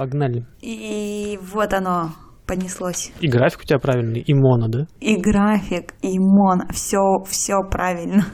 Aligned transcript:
Погнали. 0.00 0.46
И 0.62 1.38
вот 1.52 1.74
оно 1.74 2.12
понеслось. 2.46 3.12
И 3.20 3.28
график 3.28 3.60
у 3.60 3.64
тебя 3.64 3.78
правильный, 3.78 4.20
и 4.22 4.32
моно, 4.32 4.66
да? 4.66 4.86
И 4.98 5.14
график, 5.20 5.92
и 6.00 6.18
моно. 6.18 6.64
Все, 6.72 7.22
все 7.28 7.56
правильно. 7.70 8.24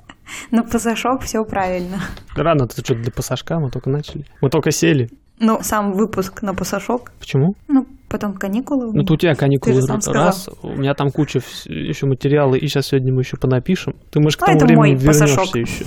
На 0.50 0.64
пасашок 0.64 1.22
все 1.22 1.44
правильно. 1.44 1.98
Рано 2.34 2.66
ты 2.66 2.82
что, 2.82 2.96
для 2.96 3.12
пассажка 3.12 3.60
мы 3.60 3.70
только 3.70 3.88
начали. 3.88 4.24
Мы 4.40 4.50
только 4.50 4.72
сели. 4.72 5.10
Ну, 5.38 5.60
сам 5.62 5.92
выпуск 5.92 6.42
на 6.42 6.54
пасашок. 6.54 7.12
Почему? 7.20 7.54
Ну, 7.68 7.86
потом 8.10 8.34
каникулы. 8.34 8.90
Ну, 8.92 9.04
у 9.08 9.16
тебя 9.16 9.36
каникулы 9.36 9.76
Ты 9.80 9.82
сам 10.00 10.00
раз, 10.12 10.50
у 10.64 10.70
меня 10.70 10.94
там 10.94 11.12
куча 11.12 11.38
еще 11.66 12.06
материала, 12.06 12.56
и 12.56 12.66
сейчас 12.66 12.88
сегодня 12.88 13.12
мы 13.12 13.20
еще 13.20 13.36
понапишем. 13.36 13.94
Ты, 14.10 14.18
может, 14.18 14.40
к 14.40 14.48
Ну, 14.48 14.58
тому 14.58 14.66
времени 14.82 14.98
вернешься 15.00 15.36
пассажок. 15.36 15.54
еще. 15.54 15.84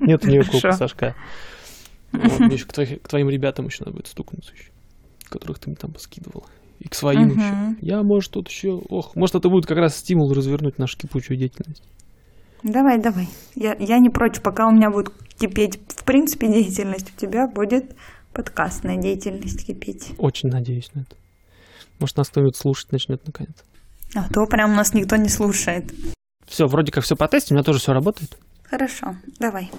Нет 0.00 0.24
никакого 0.24 0.60
пассажка. 0.70 1.14
Вот, 2.12 2.40
мне 2.40 2.54
еще 2.54 2.64
к, 2.66 2.72
твоих- 2.72 3.02
к 3.02 3.08
твоим 3.08 3.28
ребятам 3.28 3.66
еще 3.66 3.84
надо 3.84 3.96
будет 3.96 4.06
стукнуться 4.06 4.52
еще, 4.52 4.70
которых 5.28 5.58
ты 5.58 5.68
мне 5.70 5.76
там 5.76 5.92
поскидывала. 5.92 6.46
И 6.78 6.88
к 6.88 6.94
своим 6.94 7.28
Мгм. 7.28 7.38
еще. 7.38 7.76
Я, 7.80 8.02
может, 8.02 8.32
тут 8.32 8.48
еще... 8.48 8.80
Ох, 8.88 9.16
может, 9.16 9.34
это 9.34 9.48
будет 9.48 9.66
как 9.66 9.78
раз 9.78 9.96
стимул 9.96 10.32
развернуть 10.32 10.78
нашу 10.78 10.98
кипучую 10.98 11.38
деятельность. 11.38 11.82
Давай, 12.62 12.98
давай. 13.00 13.28
Я, 13.54 13.74
я 13.78 13.98
не 13.98 14.10
против, 14.10 14.42
пока 14.42 14.66
у 14.66 14.72
меня 14.72 14.90
будет 14.90 15.10
кипеть, 15.38 15.78
в 15.88 16.04
принципе, 16.04 16.48
деятельность, 16.48 17.12
у 17.16 17.20
тебя 17.20 17.46
будет 17.48 17.94
подкастная 18.32 18.96
деятельность 18.98 19.66
кипеть. 19.66 20.12
Очень 20.18 20.50
надеюсь 20.50 20.90
на 20.94 21.00
это. 21.00 21.16
Может, 21.98 22.16
нас 22.18 22.28
кто-нибудь 22.28 22.56
слушать 22.56 22.92
начнет 22.92 23.24
наконец. 23.26 23.54
А 24.14 24.28
то 24.32 24.44
прям 24.46 24.74
нас 24.74 24.92
никто 24.94 25.16
не 25.16 25.28
слушает. 25.28 25.92
Все, 26.46 26.66
вроде 26.66 26.92
как 26.92 27.04
все 27.04 27.16
по 27.16 27.26
тесту, 27.28 27.52
у 27.52 27.56
меня 27.56 27.64
тоже 27.64 27.78
все 27.78 27.92
работает. 27.92 28.36
Хорошо, 28.64 29.16
давай. 29.38 29.70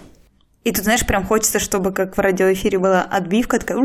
И 0.68 0.72
тут, 0.74 0.84
знаешь, 0.84 1.06
прям 1.06 1.24
хочется, 1.24 1.60
чтобы 1.60 1.94
как 1.94 2.18
в 2.18 2.20
радиоэфире 2.20 2.78
была 2.78 3.02
отбивка 3.02 3.58
такая. 3.58 3.78
И 3.78 3.84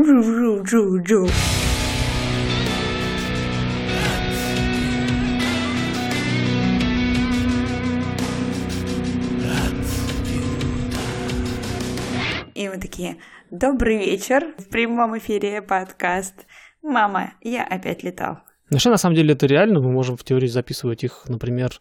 мы 12.67 12.77
такие 12.81 13.15
«Добрый 13.49 13.99
вечер!» 13.99 14.53
В 14.57 14.67
прямом 14.67 15.17
эфире 15.19 15.61
подкаст 15.61 16.45
«Мама, 16.81 17.31
я 17.39 17.63
опять 17.63 18.03
летал». 18.03 18.39
Вообще, 18.69 18.89
на 18.89 18.97
самом 18.97 19.15
деле, 19.15 19.35
это 19.35 19.45
реально. 19.45 19.79
Мы 19.79 19.89
можем 19.89 20.17
в 20.17 20.25
теории 20.25 20.47
записывать 20.47 21.05
их, 21.05 21.23
например, 21.29 21.79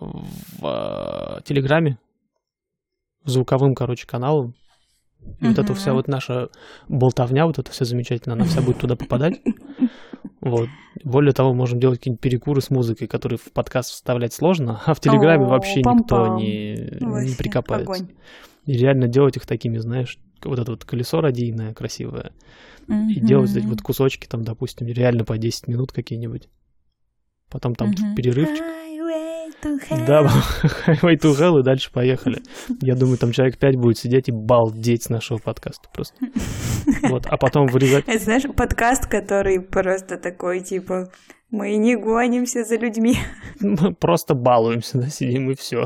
в 0.00 1.38
э, 1.38 1.42
Телеграме, 1.44 1.98
звуковым, 3.24 3.74
короче, 3.74 4.06
каналом. 4.06 4.54
И 5.40 5.46
вот 5.46 5.58
эта 5.58 5.74
вся 5.74 5.92
вот 5.92 6.08
наша 6.08 6.48
болтовня, 6.88 7.46
вот 7.46 7.58
это 7.58 7.70
вся 7.70 7.84
замечательно, 7.84 8.34
она 8.34 8.44
вся 8.44 8.60
будет 8.60 8.78
туда 8.78 8.96
попадать. 8.96 9.40
Вот. 10.40 10.68
Более 11.04 11.32
того, 11.32 11.54
можем 11.54 11.78
делать 11.78 11.98
какие-нибудь 11.98 12.20
перекуры 12.20 12.60
с 12.60 12.70
музыкой, 12.70 13.06
которые 13.06 13.38
в 13.38 13.52
подкаст 13.52 13.90
вставлять 13.90 14.32
сложно, 14.32 14.80
а 14.84 14.94
в 14.94 15.00
Телеграме 15.00 15.46
вообще 15.46 15.80
никто 15.80 16.36
не, 16.36 16.74
не 16.74 17.36
прикопается. 17.36 18.08
И 18.66 18.72
реально 18.72 19.06
делать 19.06 19.36
их 19.36 19.46
такими, 19.46 19.78
знаешь, 19.78 20.18
вот 20.42 20.58
это 20.58 20.72
вот 20.72 20.84
колесо 20.84 21.20
радийное 21.20 21.74
красивое, 21.74 22.32
и 22.88 23.20
делать 23.20 23.54
эти 23.54 23.66
вот 23.66 23.80
кусочки, 23.82 24.26
там, 24.26 24.42
допустим, 24.42 24.88
реально 24.88 25.24
по 25.24 25.38
10 25.38 25.68
минут 25.68 25.92
какие-нибудь. 25.92 26.48
Потом 27.48 27.74
там 27.74 27.94
перерывчик. 28.16 28.64
To 29.62 29.78
hell. 29.78 30.06
Да, 30.06 30.22
Highway 30.86 31.16
to 31.22 31.32
Hell, 31.38 31.60
и 31.60 31.62
дальше 31.62 31.92
поехали. 31.92 32.42
Я 32.80 32.96
думаю, 32.96 33.16
там 33.16 33.30
человек 33.30 33.58
5 33.58 33.76
будет 33.76 33.96
сидеть 33.96 34.28
и 34.28 34.32
балдеть 34.32 35.04
с 35.04 35.08
нашего 35.08 35.38
подкаста 35.38 35.88
просто. 35.92 36.16
Вот, 37.08 37.26
а 37.26 37.36
потом 37.36 37.66
вырезать. 37.66 38.08
Это, 38.08 38.24
знаешь, 38.24 38.42
подкаст, 38.56 39.06
который 39.06 39.60
просто 39.60 40.16
такой, 40.16 40.60
типа, 40.60 41.10
мы 41.50 41.76
не 41.76 41.96
гонимся 41.96 42.64
за 42.64 42.76
людьми. 42.76 43.16
Мы 43.60 43.94
просто 43.94 44.34
балуемся, 44.34 44.98
да, 44.98 45.08
сидим 45.08 45.50
и 45.50 45.54
все. 45.54 45.84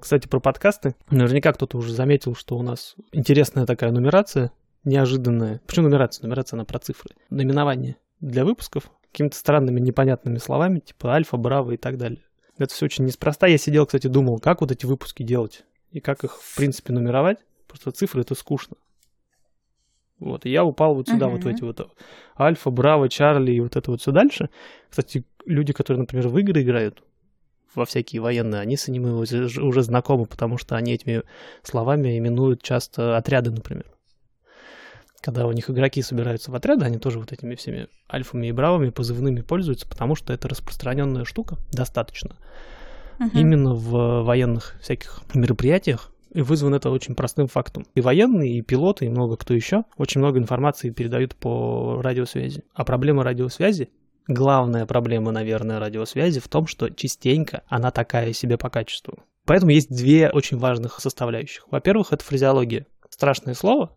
Кстати, 0.00 0.26
про 0.26 0.40
подкасты. 0.40 0.96
Наверняка 1.10 1.52
кто-то 1.52 1.78
уже 1.78 1.92
заметил, 1.92 2.34
что 2.34 2.56
у 2.56 2.62
нас 2.62 2.96
интересная 3.12 3.66
такая 3.66 3.92
нумерация, 3.92 4.50
неожиданная. 4.84 5.60
Почему 5.66 5.86
нумерация? 5.86 6.24
Нумерация, 6.24 6.56
она 6.56 6.64
про 6.64 6.80
цифры. 6.80 7.14
Наименование 7.30 7.98
для 8.20 8.44
выпусков 8.44 8.90
какими-то 9.12 9.36
странными, 9.36 9.78
непонятными 9.78 10.38
словами, 10.38 10.80
типа 10.80 11.12
альфа, 11.12 11.36
браво 11.36 11.72
и 11.72 11.76
так 11.76 11.98
далее. 11.98 12.22
Это 12.58 12.74
все 12.74 12.86
очень 12.86 13.04
неспроста. 13.04 13.46
Я 13.46 13.58
сидел, 13.58 13.86
кстати, 13.86 14.06
думал, 14.06 14.38
как 14.38 14.60
вот 14.60 14.72
эти 14.72 14.86
выпуски 14.86 15.22
делать 15.22 15.64
и 15.90 16.00
как 16.00 16.24
их, 16.24 16.40
в 16.40 16.56
принципе, 16.56 16.92
нумеровать. 16.92 17.38
Просто 17.66 17.92
цифры 17.92 18.22
это 18.22 18.34
скучно. 18.34 18.76
Вот, 20.18 20.46
и 20.46 20.50
я 20.50 20.64
упал 20.64 20.94
вот 20.94 21.08
сюда, 21.08 21.28
вот 21.28 21.42
в 21.42 21.48
эти 21.48 21.62
вот 21.62 21.90
Альфа, 22.38 22.70
Браво, 22.70 23.08
Чарли 23.08 23.52
и 23.52 23.60
вот 23.60 23.74
это 23.74 23.90
вот 23.90 24.00
все 24.00 24.12
дальше. 24.12 24.50
Кстати, 24.88 25.24
люди, 25.46 25.72
которые, 25.72 26.00
например, 26.02 26.28
в 26.28 26.38
игры 26.38 26.62
играют, 26.62 27.02
во 27.74 27.84
всякие 27.84 28.22
военные, 28.22 28.60
они 28.60 28.76
с 28.76 28.86
ними 28.86 29.08
уже 29.08 29.82
знакомы, 29.82 30.26
потому 30.26 30.58
что 30.58 30.76
они 30.76 30.92
этими 30.92 31.22
словами 31.62 32.16
именуют 32.18 32.62
часто 32.62 33.16
отряды, 33.16 33.50
например. 33.50 33.86
Когда 35.22 35.46
у 35.46 35.52
них 35.52 35.70
игроки 35.70 36.02
собираются 36.02 36.50
в 36.50 36.54
отряды, 36.56 36.84
они 36.84 36.98
тоже 36.98 37.20
вот 37.20 37.32
этими 37.32 37.54
всеми 37.54 37.86
альфами 38.12 38.48
и 38.48 38.52
бравами, 38.52 38.90
позывными 38.90 39.40
пользуются, 39.40 39.88
потому 39.88 40.16
что 40.16 40.32
это 40.32 40.48
распространенная 40.48 41.24
штука, 41.24 41.58
достаточно. 41.70 42.36
Именно 43.32 43.74
в 43.74 44.22
военных 44.24 44.76
всяких 44.82 45.20
мероприятиях. 45.32 46.10
И 46.34 46.40
вызвано 46.40 46.76
это 46.76 46.90
очень 46.90 47.14
простым 47.14 47.46
фактом. 47.46 47.86
И 47.94 48.00
военные, 48.00 48.58
и 48.58 48.62
пилоты, 48.62 49.04
и 49.04 49.10
много 49.10 49.36
кто 49.36 49.54
еще 49.54 49.84
очень 49.96 50.20
много 50.20 50.40
информации 50.40 50.90
передают 50.90 51.36
по 51.36 52.00
радиосвязи. 52.02 52.64
А 52.74 52.84
проблема 52.84 53.22
радиосвязи, 53.22 53.90
главная 54.26 54.86
проблема, 54.86 55.30
наверное, 55.30 55.78
радиосвязи 55.78 56.40
в 56.40 56.48
том, 56.48 56.66
что 56.66 56.88
частенько 56.88 57.62
она 57.68 57.92
такая 57.92 58.32
себе 58.32 58.58
по 58.58 58.70
качеству. 58.70 59.22
Поэтому 59.44 59.70
есть 59.70 59.94
две 59.94 60.30
очень 60.30 60.58
важных 60.58 60.98
составляющих. 60.98 61.66
Во-первых, 61.70 62.12
это 62.12 62.24
фразеология. 62.24 62.86
Страшное 63.10 63.54
слово, 63.54 63.94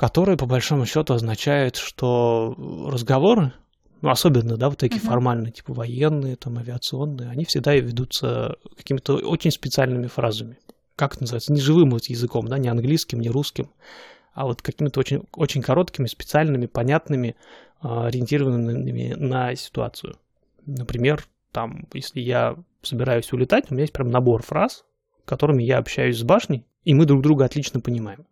которое 0.00 0.38
по 0.38 0.46
большому 0.46 0.86
счету 0.86 1.12
означает, 1.12 1.76
что 1.76 2.54
разговоры, 2.90 3.52
ну, 4.00 4.08
особенно, 4.08 4.56
да, 4.56 4.70
вот 4.70 4.78
такие 4.78 5.02
Мгм. 5.02 5.10
формальные, 5.10 5.52
типа 5.52 5.74
военные, 5.74 6.36
там, 6.36 6.56
авиационные, 6.56 7.28
они 7.28 7.44
всегда 7.44 7.74
ведутся 7.74 8.56
какими-то 8.78 9.16
очень 9.16 9.50
специальными 9.50 10.06
фразами. 10.06 10.56
Как 10.96 11.12
это 11.12 11.24
называется? 11.24 11.52
Не 11.52 11.60
живым 11.60 11.90
вот 11.90 12.06
языком, 12.06 12.48
да, 12.48 12.56
не 12.56 12.70
английским, 12.70 13.20
не 13.20 13.28
русским, 13.28 13.68
а 14.32 14.46
вот 14.46 14.62
какими-то 14.62 15.00
очень, 15.00 15.24
очень 15.34 15.60
короткими, 15.60 16.06
специальными, 16.06 16.64
понятными, 16.64 17.36
а, 17.82 18.06
ориентированными 18.06 19.12
на 19.18 19.54
ситуацию. 19.54 20.16
Например, 20.64 21.26
там, 21.52 21.86
если 21.92 22.20
я 22.20 22.56
собираюсь 22.80 23.30
улетать, 23.34 23.66
у 23.68 23.74
меня 23.74 23.82
есть 23.82 23.92
прям 23.92 24.10
набор 24.10 24.42
фраз, 24.42 24.82
которыми 25.26 25.62
я 25.62 25.76
общаюсь 25.76 26.18
с 26.18 26.22
башней, 26.22 26.64
и 26.86 26.94
мы 26.94 27.04
друг 27.04 27.20
друга 27.20 27.44
отлично 27.44 27.80
понимаем. 27.80 28.24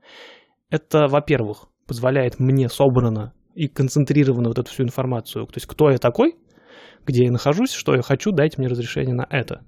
Это, 0.71 1.07
во-первых, 1.09 1.69
позволяет 1.87 2.39
мне 2.39 2.69
собрано 2.69 3.33
и 3.55 3.69
концентрированно 3.69 4.49
вот 4.49 4.59
эту 4.59 4.71
всю 4.71 4.85
информацию. 4.85 5.47
То 5.47 5.55
есть, 5.57 5.67
кто 5.67 5.91
я 5.91 5.99
такой, 5.99 6.37
где 7.07 7.25
я 7.25 7.33
нахожусь, 7.33 7.73
что 7.73 7.95
я 7.95 8.03
хочу, 8.03 8.33
дайте 8.33 8.57
мне 8.59 8.69
разрешение 8.69 9.15
на 9.15 9.27
это. 9.31 9.63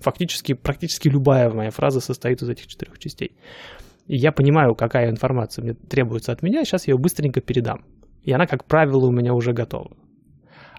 Фактически, 0.00 0.54
практически 0.54 1.08
любая 1.08 1.50
моя 1.50 1.70
фраза 1.70 2.00
состоит 2.00 2.42
из 2.42 2.48
этих 2.48 2.66
четырех 2.66 2.98
частей. 2.98 3.36
И 4.06 4.16
я 4.16 4.30
понимаю, 4.30 4.74
какая 4.74 5.10
информация 5.10 5.64
мне 5.64 5.74
требуется 5.74 6.32
от 6.32 6.42
меня, 6.42 6.64
сейчас 6.64 6.86
я 6.86 6.94
ее 6.94 6.98
быстренько 6.98 7.40
передам. 7.40 7.84
И 8.22 8.32
она, 8.32 8.46
как 8.46 8.64
правило, 8.66 9.06
у 9.06 9.10
меня 9.10 9.34
уже 9.34 9.52
готова. 9.52 9.96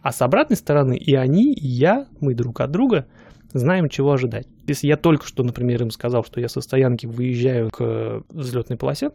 А 0.02 0.12
с 0.12 0.22
обратной 0.22 0.56
стороны 0.56 0.98
и 0.98 1.14
они, 1.16 1.54
и 1.54 1.68
я, 1.68 2.08
мы 2.22 2.36
друг 2.36 2.62
от 2.62 2.72
друга 2.72 3.08
знаем, 3.52 3.90
чего 3.90 4.12
ожидать. 4.12 4.48
Если 4.66 4.88
я 4.88 4.96
только 4.96 5.26
что, 5.26 5.44
например, 5.44 5.82
им 5.82 5.90
сказал, 5.90 6.24
что 6.24 6.40
я 6.40 6.48
со 6.48 6.62
стоянки 6.62 7.06
выезжаю 7.06 7.70
к 7.70 8.24
взлетной 8.30 8.78
полосе, 8.78 9.10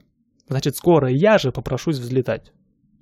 значит, 0.49 0.77
скоро 0.77 1.09
я 1.09 1.39
же 1.39 1.53
попрошусь 1.53 1.99
взлетать. 1.99 2.53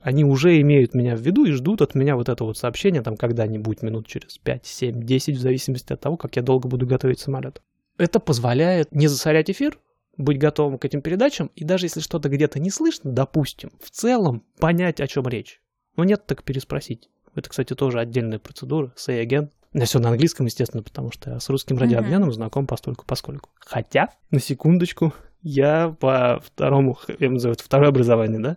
Они 0.00 0.24
уже 0.24 0.60
имеют 0.60 0.94
меня 0.94 1.14
в 1.14 1.20
виду 1.20 1.44
и 1.44 1.52
ждут 1.52 1.82
от 1.82 1.94
меня 1.94 2.16
вот 2.16 2.28
это 2.28 2.44
вот 2.44 2.56
сообщение 2.56 3.02
там 3.02 3.16
когда-нибудь, 3.16 3.82
минут 3.82 4.06
через 4.06 4.38
5, 4.38 4.64
7, 4.64 5.02
10, 5.02 5.36
в 5.36 5.40
зависимости 5.40 5.92
от 5.92 6.00
того, 6.00 6.16
как 6.16 6.36
я 6.36 6.42
долго 6.42 6.68
буду 6.68 6.86
готовить 6.86 7.20
самолет. 7.20 7.60
Это 7.98 8.18
позволяет 8.18 8.94
не 8.94 9.08
засорять 9.08 9.50
эфир, 9.50 9.78
быть 10.16 10.38
готовым 10.38 10.78
к 10.78 10.84
этим 10.84 11.02
передачам, 11.02 11.50
и 11.54 11.64
даже 11.64 11.86
если 11.86 12.00
что-то 12.00 12.28
где-то 12.28 12.58
не 12.58 12.70
слышно, 12.70 13.12
допустим, 13.12 13.72
в 13.80 13.90
целом 13.90 14.44
понять, 14.58 15.00
о 15.00 15.06
чем 15.06 15.28
речь. 15.28 15.60
Ну 15.96 16.04
нет, 16.04 16.24
так 16.26 16.44
переспросить. 16.44 17.10
Это, 17.34 17.50
кстати, 17.50 17.74
тоже 17.74 18.00
отдельная 18.00 18.38
процедура. 18.38 18.92
Say 18.96 19.24
again. 19.24 19.50
Меня 19.72 19.84
все 19.84 19.98
на 20.00 20.08
английском, 20.08 20.46
естественно, 20.46 20.82
потому 20.82 21.12
что 21.12 21.30
я 21.30 21.40
с 21.40 21.48
русским 21.48 21.78
радиообменом 21.78 22.32
знаком 22.32 22.66
постольку 22.66 23.04
поскольку. 23.06 23.50
Хотя, 23.60 24.08
на 24.30 24.40
секундочку, 24.40 25.12
я 25.42 25.94
по 25.98 26.40
второму, 26.44 26.98
я 27.18 27.30
называю 27.30 27.54
это 27.54 27.64
второе 27.64 27.88
образование, 27.88 28.40
да, 28.40 28.56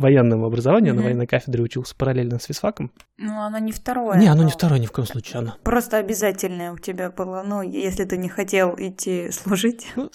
военным 0.00 0.44
образованием, 0.44 0.94
Мгм. 0.94 1.02
на 1.02 1.06
военной 1.08 1.26
кафедре 1.26 1.62
учился 1.62 1.94
параллельно 1.96 2.38
с 2.38 2.44
физфаком. 2.44 2.90
Ну, 3.18 3.40
оно 3.40 3.58
не 3.58 3.72
второе. 3.72 4.18
не, 4.18 4.26
оно 4.26 4.42
не 4.42 4.44
но 4.44 4.50
второе 4.50 4.78
ни 4.78 4.86
в 4.86 4.92
коем 4.92 5.06
случае, 5.08 5.38
оно. 5.40 5.54
Просто 5.62 5.96
обязательное 5.98 6.72
у 6.72 6.78
тебя 6.78 7.10
было. 7.10 7.42
Ну, 7.46 7.62
если 7.62 8.04
ты 8.04 8.16
не 8.18 8.28
хотел 8.28 8.74
идти 8.78 9.30
служить. 9.30 9.86
Ну, 9.96 10.10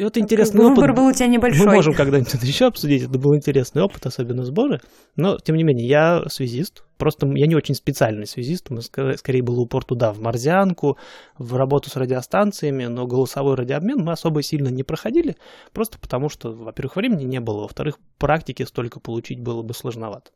вот 0.00 0.16
интересный 0.18 0.60
Выбор 0.60 0.90
опыт. 0.90 0.96
был 0.96 1.06
у 1.06 1.12
тебя 1.12 1.26
небольшой. 1.26 1.66
Мы 1.66 1.74
можем 1.74 1.94
когда-нибудь 1.94 2.34
это 2.34 2.44
еще 2.46 2.66
обсудить. 2.66 3.02
Это 3.04 3.18
был 3.18 3.34
интересный 3.34 3.82
опыт, 3.82 4.04
особенно 4.06 4.44
сборы. 4.44 4.80
Но, 5.16 5.38
тем 5.38 5.56
не 5.56 5.64
менее, 5.64 5.86
я 5.88 6.24
связист. 6.28 6.84
Просто 6.96 7.26
я 7.26 7.46
не 7.48 7.56
очень 7.56 7.74
специальный 7.74 8.26
связист. 8.26 8.70
Меня 8.70 8.82
скорее, 9.16 9.42
был 9.42 9.58
упор 9.60 9.84
туда, 9.84 10.12
в 10.12 10.20
морзянку, 10.20 10.96
в 11.38 11.56
работу 11.56 11.90
с 11.90 11.96
радиостанциями. 11.96 12.84
Но 12.86 13.06
голосовой 13.06 13.56
радиообмен 13.56 13.98
мы 13.98 14.12
особо 14.12 14.42
сильно 14.42 14.68
не 14.68 14.82
проходили. 14.84 15.36
Просто 15.72 15.98
потому, 15.98 16.28
что, 16.28 16.52
во-первых, 16.52 16.96
времени 16.96 17.24
не 17.24 17.40
было. 17.40 17.62
Во-вторых, 17.62 17.98
практики 18.18 18.62
столько 18.64 19.00
получить 19.14 19.40
было 19.40 19.62
бы 19.62 19.74
сложновато. 19.74 20.32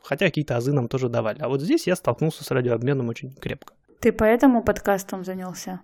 Хотя 0.00 0.26
какие-то 0.26 0.56
азы 0.56 0.72
нам 0.72 0.86
тоже 0.86 1.08
давали. 1.08 1.40
А 1.40 1.48
вот 1.48 1.60
здесь 1.60 1.88
я 1.88 1.96
столкнулся 1.96 2.44
с 2.44 2.50
радиообменом 2.52 3.08
очень 3.08 3.34
крепко. 3.34 3.74
Ты 4.00 4.12
поэтому 4.12 4.62
подкастом 4.62 5.24
занялся? 5.24 5.80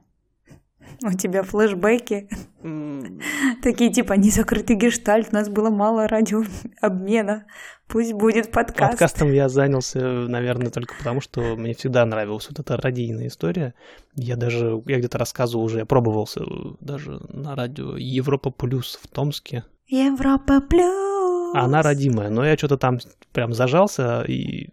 У 1.03 1.13
тебя 1.13 1.43
флешбеки 1.43 2.29
М, 2.63 3.21
такие 3.63 3.93
типа 3.93 4.13
незакрытый 4.15 4.77
гештальт, 4.77 5.29
у 5.33 5.35
нас 5.35 5.49
было 5.49 5.71
мало 5.71 6.07
радиообмена, 6.07 7.45
пусть 7.89 8.13
будет 8.13 8.53
подкаст. 8.53 8.93
Подкастом 8.93 9.33
я 9.33 9.49
занялся, 9.49 10.01
наверное, 10.01 10.71
только 10.71 10.95
потому, 10.97 11.21
что 11.21 11.57
мне 11.57 11.75
всегда 11.75 12.07
нравилась 12.07 12.49
вот 12.49 12.61
эта 12.61 12.77
радийная 12.77 13.27
история. 13.27 13.75
Я 14.15 14.37
даже, 14.37 14.81
я 14.87 14.99
где-то 14.99 15.19
рассказывал 15.19 15.65
уже, 15.65 15.79
я 15.79 15.87
пробовался 15.87 16.43
даже 16.81 17.21
на 17.29 17.55
радио 17.57 17.97
Европа 17.97 18.51
Плюс 18.51 18.99
в 19.03 19.09
Томске. 19.09 19.65
Европа 19.89 20.61
плюс. 20.61 21.18
Она 21.55 21.83
родимая, 21.83 22.31
но 22.31 22.45
я 22.45 22.57
что-то 22.57 22.77
там 22.77 22.99
прям 23.33 23.53
зажался 23.53 24.23
и, 24.23 24.69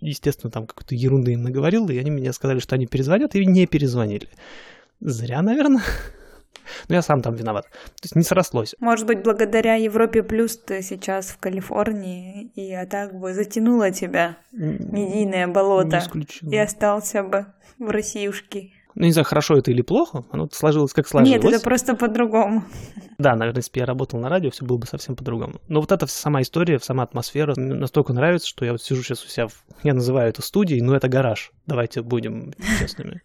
естественно, 0.00 0.50
там 0.50 0.66
какую-то 0.66 0.94
ерунду 0.94 1.30
им 1.30 1.42
наговорил, 1.42 1.88
и 1.88 1.98
они 1.98 2.10
мне 2.10 2.32
сказали, 2.32 2.58
что 2.58 2.74
они 2.74 2.86
перезвонят, 2.86 3.34
и 3.34 3.44
не 3.44 3.66
перезвонили. 3.66 4.28
Зря, 5.00 5.42
наверное. 5.42 5.82
Но 6.88 6.96
я 6.96 7.02
сам 7.02 7.22
там 7.22 7.34
виноват. 7.34 7.64
То 7.70 8.04
есть 8.04 8.16
не 8.16 8.22
срослось. 8.22 8.74
Может 8.78 9.06
быть, 9.06 9.22
благодаря 9.22 9.74
Европе 9.76 10.22
плюс 10.22 10.56
ты 10.56 10.82
сейчас 10.82 11.28
в 11.28 11.38
Калифорнии, 11.38 12.50
и 12.54 12.72
а 12.72 12.86
так 12.86 13.14
бы 13.18 13.32
затянуло 13.32 13.90
тебя 13.90 14.36
медийное 14.52 15.46
Не 15.46 15.52
болото, 15.52 15.98
исключено. 15.98 16.50
и 16.50 16.56
остался 16.56 17.22
бы 17.22 17.46
в 17.78 17.88
Россиюшке. 17.88 18.72
Ну, 18.98 19.04
не 19.04 19.12
знаю, 19.12 19.26
хорошо 19.26 19.56
это 19.56 19.70
или 19.70 19.80
плохо, 19.80 20.24
оно 20.32 20.48
сложилось 20.50 20.92
как 20.92 21.06
сложилось. 21.06 21.40
Нет, 21.40 21.54
это 21.54 21.62
просто 21.62 21.94
по-другому. 21.94 22.64
Да, 23.18 23.34
наверное, 23.34 23.60
если 23.60 23.72
бы 23.72 23.80
я 23.80 23.86
работал 23.86 24.20
на 24.20 24.28
радио, 24.28 24.50
все 24.50 24.64
было 24.64 24.76
бы 24.76 24.86
совсем 24.86 25.16
по-другому. 25.16 25.60
Но 25.66 25.80
вот 25.80 25.90
эта 25.90 26.06
сама 26.06 26.40
история, 26.40 26.78
сама 26.78 27.02
атмосфера 27.02 27.52
мне 27.56 27.74
настолько 27.74 28.12
нравится, 28.12 28.46
что 28.46 28.64
я 28.64 28.70
вот 28.70 28.80
сижу 28.80 29.02
сейчас 29.02 29.24
у 29.24 29.28
себя, 29.28 29.48
в... 29.48 29.64
я 29.82 29.92
называю 29.92 30.28
это 30.28 30.40
студией, 30.40 30.82
но 30.82 30.94
это 30.94 31.08
гараж. 31.08 31.50
Давайте 31.66 32.02
будем 32.02 32.54
честными. 32.78 33.22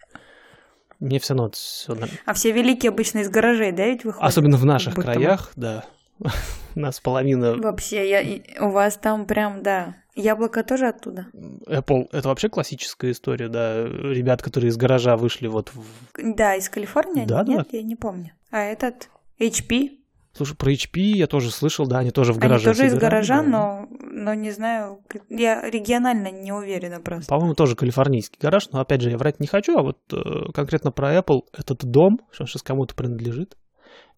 Мне 0.99 1.19
все 1.19 1.35
равно 1.35 1.51
все 1.51 1.95
А 2.25 2.33
все 2.33 2.51
великие 2.51 2.89
обычно 2.89 3.19
из 3.19 3.29
гаражей, 3.29 3.71
да, 3.71 3.85
ведь 3.85 4.03
выходят? 4.03 4.27
Особенно 4.27 4.57
в 4.57 4.65
наших 4.65 4.95
краях, 4.95 5.51
да. 5.55 5.85
Нас 6.75 6.99
половина 6.99 7.55
Вообще, 7.55 8.09
я, 8.09 8.65
у 8.65 8.69
вас 8.69 8.97
там 8.97 9.25
прям, 9.25 9.61
да. 9.61 9.95
Яблоко 10.15 10.63
тоже 10.63 10.87
оттуда? 10.87 11.27
Apple, 11.67 12.07
это 12.11 12.27
вообще 12.27 12.49
классическая 12.49 13.11
история, 13.11 13.49
да. 13.49 13.83
Ребят, 13.83 14.41
которые 14.41 14.69
из 14.69 14.77
гаража 14.77 15.15
вышли 15.15 15.47
вот 15.47 15.71
в... 15.73 15.83
Да, 16.17 16.55
из 16.55 16.69
Калифорнии? 16.69 17.25
Да, 17.25 17.43
Нет, 17.43 17.67
да. 17.71 17.77
я 17.77 17.83
не 17.83 17.95
помню. 17.95 18.31
А 18.51 18.59
этот 18.59 19.09
HP? 19.39 19.97
Слушай, 20.35 20.57
про 20.57 20.71
HP 20.71 20.99
я 21.15 21.27
тоже 21.27 21.51
слышал, 21.51 21.85
да, 21.85 21.99
они 21.99 22.09
тоже 22.09 22.33
в 22.33 22.37
Они 22.37 22.47
гараже 22.47 22.65
тоже 22.65 22.87
из 22.87 22.91
собирали, 22.93 23.11
гаража, 23.11 23.43
да. 23.43 23.47
но, 23.47 23.87
но 24.01 24.33
не 24.33 24.49
знаю, 24.49 24.99
я 25.29 25.69
регионально 25.69 26.31
не 26.31 26.51
уверена 26.51 26.99
просто. 27.01 27.29
По-моему, 27.29 27.53
тоже 27.53 27.75
калифорнийский 27.75 28.39
гараж, 28.41 28.69
но 28.71 28.79
опять 28.79 29.01
же, 29.01 29.11
я 29.11 29.17
врать 29.17 29.39
не 29.39 29.45
хочу, 29.45 29.77
а 29.77 29.83
вот 29.83 29.97
э, 30.11 30.51
конкретно 30.53 30.91
про 30.91 31.15
Apple, 31.15 31.41
этот 31.55 31.83
дом, 31.85 32.17
что 32.31 32.47
сейчас 32.47 32.63
кому-то 32.63 32.95
принадлежит, 32.95 33.55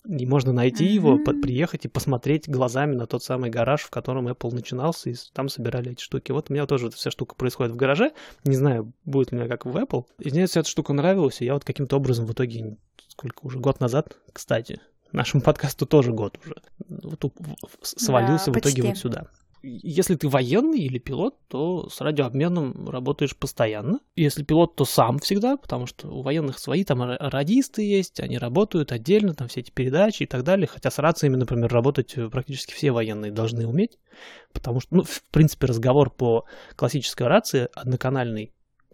и 0.08 0.26
можно 0.26 0.52
найти 0.54 0.86
его, 0.86 1.16
Мгм. 1.16 1.24
по- 1.24 1.34
приехать 1.34 1.86
и 1.86 1.88
посмотреть 1.88 2.48
глазами 2.50 2.96
на 2.96 3.06
тот 3.08 3.24
самый 3.24 3.50
гараж, 3.50 3.82
в 3.82 3.90
котором 3.90 4.28
Apple 4.28 4.54
начинался, 4.54 5.10
и 5.10 5.16
там 5.34 5.50
собирали 5.50 5.92
эти 5.92 6.02
штуки. 6.02 6.32
Вот 6.32 6.50
у 6.50 6.54
меня 6.54 6.66
тоже 6.66 6.88
эта 6.88 6.96
вся 6.96 7.12
штука 7.12 7.36
происходит 7.36 7.74
в 7.74 7.76
гараже, 7.76 8.12
не 8.44 8.56
знаю, 8.56 8.94
будет 9.06 9.32
у 9.32 9.36
меня 9.36 9.48
как 9.48 9.66
в 9.66 9.76
Apple. 9.76 10.06
И 10.20 10.30
мне 10.32 10.46
вся 10.48 10.60
эта 10.62 10.70
штука 10.70 10.94
нравилась, 10.94 11.42
и 11.42 11.46
я 11.46 11.54
вот 11.54 11.64
каким-то 11.64 11.98
образом 11.98 12.26
в 12.26 12.34
итоге, 12.34 12.78
сколько 13.08 13.46
уже, 13.46 13.60
год 13.60 13.80
назад, 13.80 14.18
кстати, 14.32 14.80
нашему 15.12 15.42
подкасту 15.44 15.86
тоже 15.86 16.12
год 16.14 16.38
уже, 16.46 16.56
вот 16.90 17.26
у- 17.26 17.34
в- 17.38 17.82
в- 17.82 17.88
свалился 17.88 18.52
в 18.52 18.58
итоге 18.58 18.64
почти. 18.76 18.82
вот 18.84 18.98
сюда. 18.98 19.28
Если 19.68 20.14
ты 20.16 20.30
военный 20.30 20.80
или 20.80 21.00
пилот, 21.00 21.40
то 21.48 21.90
с 21.90 22.00
радиообменом 22.00 22.88
работаешь 22.88 23.36
постоянно. 23.36 24.00
Если 24.16 24.44
пилот, 24.44 24.76
то 24.76 24.86
сам 24.86 25.18
всегда, 25.18 25.58
потому 25.58 25.88
что 25.88 26.08
у 26.10 26.22
военных 26.22 26.60
свои 26.60 26.84
там 26.84 27.02
ра- 27.02 27.18
радисты 27.20 27.82
есть, 27.82 28.20
они 28.20 28.38
работают 28.38 28.92
отдельно, 28.92 29.34
там 29.34 29.48
все 29.48 29.62
эти 29.62 29.72
передачи 29.72 30.24
и 30.24 30.26
так 30.28 30.44
далее. 30.44 30.68
Хотя 30.68 30.92
с 30.92 31.00
рациями, 31.00 31.36
например, 31.36 31.74
работать 31.74 32.16
э, 32.16 32.30
практически 32.30 32.74
все 32.74 32.92
военные 32.92 33.32
должны 33.32 33.68
уметь, 33.68 33.98
потому 34.54 34.82
что, 34.82 34.98
ну, 34.98 35.04
в 35.04 35.24
принципе, 35.32 35.66
разговор 35.66 36.12
по 36.12 36.46
классической 36.76 37.26
рации 37.26 37.68
одноканальный, 37.74 38.54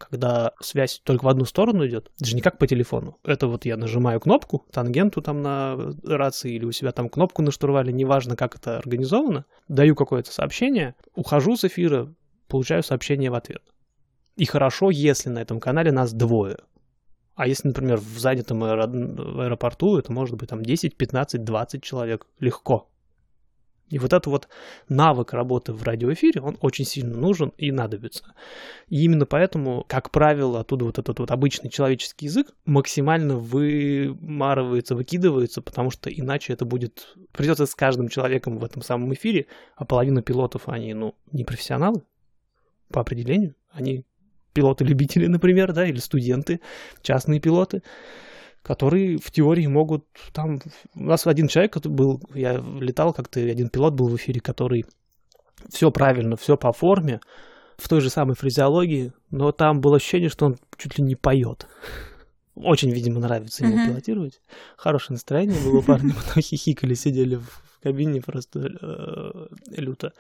когда 0.10 0.54
связь 0.60 1.02
только 1.04 1.26
в 1.26 1.28
одну 1.28 1.46
сторону 1.46 1.86
идет, 1.86 2.12
это 2.16 2.26
же 2.26 2.36
не 2.36 2.42
как 2.42 2.58
по 2.58 2.68
телефону. 2.68 3.18
Это 3.24 3.48
вот 3.48 3.66
я 3.66 3.78
нажимаю 3.78 4.20
кнопку, 4.20 4.66
тангенту 4.72 5.22
там 5.22 5.42
на 5.42 5.78
рации 6.04 6.54
или 6.54 6.66
у 6.66 6.72
себя 6.72 6.92
там 6.92 7.10
кнопку 7.10 7.42
на 7.42 7.52
штурвале, 7.52 7.94
неважно, 7.94 8.36
как 8.36 8.56
это 8.56 8.78
организовано, 8.78 9.46
даю 9.68 9.96
какое-то 9.96 10.32
сообщение, 10.32 10.96
ухожу 11.16 11.56
с 11.56 11.66
эфира, 11.66 12.14
получаю 12.48 12.84
сообщение 12.84 13.32
в 13.32 13.36
ответ. 13.36 13.62
И 14.36 14.46
хорошо, 14.46 14.90
если 14.90 15.30
на 15.30 15.40
этом 15.40 15.60
канале 15.60 15.92
нас 15.92 16.14
двое. 16.14 16.58
А 17.36 17.48
если, 17.48 17.70
например, 17.70 17.98
в 17.98 18.20
занятом 18.20 18.64
аэропорту, 18.64 19.98
это 19.98 20.12
может 20.12 20.36
быть 20.36 20.50
там 20.50 20.64
10, 20.64 20.96
15, 20.96 21.44
20 21.44 21.84
человек. 21.84 22.28
Легко. 22.40 22.91
И 23.92 24.00
вот 24.00 24.14
этот 24.14 24.28
вот 24.28 24.48
навык 24.88 25.34
работы 25.34 25.74
в 25.74 25.84
радиоэфире, 25.84 26.42
он 26.42 26.58
очень 26.62 26.86
сильно 26.86 27.16
нужен 27.16 27.52
и 27.58 27.72
надобится. 27.72 28.34
И 28.88 29.04
именно 29.04 29.26
поэтому, 29.26 29.86
как 29.88 30.12
правило, 30.12 30.62
оттуда 30.62 30.86
вот 30.86 30.98
этот 30.98 31.20
вот 31.20 31.30
обычный 31.30 31.70
человеческий 31.70 32.28
язык 32.28 32.48
максимально 32.66 33.38
вымарывается, 33.38 34.96
выкидывается, 34.96 35.62
потому 35.62 35.92
что 35.92 36.10
иначе 36.10 36.54
это 36.54 36.64
будет... 36.64 37.16
Придется 37.34 37.66
с 37.66 37.76
каждым 37.76 38.08
человеком 38.08 38.58
в 38.58 38.64
этом 38.64 38.82
самом 38.82 39.14
эфире, 39.14 39.48
а 39.76 39.84
половина 39.84 40.22
пилотов, 40.22 40.70
они, 40.70 40.94
ну, 40.94 41.14
не 41.34 41.44
профессионалы 41.44 42.04
по 42.92 43.02
определению. 43.02 43.56
Они 43.72 44.06
пилоты-любители, 44.54 45.28
например, 45.28 45.74
да, 45.74 45.86
или 45.86 45.98
студенты, 45.98 46.62
частные 47.02 47.42
пилоты, 47.42 47.84
которые 48.62 49.18
в 49.18 49.32
теории 49.32 49.68
могут 49.68 50.06
там... 50.34 50.60
У 50.96 51.04
нас 51.04 51.26
один 51.26 51.48
человек 51.48 51.78
был, 51.86 52.22
я 52.34 52.58
летал 52.80 53.14
как-то, 53.14 53.40
один 53.40 53.70
пилот 53.70 53.94
был 53.94 54.08
в 54.08 54.16
эфире, 54.16 54.40
который 54.40 54.86
все 55.70 55.92
правильно, 55.92 56.36
все 56.38 56.58
по 56.58 56.72
форме, 56.72 57.22
в 57.78 57.90
той 57.90 58.02
же 58.02 58.10
самой 58.10 58.36
фразеологии, 58.36 59.14
но 59.32 59.52
там 59.52 59.82
было 59.82 59.98
ощущение, 59.98 60.30
что 60.30 60.46
он 60.46 60.58
чуть 60.78 60.98
ли 60.98 61.04
не 61.04 61.16
поет. 61.16 61.68
Очень, 62.56 62.92
видимо, 62.92 63.20
нравится 63.20 63.64
ему 63.66 63.78
Мгм. 63.78 63.88
пилотировать. 63.88 64.42
Хорошее 64.78 65.16
настроение 65.16 65.60
было 65.62 65.80
у 65.80 65.82
парня, 65.82 66.14
потом 66.28 66.44
хихикали, 66.44 66.94
сидели 66.94 67.36
в 67.36 67.80
кабине 67.82 68.22
просто 68.22 68.60
э, 68.82 69.48
люто. 69.78 70.14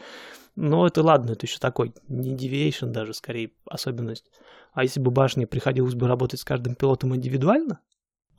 Но 0.55 0.88
это 0.88 1.03
ладно, 1.03 1.31
это 1.31 1.45
еще 1.45 1.60
такой, 1.60 1.93
не 2.07 2.36
deviation 2.36 2.88
даже, 2.88 3.13
скорее, 3.13 3.51
особенность. 3.65 4.25
А 4.74 4.83
если 4.83 5.00
бы 5.00 5.12
башне 5.12 5.45
приходилось 5.45 5.93
бы 5.95 6.07
работать 6.07 6.39
с 6.39 6.43
каждым 6.43 6.75
пилотом 6.75 7.15
индивидуально, 7.15 7.79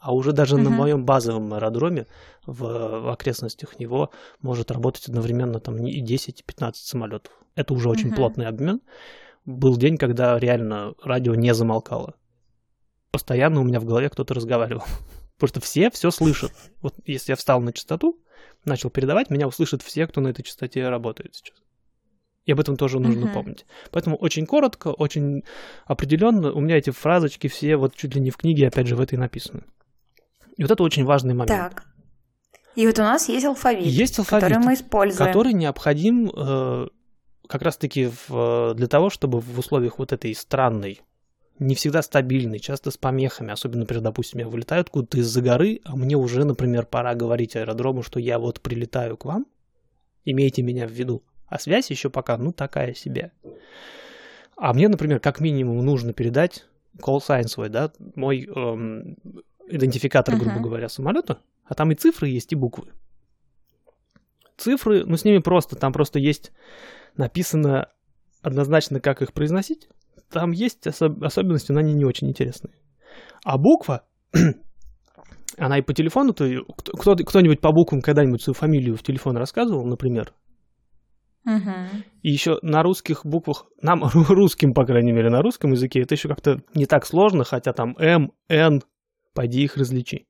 а 0.02 0.12
уже 0.12 0.32
даже 0.32 0.56
на 0.58 0.68
Мгм. 0.68 0.78
моем 0.78 1.04
базовом 1.04 1.54
аэродроме 1.54 2.06
в, 2.44 2.58
в 2.58 3.12
окрестностях 3.12 3.78
него 3.78 4.10
может 4.40 4.72
работать 4.72 5.08
одновременно 5.08 5.60
там 5.60 5.76
и 5.86 6.00
10, 6.00 6.40
и 6.40 6.42
15 6.42 6.84
самолетов. 6.84 7.32
Это 7.54 7.72
уже 7.72 7.88
очень 7.88 8.08
Мгм. 8.08 8.16
плотный 8.16 8.46
обмен. 8.46 8.80
Был 9.44 9.76
день, 9.76 9.96
когда 9.96 10.38
реально 10.40 10.94
радио 11.02 11.36
не 11.36 11.54
замолкало. 11.54 12.16
Постоянно 13.12 13.60
у 13.60 13.64
меня 13.64 13.78
в 13.78 13.84
голове 13.84 14.08
кто-то 14.10 14.34
разговаривал. 14.34 14.82
Потому 15.36 15.48
что 15.48 15.60
все 15.60 15.88
все 15.90 16.10
слышат. 16.10 16.52
Вот 16.80 16.94
если 17.06 17.32
я 17.32 17.36
встал 17.36 17.60
на 17.60 17.72
частоту, 17.72 18.18
начал 18.64 18.90
передавать, 18.90 19.30
меня 19.30 19.46
услышат 19.46 19.82
все, 19.82 20.08
кто 20.08 20.20
на 20.20 20.28
этой 20.28 20.42
частоте 20.42 20.88
работает 20.88 21.36
сейчас. 21.36 21.56
И 22.44 22.50
об 22.50 22.58
этом 22.58 22.76
тоже 22.76 22.98
нужно 22.98 23.26
Мгм. 23.26 23.34
помнить. 23.34 23.66
Поэтому 23.92 24.16
очень 24.16 24.46
коротко, 24.46 24.88
очень 24.88 25.44
определенно. 25.86 26.52
У 26.52 26.60
меня 26.60 26.76
эти 26.76 26.90
фразочки 26.90 27.46
все 27.46 27.76
вот 27.76 27.94
чуть 27.94 28.16
ли 28.16 28.20
не 28.20 28.30
в 28.30 28.36
книге, 28.36 28.66
опять 28.66 28.88
же, 28.88 28.96
в 28.96 29.00
этой 29.00 29.16
написаны. 29.16 29.62
И 30.56 30.62
вот 30.62 30.70
это 30.70 30.82
очень 30.82 31.04
важный 31.04 31.34
момент. 31.34 31.48
Так. 31.50 31.84
И 32.74 32.86
вот 32.86 32.98
у 32.98 33.02
нас 33.02 33.28
есть 33.28 33.44
алфавит, 33.44 33.84
Есть 33.86 34.18
алфавит, 34.18 34.44
который 34.44 34.64
мы 34.64 34.74
используем. 34.74 35.26
который 35.26 35.52
необходим 35.52 36.30
э, 36.34 36.88
как 37.46 37.62
раз-таки 37.62 38.10
в- 38.28 38.74
для 38.74 38.86
того, 38.86 39.10
чтобы 39.10 39.40
в 39.40 39.58
условиях 39.58 39.98
вот 39.98 40.12
этой 40.12 40.34
странной, 40.34 41.00
не 41.58 41.74
всегда 41.74 42.00
стабильной, 42.02 42.58
часто 42.60 42.90
с 42.90 42.96
помехами, 42.96 43.52
особенно, 43.52 43.80
например, 43.80 44.02
допустим, 44.02 44.40
я 44.40 44.48
вылетаю 44.48 44.80
откуда-то 44.80 45.18
из-за 45.18 45.42
горы, 45.42 45.80
а 45.84 45.96
мне 45.96 46.16
уже, 46.16 46.44
например, 46.44 46.86
пора 46.86 47.14
говорить 47.14 47.56
аэродрому, 47.56 48.02
что 48.02 48.18
я 48.18 48.38
вот 48.38 48.60
прилетаю 48.62 49.16
к 49.18 49.26
вам, 49.26 49.46
имейте 50.24 50.62
меня 50.62 50.86
в 50.88 50.90
виду. 50.90 51.22
А 51.48 51.58
связь 51.58 51.90
еще 51.90 52.08
пока, 52.08 52.38
ну, 52.38 52.52
такая 52.52 52.94
себе. 52.94 53.32
А 54.56 54.72
мне, 54.72 54.88
например, 54.88 55.20
как 55.20 55.40
минимум 55.40 55.84
нужно 55.84 56.12
передать 56.14 56.64
call 56.98 57.18
sign 57.20 57.48
свой, 57.48 57.68
да, 57.68 57.92
мой 58.14 58.46
эм, 58.46 59.16
идентификатор, 59.68 60.36
грубо 60.36 60.56
uh-huh. 60.56 60.62
говоря, 60.62 60.88
самолета, 60.88 61.38
а 61.64 61.74
там 61.74 61.90
и 61.92 61.94
цифры 61.94 62.28
есть, 62.28 62.52
и 62.52 62.56
буквы. 62.56 62.92
Цифры, 64.56 65.04
ну, 65.04 65.16
с 65.16 65.24
ними 65.24 65.38
просто, 65.38 65.76
там 65.76 65.92
просто 65.92 66.18
есть 66.18 66.52
написано 67.16 67.88
однозначно, 68.42 69.00
как 69.00 69.22
их 69.22 69.32
произносить. 69.32 69.88
Там 70.30 70.50
есть 70.50 70.86
особ- 70.86 71.24
особенности, 71.24 71.72
но 71.72 71.80
они 71.80 71.94
не 71.94 72.04
очень 72.04 72.28
интересные. 72.28 72.74
А 73.44 73.58
буква, 73.58 74.04
она 75.58 75.78
и 75.78 75.82
по 75.82 75.94
телефону, 75.94 76.32
то 76.32 76.46
кто, 76.98 77.16
кто-нибудь 77.16 77.60
по 77.60 77.72
буквам 77.72 78.00
когда-нибудь 78.00 78.42
свою 78.42 78.54
фамилию 78.54 78.96
в 78.96 79.02
телефон 79.02 79.36
рассказывал, 79.36 79.84
например? 79.86 80.32
Угу. 81.44 82.02
И 82.22 82.30
еще 82.30 82.58
на 82.62 82.82
русских 82.82 83.26
буквах, 83.26 83.66
нам 83.80 84.04
русским, 84.28 84.74
по 84.74 84.84
крайней 84.84 85.12
мере, 85.12 85.28
на 85.28 85.42
русском 85.42 85.72
языке, 85.72 86.00
это 86.00 86.14
еще 86.14 86.28
как-то 86.28 86.62
не 86.74 86.86
так 86.86 87.04
сложно, 87.04 87.44
хотя 87.44 87.72
там 87.72 87.96
М, 87.98 88.32
Н, 88.48 88.82
пойди 89.34 89.64
их 89.64 89.76
различи. 89.76 90.26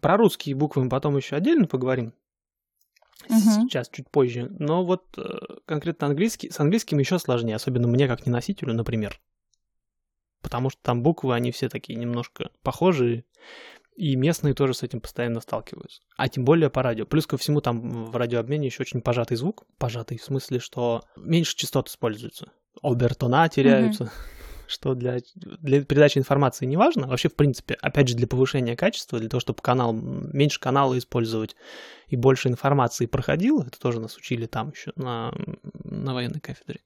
Про 0.00 0.16
русские 0.16 0.56
буквы 0.56 0.84
мы 0.84 0.90
потом 0.90 1.16
еще 1.16 1.36
отдельно 1.36 1.66
поговорим. 1.66 2.12
Угу. 3.28 3.38
Сейчас, 3.38 3.88
чуть 3.88 4.10
позже. 4.10 4.48
Но 4.58 4.84
вот 4.84 5.04
э, 5.16 5.22
конкретно 5.64 6.08
английский, 6.08 6.50
с 6.50 6.58
английским 6.58 6.98
еще 6.98 7.20
сложнее, 7.20 7.54
особенно 7.54 7.86
мне 7.86 8.08
как 8.08 8.26
неносителю, 8.26 8.74
например. 8.74 9.20
Потому 10.40 10.70
что 10.70 10.82
там 10.82 11.04
буквы, 11.04 11.34
они 11.34 11.52
все 11.52 11.68
такие 11.68 11.96
немножко 11.96 12.50
похожие, 12.64 13.24
и 13.94 14.16
местные 14.16 14.54
тоже 14.54 14.74
с 14.74 14.82
этим 14.82 15.00
постоянно 15.00 15.40
сталкиваются. 15.40 16.02
А 16.16 16.28
тем 16.28 16.44
более 16.44 16.68
по 16.68 16.82
радио. 16.82 17.06
Плюс 17.06 17.28
ко 17.28 17.36
всему 17.36 17.60
там 17.60 18.06
в 18.06 18.16
радиообмене 18.16 18.66
еще 18.66 18.82
очень 18.82 19.02
пожатый 19.02 19.36
звук. 19.36 19.64
Пожатый 19.78 20.18
в 20.18 20.24
смысле, 20.24 20.58
что 20.58 21.04
меньше 21.16 21.54
частот 21.54 21.88
используются. 21.88 22.50
Обертона 22.82 23.48
теряются. 23.48 24.04
Mm-hmm 24.04 24.42
что 24.72 24.94
для, 24.94 25.18
для 25.34 25.84
передачи 25.84 26.18
информации 26.18 26.66
не 26.66 26.76
важно. 26.76 27.06
Вообще, 27.06 27.28
в 27.28 27.36
принципе, 27.36 27.74
опять 27.74 28.08
же, 28.08 28.16
для 28.16 28.26
повышения 28.26 28.76
качества, 28.76 29.18
для 29.18 29.28
того, 29.28 29.40
чтобы 29.40 29.62
канал, 29.62 29.92
меньше 29.92 30.58
канала 30.58 30.96
использовать 30.98 31.54
и 32.08 32.16
больше 32.16 32.48
информации 32.48 33.06
проходило, 33.06 33.62
это 33.62 33.78
тоже 33.78 34.00
нас 34.00 34.16
учили 34.16 34.46
там 34.46 34.70
еще 34.70 34.92
на, 34.96 35.32
на 35.84 36.14
военной 36.14 36.40
кафедре, 36.40 36.80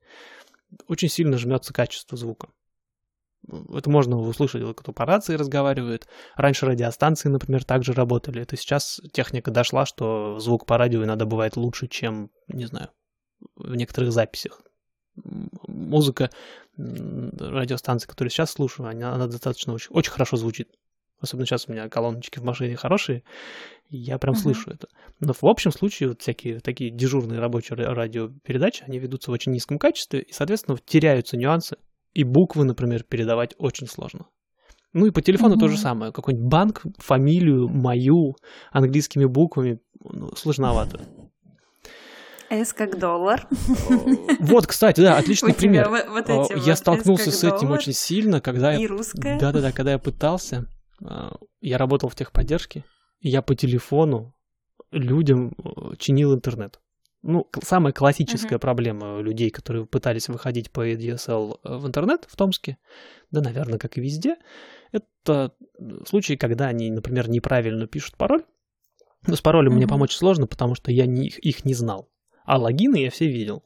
очень 0.88 1.08
сильно 1.08 1.38
жмется 1.38 1.72
качество 1.72 2.18
звука. 2.18 2.48
Это 3.72 3.88
можно 3.88 4.18
услышать, 4.18 4.62
кто 4.76 4.92
по 4.92 5.06
рации 5.06 5.36
разговаривает. 5.36 6.08
Раньше 6.34 6.66
радиостанции, 6.66 7.28
например, 7.28 7.64
также 7.64 7.92
работали. 7.92 8.42
Это 8.42 8.56
сейчас 8.56 9.00
техника 9.12 9.52
дошла, 9.52 9.86
что 9.86 10.40
звук 10.40 10.66
по 10.66 10.76
радио 10.76 11.04
иногда 11.04 11.26
бывает 11.26 11.56
лучше, 11.56 11.86
чем, 11.86 12.30
не 12.48 12.66
знаю, 12.66 12.88
в 13.54 13.76
некоторых 13.76 14.10
записях 14.10 14.65
музыка 15.66 16.30
радиостанции, 16.76 18.08
которую 18.08 18.30
сейчас 18.30 18.52
слушаю, 18.52 18.88
она, 18.88 19.14
она 19.14 19.26
достаточно 19.26 19.72
очень, 19.72 19.90
очень 19.90 20.12
хорошо 20.12 20.36
звучит. 20.36 20.68
Особенно 21.18 21.46
сейчас 21.46 21.66
у 21.66 21.72
меня 21.72 21.88
колоночки 21.88 22.38
в 22.38 22.44
машине 22.44 22.76
хорошие, 22.76 23.22
я 23.88 24.18
прям 24.18 24.34
uh-huh. 24.34 24.38
слышу 24.38 24.70
это. 24.70 24.88
Но 25.20 25.32
в 25.32 25.44
общем 25.44 25.72
случае 25.72 26.10
вот 26.10 26.20
всякие 26.20 26.60
такие 26.60 26.90
дежурные 26.90 27.40
рабочие 27.40 27.76
радиопередачи, 27.76 28.84
они 28.86 28.98
ведутся 28.98 29.30
в 29.30 29.34
очень 29.34 29.52
низком 29.52 29.78
качестве, 29.78 30.20
и, 30.20 30.32
соответственно, 30.32 30.78
теряются 30.84 31.36
нюансы, 31.36 31.76
и 32.12 32.24
буквы, 32.24 32.64
например, 32.64 33.02
передавать 33.02 33.54
очень 33.58 33.86
сложно. 33.86 34.26
Ну 34.92 35.06
и 35.06 35.10
по 35.10 35.22
телефону 35.22 35.56
uh-huh. 35.56 35.60
то 35.60 35.68
же 35.68 35.78
самое. 35.78 36.12
Какой-нибудь 36.12 36.48
банк, 36.48 36.82
фамилию, 36.98 37.68
мою, 37.68 38.36
английскими 38.72 39.24
буквами, 39.24 39.80
ну, 40.00 40.34
сложновато. 40.36 41.00
S 42.50 42.72
как 42.72 42.98
доллар. 42.98 43.46
Вот, 44.40 44.66
кстати, 44.66 45.00
да, 45.00 45.18
отличный 45.18 45.54
пример. 45.54 45.88
Вот 45.88 46.28
эти 46.28 46.66
я 46.66 46.76
столкнулся 46.76 47.30
с 47.30 47.44
этим 47.44 47.70
очень 47.70 47.92
сильно, 47.92 48.40
когда 48.40 48.72
я... 48.72 48.78
И 48.78 48.86
русская. 48.86 49.38
Да-да-да, 49.38 49.72
когда 49.72 49.92
я 49.92 49.98
пытался, 49.98 50.66
а, 51.04 51.36
я 51.60 51.78
работал 51.78 52.08
в 52.08 52.14
техподдержке, 52.14 52.84
и 53.20 53.28
я 53.28 53.42
по 53.42 53.54
телефону 53.54 54.34
людям 54.90 55.54
э, 55.58 55.96
чинил 55.98 56.34
интернет. 56.34 56.80
Ну, 57.22 57.48
самая 57.62 57.92
классическая 57.92 58.56
uh-huh. 58.56 58.60
проблема 58.60 59.20
людей, 59.20 59.50
которые 59.50 59.86
пытались 59.86 60.28
выходить 60.28 60.70
по 60.70 60.86
ADSL 60.88 61.58
э, 61.64 61.76
в 61.76 61.86
интернет 61.86 62.24
в 62.28 62.36
Томске, 62.36 62.78
да, 63.30 63.40
наверное, 63.40 63.78
как 63.78 63.98
и 63.98 64.00
везде, 64.00 64.36
это 64.92 65.52
случаи, 66.06 66.34
когда 66.34 66.66
они, 66.66 66.90
например, 66.90 67.28
неправильно 67.28 67.86
пишут 67.86 68.16
пароль. 68.16 68.44
Но 69.26 69.34
с 69.34 69.40
паролем 69.40 69.72
uh-huh. 69.72 69.76
мне 69.76 69.88
помочь 69.88 70.14
сложно, 70.14 70.46
потому 70.46 70.76
что 70.76 70.92
я 70.92 71.06
не, 71.06 71.26
их 71.26 71.64
не 71.64 71.74
знал. 71.74 72.08
А 72.46 72.58
логины 72.58 72.96
я 72.96 73.10
все 73.10 73.26
видел. 73.26 73.62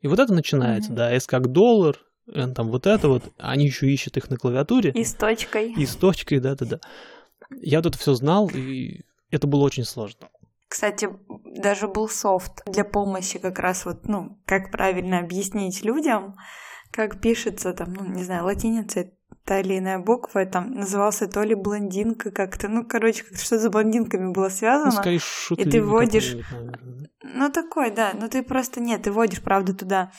И 0.00 0.08
вот 0.08 0.18
это 0.18 0.34
начинается, 0.34 0.92
mm-hmm. 0.92 0.96
да, 0.96 1.12
S 1.12 1.26
как 1.26 1.50
доллар, 1.50 1.98
N 2.26 2.52
там 2.54 2.68
вот 2.68 2.86
это 2.86 3.08
вот, 3.08 3.22
они 3.38 3.64
еще 3.66 3.90
ищут 3.90 4.16
их 4.16 4.28
на 4.28 4.36
клавиатуре. 4.36 4.90
И 4.90 5.04
с 5.04 5.14
точкой. 5.14 5.72
И 5.72 5.86
с 5.86 5.96
точкой, 5.96 6.40
да-да-да. 6.40 6.80
Я 7.50 7.78
вот 7.78 7.86
это 7.86 7.98
все 7.98 8.14
знал, 8.14 8.48
и 8.48 9.02
это 9.30 9.46
было 9.46 9.62
очень 9.62 9.84
сложно. 9.84 10.28
Кстати, 10.68 11.08
даже 11.44 11.86
был 11.86 12.08
софт 12.08 12.62
для 12.66 12.84
помощи 12.84 13.38
как 13.38 13.58
раз 13.60 13.84
вот, 13.84 14.08
ну, 14.08 14.40
как 14.44 14.72
правильно 14.72 15.20
объяснить 15.20 15.84
людям, 15.84 16.34
как 16.90 17.20
пишется 17.20 17.72
там, 17.72 17.92
ну, 17.92 18.04
не 18.04 18.24
знаю, 18.24 18.44
латиница 18.44 19.12
та 19.44 19.60
или 19.60 19.78
иная 19.78 19.98
буква, 19.98 20.46
там 20.46 20.72
назывался 20.72 21.26
то 21.26 21.42
ли 21.42 21.54
блондинка 21.54 22.30
как-то, 22.30 22.68
ну, 22.68 22.84
короче, 22.84 23.24
как 23.24 23.38
что 23.38 23.58
за 23.58 23.70
блондинками 23.70 24.32
было 24.32 24.48
связано. 24.48 24.90
Ну, 24.90 24.92
скорее, 24.92 25.20
и 25.56 25.68
ты 25.68 25.82
вводишь... 25.82 26.36
Ну, 27.22 27.50
такой, 27.50 27.90
да, 27.90 28.12
но 28.14 28.28
ты 28.28 28.42
просто, 28.42 28.80
нет, 28.80 29.02
ты 29.02 29.12
вводишь, 29.12 29.42
правда, 29.42 29.74
туда 29.74 30.12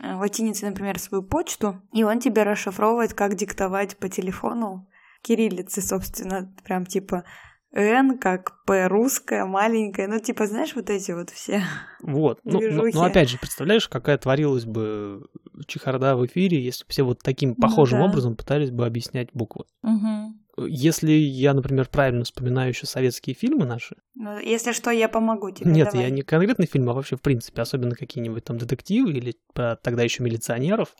э, 0.00 0.14
латиницей, 0.14 0.68
например, 0.68 0.98
свою 0.98 1.22
почту, 1.22 1.82
и 1.92 2.04
он 2.04 2.20
тебе 2.20 2.44
расшифровывает, 2.44 3.14
как 3.14 3.34
диктовать 3.34 3.96
по 3.96 4.08
телефону 4.08 4.88
кириллицы, 5.22 5.82
собственно, 5.82 6.52
прям 6.64 6.86
типа 6.86 7.24
Н, 7.72 8.18
как 8.18 8.62
П 8.66 8.86
русская, 8.86 9.46
маленькая, 9.46 10.06
ну, 10.06 10.18
типа, 10.18 10.46
знаешь, 10.46 10.74
вот 10.74 10.90
эти 10.90 11.12
вот 11.12 11.30
все 11.30 11.62
Вот, 12.02 12.38
ну, 12.44 12.60
ну, 12.60 12.90
ну, 12.92 13.02
опять 13.02 13.30
же, 13.30 13.38
представляешь, 13.38 13.88
какая 13.88 14.18
творилась 14.18 14.66
бы 14.66 15.26
чехарда 15.66 16.16
в 16.16 16.26
эфире, 16.26 16.62
если 16.62 16.84
бы 16.84 16.90
все 16.90 17.02
вот 17.02 17.20
таким 17.22 17.50
ну 17.50 17.54
похожим 17.56 18.00
ну, 18.00 18.04
да. 18.04 18.10
образом 18.10 18.36
пытались 18.36 18.70
бы 18.70 18.84
объяснять 18.84 19.28
буквы. 19.32 19.64
Угу. 19.82 20.34
Если 20.58 21.12
я, 21.12 21.54
например, 21.54 21.88
правильно 21.88 22.24
вспоминаю 22.24 22.70
еще 22.70 22.86
советские 22.86 23.34
фильмы 23.34 23.64
наши. 23.64 23.96
Ну, 24.14 24.38
если 24.38 24.72
что, 24.72 24.90
я 24.90 25.08
помогу 25.08 25.50
тебе. 25.50 25.70
Нет, 25.70 25.88
давай. 25.92 26.04
я 26.04 26.10
не 26.10 26.22
конкретный 26.22 26.66
фильм, 26.66 26.90
а 26.90 26.92
вообще 26.92 27.16
в 27.16 27.22
принципе, 27.22 27.62
особенно 27.62 27.94
какие-нибудь 27.94 28.44
там 28.44 28.58
детективы 28.58 29.12
или 29.12 29.34
тогда 29.54 30.02
еще 30.02 30.22
милиционеров, 30.22 30.94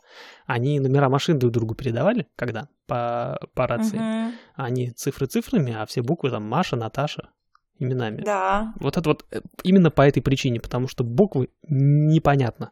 они 0.47 0.79
номера 0.79 1.07
машин 1.07 1.37
друг 1.37 1.53
другу 1.53 1.75
передавали, 1.75 2.27
когда 2.35 2.67
по, 2.87 3.39
по 3.53 3.67
рации. 3.67 3.97
Угу. 3.97 4.33
Они 4.55 4.89
цифры 4.91 5.27
цифрами, 5.27 5.73
а 5.73 5.85
все 5.85 6.01
буквы 6.01 6.31
там 6.31 6.43
Маша, 6.43 6.75
Наташа 6.75 7.29
именами. 7.77 8.21
Да. 8.23 8.73
Вот 8.79 8.97
это 8.97 9.09
вот 9.09 9.25
э, 9.31 9.41
именно 9.63 9.91
по 9.91 10.01
этой 10.01 10.21
причине, 10.21 10.59
потому 10.59 10.87
что 10.87 11.03
буквы 11.03 11.49
непонятно 11.67 12.71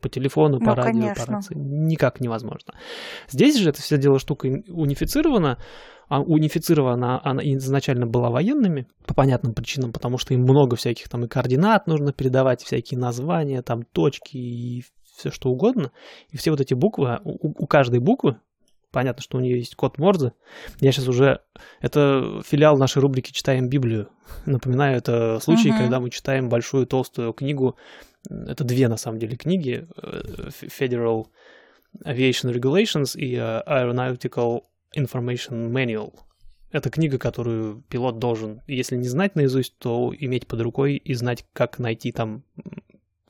по 0.00 0.08
телефону, 0.08 0.58
по 0.58 0.66
ну, 0.66 0.74
радио, 0.74 1.00
конечно. 1.00 1.26
по 1.26 1.32
рации. 1.32 1.54
Никак 1.56 2.20
невозможно. 2.20 2.74
Здесь 3.28 3.58
же 3.58 3.68
это 3.68 3.82
все 3.82 3.98
дело 3.98 4.18
штука 4.18 4.46
унифицирована. 4.46 5.58
А 6.10 6.20
унифицирована 6.20 7.24
она 7.24 7.40
изначально 7.54 8.06
была 8.06 8.30
военными, 8.30 8.86
по 9.06 9.14
понятным 9.14 9.54
причинам, 9.54 9.92
потому 9.92 10.18
что 10.18 10.34
им 10.34 10.42
много 10.42 10.76
всяких 10.76 11.08
там 11.08 11.24
и 11.24 11.28
координат 11.28 11.86
нужно 11.86 12.12
передавать, 12.12 12.62
всякие 12.62 12.98
названия, 12.98 13.62
там 13.62 13.84
точки 13.84 14.36
и 14.36 14.84
все 15.16 15.30
что 15.30 15.50
угодно. 15.50 15.92
И 16.30 16.36
все 16.36 16.50
вот 16.50 16.60
эти 16.60 16.74
буквы, 16.74 17.20
у, 17.24 17.62
у 17.62 17.66
каждой 17.66 18.00
буквы 18.00 18.36
Понятно, 18.92 19.22
что 19.22 19.38
у 19.38 19.40
нее 19.40 19.58
есть 19.58 19.76
код 19.76 19.98
Морзе. 19.98 20.32
Я 20.80 20.90
сейчас 20.90 21.06
уже... 21.06 21.42
Это 21.80 22.42
филиал 22.44 22.76
нашей 22.76 23.00
рубрики 23.00 23.30
«Читаем 23.30 23.68
Библию». 23.68 24.08
Напоминаю, 24.46 24.96
это 24.96 25.38
случай, 25.40 25.70
uh-huh. 25.70 25.78
когда 25.78 26.00
мы 26.00 26.10
читаем 26.10 26.48
большую 26.48 26.86
толстую 26.86 27.32
книгу. 27.32 27.76
Это 28.28 28.64
две, 28.64 28.88
на 28.88 28.96
самом 28.96 29.20
деле, 29.20 29.36
книги. 29.36 29.86
Э, 29.96 30.48
Federal 30.76 31.26
Aviation 32.04 32.52
Regulations 32.52 33.16
и 33.16 33.36
э, 33.36 33.62
Aeronautical 33.64 34.62
Information 34.96 35.70
Manual. 35.70 36.14
Это 36.70 36.90
книга, 36.90 37.18
которую 37.18 37.82
пилот 37.88 38.18
должен, 38.18 38.62
если 38.66 38.96
не 38.96 39.08
знать 39.08 39.34
наизусть, 39.34 39.76
то 39.78 40.12
иметь 40.16 40.46
под 40.46 40.60
рукой 40.60 40.96
и 40.96 41.14
знать, 41.14 41.44
как 41.52 41.78
найти 41.78 42.12
там 42.12 42.44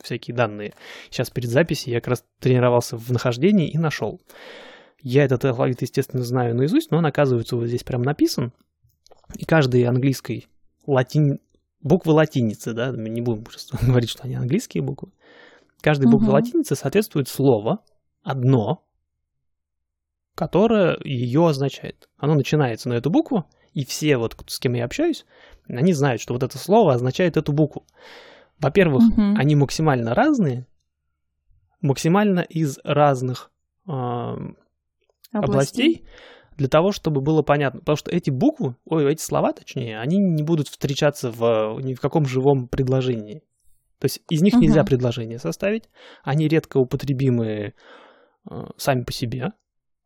всякие 0.02 0.34
данные. 0.34 0.74
Сейчас 1.10 1.30
перед 1.30 1.48
записью 1.48 1.92
я 1.92 2.00
как 2.00 2.08
раз 2.08 2.24
тренировался 2.38 2.96
в 2.96 3.10
нахождении 3.10 3.68
и 3.68 3.78
нашел. 3.78 4.20
Я 5.02 5.24
этот 5.24 5.44
алфавит, 5.44 5.80
естественно, 5.80 6.22
знаю 6.22 6.54
наизусть, 6.54 6.90
но 6.90 6.98
он, 6.98 7.06
оказывается, 7.06 7.56
вот 7.56 7.66
здесь 7.66 7.84
прям 7.84 8.02
написан. 8.02 8.52
И 9.36 9.44
каждой 9.44 9.84
английской 9.84 10.46
латин... 10.86 11.40
буквы 11.80 12.12
латиницы, 12.12 12.72
да, 12.74 12.92
мы 12.92 13.08
не 13.08 13.22
будем 13.22 13.44
просто 13.44 13.78
говорить, 13.86 14.10
что 14.10 14.24
они 14.24 14.34
английские 14.34 14.82
буквы. 14.82 15.10
Каждой 15.80 16.06
угу. 16.06 16.30
латиницы 16.30 16.76
соответствует 16.76 17.28
слово 17.28 17.78
одно, 18.22 18.84
которое 20.40 20.96
ее 21.04 21.46
означает. 21.46 22.08
Оно 22.16 22.34
начинается 22.34 22.88
на 22.88 22.94
эту 22.94 23.10
букву 23.10 23.44
И 23.74 23.84
все 23.84 24.16
вот, 24.16 24.42
с 24.46 24.58
кем 24.58 24.72
я 24.72 24.86
общаюсь, 24.86 25.26
они 25.68 25.92
знают, 25.92 26.22
что 26.22 26.32
вот 26.32 26.42
это 26.42 26.56
слово 26.56 26.94
означает 26.94 27.36
эту 27.36 27.52
букву. 27.52 27.84
Во-первых, 28.58 29.02
угу. 29.02 29.20
они 29.36 29.54
максимально 29.54 30.14
разные, 30.14 30.66
максимально 31.82 32.40
из 32.40 32.78
разных 32.84 33.50
э, 33.86 33.90
областей. 33.90 34.54
областей, 35.30 36.04
для 36.56 36.68
того, 36.68 36.92
чтобы 36.92 37.20
было 37.20 37.42
понятно. 37.42 37.80
Потому 37.80 37.96
что 37.96 38.10
эти 38.10 38.30
буквы, 38.30 38.76
ой, 38.86 39.12
эти 39.12 39.20
слова, 39.20 39.52
точнее, 39.52 40.00
они 40.00 40.16
не 40.16 40.42
будут 40.42 40.68
встречаться 40.68 41.30
в 41.30 41.80
ни 41.82 41.92
в 41.92 42.00
каком 42.00 42.24
живом 42.24 42.66
предложении. 42.66 43.42
То 43.98 44.06
есть 44.06 44.22
из 44.30 44.40
них 44.40 44.54
угу. 44.54 44.62
нельзя 44.62 44.84
предложение 44.84 45.38
составить, 45.38 45.90
они 46.24 46.48
редко 46.48 46.78
употребимы 46.78 47.74
э, 48.50 48.64
сами 48.78 49.04
по 49.04 49.12
себе 49.12 49.52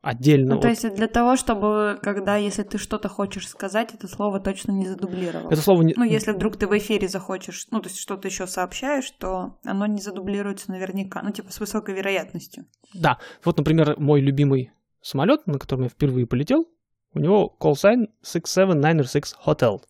отдельно. 0.05 0.57
Ну, 0.57 0.61
то 0.61 0.69
есть 0.69 0.95
для 0.95 1.09
того, 1.09 1.37
чтобы, 1.37 1.99
когда, 2.03 2.37
если 2.37 2.63
ты 2.63 2.79
что-то 2.79 3.09
хочешь 3.09 3.49
сказать, 3.49 3.95
это 3.95 4.07
слово 4.07 4.39
точно 4.39 4.73
не 4.73 4.87
задублировалось. 4.87 5.53
Это 5.53 5.63
слово 5.63 5.83
не... 5.83 5.95
Ну, 5.97 6.05
если 6.05 6.33
вдруг 6.33 6.57
ты 6.57 6.67
в 6.67 6.77
эфире 6.77 7.09
захочешь, 7.09 7.67
ну, 7.71 7.81
то 7.81 7.89
есть 7.89 7.99
что-то 7.99 8.29
еще 8.29 8.47
сообщаешь, 8.47 9.11
то 9.13 9.59
оно 9.65 9.87
не 9.87 10.01
задублируется 10.01 10.71
наверняка, 10.71 11.23
ну, 11.23 11.31
типа 11.31 11.51
с 11.51 11.59
высокой 11.59 11.95
вероятностью. 11.95 12.67
Да, 12.93 13.19
вот, 13.45 13.57
например, 13.57 13.99
мой 13.99 14.21
любимый 14.21 14.73
самолет, 15.01 15.47
на 15.47 15.59
котором 15.59 15.85
я 15.85 15.89
впервые 15.89 16.27
полетел, 16.27 16.69
у 17.15 17.19
него 17.19 17.57
call 17.59 17.73
sign 17.73 18.09
6796 18.23 19.37
Hotel. 19.47 19.81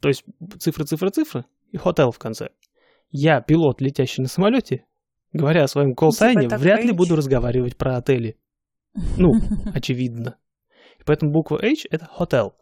То 0.00 0.08
есть 0.08 0.24
цифры, 0.58 0.84
цифры, 0.84 1.10
цифры 1.10 1.44
и 1.72 1.76
hotel 1.76 2.10
в 2.12 2.18
конце. 2.18 2.50
Я, 3.10 3.40
пилот, 3.40 3.80
летящий 3.80 4.22
на 4.22 4.28
самолете, 4.28 4.84
говоря 5.32 5.64
о 5.64 5.68
своем 5.68 5.94
колл-сайне, 5.94 6.42
типа 6.42 6.58
вряд 6.58 6.84
ли 6.84 6.92
буду 6.92 7.16
разговаривать 7.16 7.76
про 7.76 7.96
отели. 7.96 8.36
Ну, 9.18 9.34
очевидно. 9.74 10.36
И 10.98 11.04
поэтому 11.04 11.32
буква 11.32 11.58
H— 11.62 11.86
это 11.90 12.08
hotel. 12.18 12.52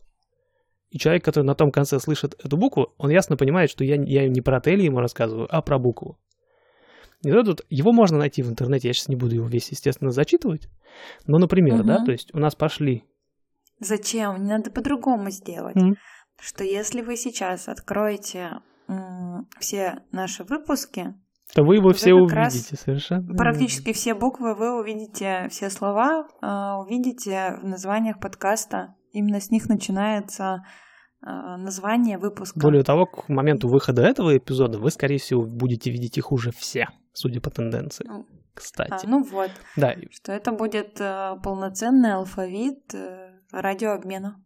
И 0.91 0.99
человек, 0.99 1.25
который 1.25 1.45
на 1.45 1.55
том 1.55 1.73
конце 1.73 1.99
слышит 1.99 2.35
эту 2.45 2.57
букву, 2.57 2.95
он 2.99 3.11
ясно 3.11 3.37
понимает, 3.37 3.71
что 3.71 3.85
я, 3.85 3.97
я 3.97 4.29
не 4.29 4.41
про 4.41 4.59
отели 4.59 4.83
ему 4.83 5.01
рассказываю, 5.01 5.49
а 5.51 5.61
про 5.61 5.79
букву. 5.79 6.19
И 7.25 7.33
вот 7.33 7.47
тут 7.47 7.63
его 7.71 7.93
можно 7.93 8.19
найти 8.19 8.43
в 8.43 8.49
интернете, 8.49 8.89
я 8.89 8.95
сейчас 8.95 9.09
не 9.09 9.17
буду 9.17 9.35
его 9.35 9.47
весь, 9.49 9.71
естественно, 9.71 10.11
зачитывать. 10.11 10.69
Но, 11.27 11.39
например, 11.39 11.81
угу. 11.81 11.85
да, 11.85 12.05
то 12.05 12.13
есть 12.13 12.33
у 12.35 12.39
нас 12.39 12.55
пошли... 12.55 13.05
Зачем? 13.81 14.45
Не 14.45 14.51
надо 14.51 14.71
по-другому 14.71 15.31
сделать. 15.31 15.77
Mm. 15.77 15.95
Что 16.39 16.63
если 16.63 17.01
вы 17.01 17.17
сейчас 17.17 17.69
откроете 17.69 18.61
все 19.59 20.03
наши 20.13 20.45
выпуски, 20.45 21.15
то 21.53 21.63
вы 21.63 21.77
его 21.77 21.93
все 21.93 22.15
увидите 22.15 22.77
совершенно. 22.77 23.35
Практически 23.35 23.93
все 23.93 24.15
буквы 24.15 24.55
вы 24.55 24.79
увидите, 24.79 25.49
все 25.51 25.71
слова 25.71 26.27
э, 26.43 26.47
увидите 26.83 27.59
в 27.63 27.67
названиях 27.67 28.19
подкаста. 28.19 28.95
Именно 29.13 29.41
с 29.41 29.51
них 29.51 29.69
начинается 29.69 30.65
э, 31.25 31.31
название 31.31 32.19
выпуска. 32.19 32.59
Более 32.59 32.83
того, 32.83 33.07
к 33.07 33.29
моменту 33.29 33.69
выхода 33.69 34.03
этого 34.03 34.37
эпизода 34.37 34.79
вы, 34.79 34.91
скорее 34.91 35.19
всего, 35.19 35.43
будете 35.43 35.91
видеть 35.91 36.19
их 36.19 36.33
уже 36.33 36.51
все, 36.51 36.89
судя 37.13 37.41
по 37.41 37.51
тенденции. 37.51 38.05
Ну, 38.09 38.27
кстати. 38.55 39.07
А, 39.07 39.09
ну 39.09 39.23
вот. 39.23 39.51
Да. 39.77 39.95
Что 40.11 40.33
это 40.33 40.53
будет 40.53 41.01
э, 41.01 41.37
полноценный 41.43 42.15
алфавит 42.15 42.95
э, 42.95 43.31
радиообмена. 43.53 44.41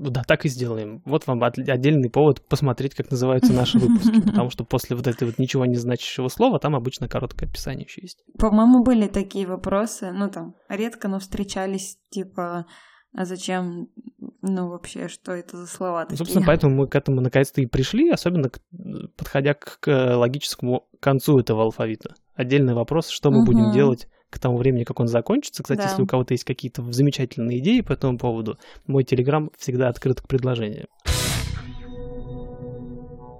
Да, 0.00 0.22
так 0.22 0.46
и 0.46 0.48
сделаем. 0.48 1.02
Вот 1.04 1.26
вам 1.26 1.42
отдельный 1.42 2.08
повод 2.08 2.40
посмотреть, 2.48 2.94
как 2.94 3.10
называются 3.10 3.52
наши 3.52 3.78
выпуски. 3.78 4.20
Потому 4.26 4.48
что 4.48 4.64
после 4.64 4.96
вот 4.96 5.06
этого 5.06 5.28
вот 5.28 5.38
ничего 5.38 5.66
не 5.66 5.76
значащего 5.76 6.28
слова 6.28 6.58
там 6.58 6.74
обычно 6.74 7.06
короткое 7.06 7.46
описание 7.46 7.84
еще 7.84 8.00
есть. 8.00 8.24
По-моему, 8.38 8.82
были 8.82 9.08
такие 9.08 9.46
вопросы, 9.46 10.10
ну 10.10 10.30
там, 10.30 10.54
редко, 10.70 11.08
но 11.08 11.18
встречались, 11.18 11.98
типа, 12.08 12.64
а 13.12 13.24
зачем, 13.26 13.88
ну 14.40 14.68
вообще, 14.68 15.08
что 15.08 15.32
это 15.32 15.58
за 15.58 15.66
слова 15.66 16.04
такие? 16.04 16.16
Собственно, 16.16 16.46
поэтому 16.46 16.74
мы 16.74 16.88
к 16.88 16.94
этому 16.94 17.20
наконец-то 17.20 17.60
и 17.60 17.66
пришли, 17.66 18.08
особенно 18.08 18.48
к, 18.48 18.60
подходя 19.18 19.52
к, 19.52 19.80
к 19.80 20.16
логическому 20.16 20.88
концу 20.98 21.40
этого 21.40 21.64
алфавита. 21.64 22.14
Отдельный 22.34 22.72
вопрос, 22.72 23.08
что 23.08 23.30
мы 23.30 23.42
угу. 23.42 23.52
будем 23.52 23.72
делать 23.72 24.08
к 24.30 24.38
тому 24.38 24.56
времени, 24.56 24.84
как 24.84 25.00
он 25.00 25.08
закончится. 25.08 25.62
Кстати, 25.62 25.78
да. 25.78 25.88
если 25.88 26.02
у 26.02 26.06
кого-то 26.06 26.34
есть 26.34 26.44
какие-то 26.44 26.82
замечательные 26.92 27.58
идеи 27.58 27.80
по 27.80 27.92
этому 27.92 28.18
поводу, 28.18 28.58
мой 28.86 29.04
телеграм 29.04 29.50
всегда 29.58 29.88
открыт 29.88 30.20
к 30.20 30.28
предложениям. 30.28 30.86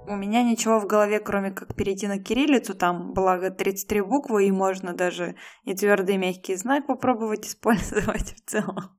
У 0.07 0.15
меня 0.17 0.43
ничего 0.43 0.79
в 0.79 0.87
голове, 0.87 1.19
кроме 1.21 1.51
как 1.51 1.73
перейти 1.73 2.05
на 2.05 2.19
кириллицу, 2.19 2.73
там, 2.73 3.13
благо, 3.13 3.49
33 3.49 4.01
буквы, 4.01 4.45
и 4.45 4.51
можно 4.51 4.93
даже 4.93 5.35
и 5.63 5.73
твердый 5.73 6.15
и 6.15 6.17
мягкий 6.17 6.55
знак 6.55 6.85
попробовать 6.85 7.45
использовать 7.47 8.35
в 8.35 8.49
целом 8.49 8.91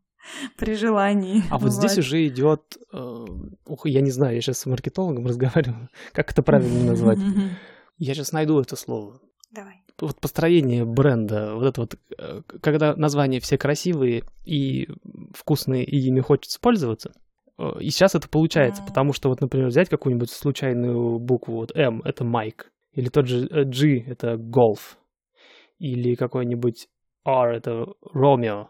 при 0.56 0.74
желании. 0.74 1.42
А 1.50 1.58
вот, 1.58 1.64
вот 1.64 1.72
здесь 1.72 1.98
уже 1.98 2.26
идет, 2.26 2.78
э, 2.92 3.24
ух, 3.66 3.86
я 3.86 4.00
не 4.00 4.10
знаю, 4.10 4.36
я 4.36 4.40
сейчас 4.40 4.60
с 4.60 4.66
маркетологом 4.66 5.26
разговариваю, 5.26 5.90
как 6.12 6.30
это 6.30 6.42
правильно 6.42 6.84
назвать. 6.84 7.18
Я 7.98 8.14
сейчас 8.14 8.32
найду 8.32 8.58
это 8.58 8.74
слово. 8.74 9.20
Вот 10.00 10.20
построение 10.20 10.84
бренда, 10.84 11.54
вот 11.54 11.64
это 11.64 11.80
вот, 11.80 11.94
э, 12.18 12.42
когда 12.60 12.94
названия 12.96 13.40
все 13.40 13.58
красивые 13.58 14.24
и 14.44 14.88
вкусные, 15.34 15.84
и 15.84 15.96
ими 16.08 16.20
хочется 16.20 16.58
пользоваться, 16.60 17.12
э, 17.58 17.70
и 17.80 17.90
сейчас 17.90 18.14
это 18.14 18.28
получается, 18.28 18.82
mm-hmm. 18.82 18.86
потому 18.88 19.12
что 19.12 19.28
вот, 19.28 19.40
например, 19.40 19.68
взять 19.68 19.88
какую-нибудь 19.88 20.30
случайную 20.30 21.18
букву, 21.18 21.56
вот 21.56 21.76
М— 21.76 22.02
это 22.04 22.24
Майк, 22.24 22.72
или 22.92 23.08
тот 23.08 23.26
же 23.26 23.46
э, 23.46 23.64
G— 23.64 24.00
это 24.06 24.34
Golf, 24.34 24.96
или 25.78 26.14
какой-нибудь 26.14 26.88
R— 27.24 27.52
это 27.56 27.86
Romeo. 28.14 28.66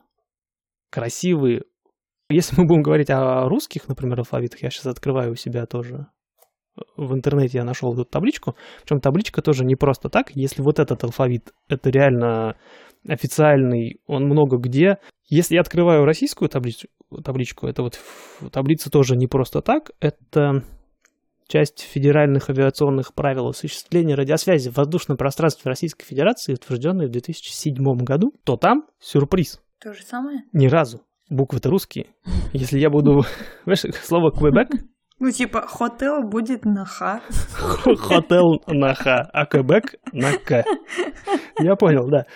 Красивые. 0.91 1.63
Если 2.29 2.61
мы 2.61 2.67
будем 2.67 2.83
говорить 2.83 3.11
о 3.11 3.49
русских, 3.49 3.89
например, 3.89 4.19
алфавитах, 4.19 4.63
я 4.63 4.71
сейчас 4.71 4.87
открываю 4.87 5.33
у 5.33 5.37
себя 5.37 5.67
тоже 5.67 6.09
в 6.97 7.15
интернете 7.15 7.59
я 7.59 7.65
нашел 7.65 7.93
эту 7.93 8.05
табличку. 8.05 8.57
Причем 8.83 9.01
табличка 9.01 9.43
тоже 9.43 9.65
не 9.65 9.75
просто 9.75 10.09
так. 10.09 10.31
Если 10.35 10.63
вот 10.63 10.79
этот 10.79 11.05
алфавит, 11.05 11.53
это 11.69 11.91
реально 11.91 12.57
официальный, 13.07 14.01
он 14.07 14.25
много 14.25 14.59
где. 14.59 14.99
Если 15.29 15.55
я 15.55 15.61
открываю 15.61 16.05
российскую 16.05 16.49
таблицу, 16.49 16.89
табличку, 17.25 17.67
это 17.67 17.83
вот 17.83 17.99
таблица 18.53 18.91
тоже 18.91 19.17
не 19.17 19.27
просто 19.27 19.61
так. 19.61 19.91
Это 20.01 20.63
часть 21.49 21.81
федеральных 21.81 22.49
авиационных 22.49 23.15
правил 23.15 23.49
осуществления 23.49 24.15
радиосвязи 24.15 24.71
в 24.71 24.77
воздушном 24.77 25.19
пространстве 25.19 25.69
Российской 25.69 26.05
Федерации, 26.05 26.55
утвержденной 26.55 27.09
в 27.09 27.11
2007 27.11 27.75
году, 27.99 28.33
то 28.45 28.57
там 28.57 28.87
сюрприз. 29.01 29.61
То 29.81 29.93
же 29.93 30.03
самое? 30.03 30.45
Ни 30.53 30.69
разу. 30.69 31.03
Буквы-то 31.29 31.71
русские. 31.71 32.07
Если 32.53 32.79
я 32.79 32.89
буду... 32.89 33.23
Знаешь, 33.65 33.83
слово 34.03 34.31
«Квебек» 34.31 34.69
Ну, 35.23 35.31
типа, 35.31 35.69
хотел 35.69 36.25
будет 36.25 36.65
на 36.65 36.85
Х. 36.85 37.21
Хотел 37.97 38.61
на 38.67 38.93
Х, 38.93 39.31
а 39.33 39.47
Кэбэк 39.47 39.95
на 40.13 40.33
К. 40.33 40.65
Я 41.61 41.77
понял, 41.77 42.09
да. 42.09 42.27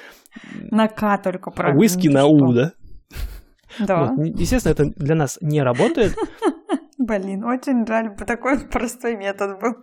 На 0.71 0.87
К 0.87 1.19
только 1.19 1.51
правильно. 1.51 1.81
Уиски 1.81 2.07
на 2.07 2.27
У, 2.27 2.53
да? 2.53 2.75
Да. 3.81 4.05
Вот. 4.05 4.25
Естественно, 4.39 4.73
это 4.73 4.85
для 4.85 5.17
нас 5.17 5.37
не 5.41 5.65
работает. 5.65 6.15
Блин, 6.99 7.43
очень 7.43 7.85
жаль, 7.89 8.15
такой 8.15 8.61
простой 8.71 9.17
метод 9.17 9.61
был. 9.61 9.75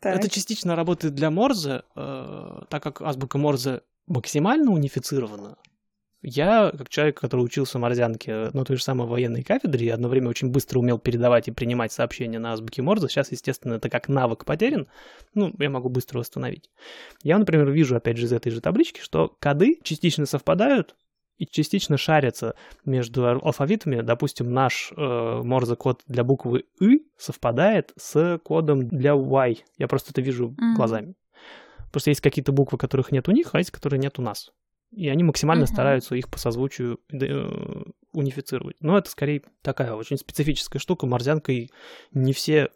Так. 0.00 0.16
Это 0.16 0.30
частично 0.30 0.76
работает 0.76 1.12
для 1.12 1.30
Морзе, 1.30 1.82
э, 1.94 2.60
так 2.70 2.82
как 2.82 3.02
азбука 3.02 3.36
Морзе 3.36 3.82
максимально 4.06 4.70
унифицирована. 4.72 5.58
Я, 6.22 6.72
как 6.76 6.88
человек, 6.88 7.20
который 7.20 7.42
учился 7.42 7.78
морзянке 7.78 8.50
на 8.52 8.64
той 8.64 8.76
же 8.76 8.82
самой 8.82 9.06
военной 9.06 9.42
кафедре 9.42 9.86
и 9.86 9.90
одно 9.90 10.08
время 10.08 10.30
очень 10.30 10.50
быстро 10.50 10.78
умел 10.78 10.98
передавать 10.98 11.48
и 11.48 11.52
принимать 11.52 11.92
сообщения 11.92 12.38
на 12.38 12.52
азбуке 12.52 12.82
Морзе, 12.82 13.08
сейчас, 13.08 13.32
естественно, 13.32 13.74
это 13.74 13.90
как 13.90 14.08
навык 14.08 14.44
потерян, 14.44 14.88
ну, 15.34 15.52
я 15.58 15.70
могу 15.70 15.88
быстро 15.88 16.18
восстановить. 16.18 16.70
Я, 17.22 17.38
например, 17.38 17.70
вижу, 17.70 17.96
опять 17.96 18.16
же, 18.16 18.26
из 18.26 18.32
этой 18.32 18.50
же 18.50 18.60
таблички, 18.60 19.00
что 19.00 19.36
коды 19.40 19.78
частично 19.82 20.26
совпадают 20.26 20.96
и 21.38 21.46
частично 21.46 21.98
шарятся 21.98 22.54
между 22.84 23.26
алфавитами. 23.26 24.00
Допустим, 24.00 24.52
наш 24.52 24.92
э, 24.96 25.40
Морзе-код 25.44 26.02
для 26.06 26.24
буквы 26.24 26.64
«ы» 26.80 27.00
совпадает 27.18 27.92
с 27.96 28.40
кодом 28.42 28.88
для 28.88 29.12
«y». 29.12 29.58
Я 29.76 29.88
просто 29.88 30.12
это 30.12 30.22
вижу 30.22 30.48
mm-hmm. 30.48 30.76
глазами. 30.76 31.14
Просто 31.92 32.10
есть 32.10 32.20
какие-то 32.20 32.52
буквы, 32.52 32.78
которых 32.78 33.12
нет 33.12 33.28
у 33.28 33.32
них, 33.32 33.50
а 33.52 33.58
есть, 33.58 33.70
которые 33.70 34.00
нет 34.00 34.18
у 34.18 34.22
нас. 34.22 34.50
И 34.90 35.08
они 35.08 35.24
максимально 35.24 35.64
uh-huh. 35.64 35.72
стараются 35.72 36.14
их 36.14 36.28
по 36.28 36.38
созвучию 36.38 37.00
э, 37.12 37.82
унифицировать. 38.12 38.76
Но 38.80 38.96
это 38.96 39.10
скорее 39.10 39.42
такая 39.62 39.94
очень 39.94 40.16
специфическая 40.16 40.80
штука. 40.80 41.06
Морзянкой 41.06 41.70
не 42.12 42.32
все, 42.32 42.70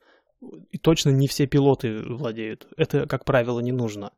и 0.71 0.79
точно 0.79 1.11
не 1.11 1.29
все 1.29 1.47
пилоты 1.47 2.03
владеют. 2.03 2.67
Это, 2.77 3.07
как 3.07 3.25
правило, 3.25 3.61
не 3.61 3.73
нужно. 3.73 4.13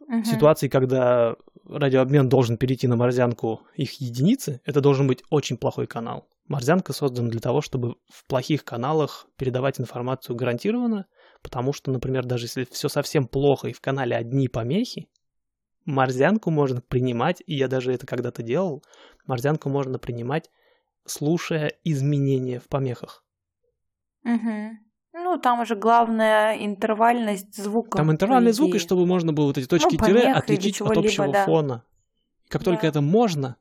Uh-huh. 0.00 0.24
Ситуации, 0.24 0.68
когда 0.68 1.36
радиообмен 1.66 2.28
должен 2.28 2.58
перейти 2.58 2.86
на 2.86 2.96
морзянку 2.96 3.62
их 3.74 4.00
единицы, 4.00 4.60
это 4.64 4.80
должен 4.80 5.06
быть 5.06 5.22
очень 5.30 5.56
плохой 5.56 5.86
канал. 5.86 6.28
Морзянка 6.46 6.92
создана 6.92 7.30
для 7.30 7.40
того, 7.40 7.62
чтобы 7.62 7.96
в 8.08 8.26
плохих 8.26 8.64
каналах 8.64 9.26
передавать 9.38 9.80
информацию 9.80 10.36
гарантированно, 10.36 11.06
потому 11.42 11.72
что, 11.72 11.90
например, 11.90 12.24
даже 12.26 12.44
если 12.44 12.64
все 12.70 12.88
совсем 12.88 13.26
плохо 13.26 13.68
и 13.68 13.72
в 13.72 13.80
канале 13.80 14.14
одни 14.14 14.48
помехи, 14.48 15.08
морзянку 15.84 16.50
можно 16.50 16.80
принимать, 16.80 17.42
и 17.46 17.54
я 17.54 17.68
даже 17.68 17.92
это 17.92 18.06
когда-то 18.06 18.42
делал, 18.42 18.82
морзянку 19.26 19.68
можно 19.68 19.98
принимать 19.98 20.50
слушая 21.06 21.72
изменения 21.84 22.60
в 22.60 22.68
помехах. 22.68 23.24
Угу. 24.24 24.78
Ну, 25.16 25.38
там 25.38 25.60
уже 25.60 25.76
главная 25.76 26.56
интервальность 26.56 27.56
звука. 27.56 27.98
Там 27.98 28.10
интервальный 28.10 28.52
звук, 28.52 28.74
и 28.74 28.78
чтобы 28.78 29.06
можно 29.06 29.32
было 29.32 29.46
вот 29.46 29.58
эти 29.58 29.66
точки 29.66 29.96
ну, 30.00 30.06
тире 30.06 30.32
отличить 30.32 30.80
от 30.80 30.96
общего 30.96 31.32
да. 31.32 31.44
фона. 31.44 31.84
Как 32.48 32.62
да. 32.62 32.72
только 32.72 32.86
это 32.86 33.00
можно, 33.00 33.56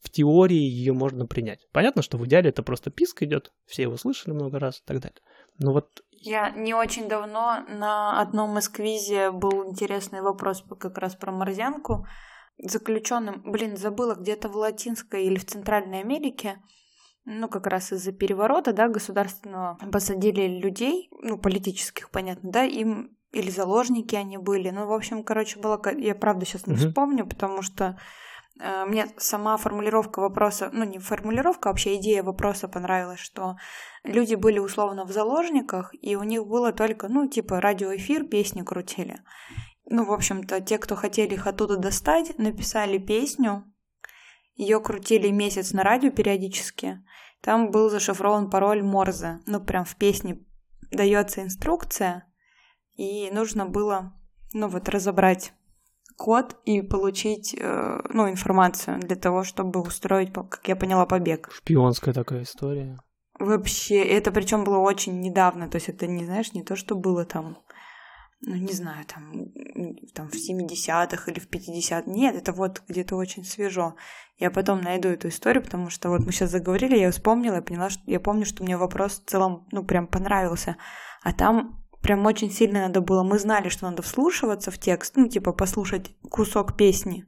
в 0.00 0.10
теории 0.10 0.56
ее 0.56 0.92
можно 0.92 1.26
принять. 1.26 1.66
Понятно, 1.72 2.02
что 2.02 2.16
в 2.16 2.26
идеале 2.26 2.50
это 2.50 2.62
просто 2.62 2.90
писк 2.90 3.22
идет, 3.22 3.52
все 3.66 3.82
его 3.82 3.96
слышали 3.96 4.32
много 4.32 4.58
раз 4.58 4.78
и 4.78 4.82
так 4.86 5.00
далее. 5.00 5.20
Но 5.58 5.72
вот 5.72 6.02
я 6.20 6.50
не 6.50 6.74
очень 6.74 7.08
давно 7.08 7.64
на 7.68 8.20
одном 8.20 8.58
из 8.58 8.68
квизе 8.68 9.30
был 9.30 9.70
интересный 9.70 10.20
вопрос 10.20 10.64
как 10.78 10.98
раз 10.98 11.14
про 11.14 11.30
морзянку. 11.32 12.06
Заключенным, 12.60 13.42
блин, 13.44 13.76
забыла, 13.76 14.14
где-то 14.14 14.48
в 14.48 14.56
Латинской 14.56 15.24
или 15.24 15.36
в 15.36 15.46
Центральной 15.46 16.00
Америке, 16.00 16.60
ну, 17.24 17.48
как 17.48 17.68
раз 17.68 17.92
из-за 17.92 18.10
переворота, 18.10 18.72
да, 18.72 18.88
государственного, 18.88 19.78
посадили 19.92 20.58
людей, 20.58 21.08
ну, 21.22 21.38
политических, 21.38 22.10
понятно, 22.10 22.50
да, 22.50 22.64
им 22.64 23.16
или 23.32 23.50
заложники 23.50 24.14
они 24.16 24.38
были. 24.38 24.70
Ну, 24.70 24.86
в 24.86 24.92
общем, 24.92 25.22
короче, 25.22 25.60
было... 25.60 25.80
Я 25.96 26.14
правда 26.14 26.46
сейчас 26.46 26.66
не 26.66 26.74
вспомню, 26.74 27.26
потому 27.26 27.62
что 27.62 27.98
мне 28.58 29.08
сама 29.18 29.56
формулировка 29.56 30.20
вопроса, 30.20 30.70
ну 30.72 30.84
не 30.84 30.98
формулировка, 30.98 31.68
а 31.68 31.72
вообще 31.72 31.96
идея 31.96 32.22
вопроса 32.22 32.68
понравилась, 32.68 33.20
что 33.20 33.56
люди 34.04 34.34
были 34.34 34.58
условно 34.58 35.04
в 35.04 35.12
заложниках, 35.12 35.94
и 36.00 36.16
у 36.16 36.22
них 36.24 36.46
было 36.46 36.72
только, 36.72 37.08
ну, 37.08 37.28
типа 37.28 37.60
радиоэфир, 37.60 38.24
песни 38.24 38.62
крутили. 38.62 39.22
Ну, 39.90 40.04
в 40.04 40.12
общем-то, 40.12 40.60
те, 40.60 40.78
кто 40.78 40.96
хотели 40.96 41.34
их 41.34 41.46
оттуда 41.46 41.76
достать, 41.76 42.36
написали 42.38 42.98
песню, 42.98 43.64
ее 44.54 44.80
крутили 44.80 45.30
месяц 45.30 45.72
на 45.72 45.82
радио 45.82 46.10
периодически. 46.10 47.02
Там 47.40 47.70
был 47.70 47.88
зашифрован 47.88 48.50
пароль 48.50 48.82
Морзе. 48.82 49.40
Ну, 49.46 49.60
прям 49.60 49.84
в 49.84 49.94
песне 49.96 50.44
дается 50.90 51.42
инструкция, 51.42 52.26
и 52.96 53.30
нужно 53.30 53.66
было, 53.66 54.12
ну, 54.52 54.68
вот 54.68 54.88
разобрать 54.88 55.52
код 56.18 56.56
и 56.64 56.82
получить 56.82 57.54
э, 57.56 58.00
ну, 58.12 58.28
информацию 58.28 58.98
для 58.98 59.14
того, 59.16 59.44
чтобы 59.44 59.80
устроить, 59.80 60.32
как 60.32 60.66
я 60.66 60.74
поняла, 60.74 61.06
побег. 61.06 61.48
Шпионская 61.52 62.12
такая 62.12 62.42
история. 62.42 62.98
Вообще, 63.38 64.02
это 64.02 64.32
причем 64.32 64.64
было 64.64 64.78
очень 64.78 65.20
недавно, 65.20 65.70
то 65.70 65.76
есть 65.76 65.88
это 65.88 66.08
не 66.08 66.24
знаешь, 66.24 66.52
не 66.54 66.64
то, 66.64 66.74
что 66.74 66.96
было 66.96 67.24
там, 67.24 67.58
ну 68.40 68.56
не 68.56 68.72
знаю, 68.72 69.04
там, 69.06 69.32
там 70.12 70.28
в 70.28 70.34
70-х 70.34 71.30
или 71.30 71.38
в 71.38 71.48
50-х. 71.48 72.10
Нет, 72.10 72.34
это 72.34 72.52
вот 72.52 72.82
где-то 72.88 73.14
очень 73.14 73.44
свежо. 73.44 73.94
Я 74.38 74.50
потом 74.50 74.80
найду 74.80 75.08
эту 75.08 75.28
историю, 75.28 75.62
потому 75.62 75.88
что 75.88 76.08
вот 76.08 76.26
мы 76.26 76.32
сейчас 76.32 76.50
заговорили, 76.50 76.98
я 76.98 77.12
вспомнила, 77.12 77.54
я 77.54 77.62
поняла, 77.62 77.90
что 77.90 78.02
я 78.06 78.18
помню, 78.18 78.44
что 78.44 78.64
мне 78.64 78.76
вопрос 78.76 79.20
в 79.20 79.30
целом, 79.30 79.68
ну, 79.70 79.84
прям 79.84 80.08
понравился. 80.08 80.76
А 81.22 81.32
там 81.32 81.87
прям 82.02 82.24
очень 82.26 82.50
сильно 82.50 82.82
надо 82.82 83.00
было. 83.00 83.22
Мы 83.22 83.38
знали, 83.38 83.68
что 83.68 83.88
надо 83.88 84.02
вслушиваться 84.02 84.70
в 84.70 84.78
текст, 84.78 85.16
ну, 85.16 85.28
типа 85.28 85.52
послушать 85.52 86.12
кусок 86.30 86.76
песни. 86.76 87.26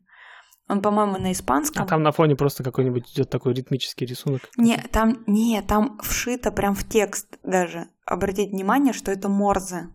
Он, 0.68 0.82
по-моему, 0.82 1.18
на 1.18 1.32
испанском. 1.32 1.82
А 1.82 1.86
там 1.86 2.04
на 2.04 2.12
фоне 2.12 2.36
просто 2.36 2.62
какой-нибудь 2.62 3.10
идет 3.12 3.28
такой 3.28 3.54
ритмический 3.54 4.06
рисунок. 4.06 4.42
Не, 4.56 4.76
там, 4.92 5.24
не, 5.26 5.60
там 5.62 5.98
вшито 6.00 6.52
прям 6.52 6.76
в 6.76 6.88
текст 6.88 7.38
даже. 7.42 7.88
Обратить 8.06 8.50
внимание, 8.50 8.92
что 8.92 9.10
это 9.10 9.28
морзе. 9.28 9.88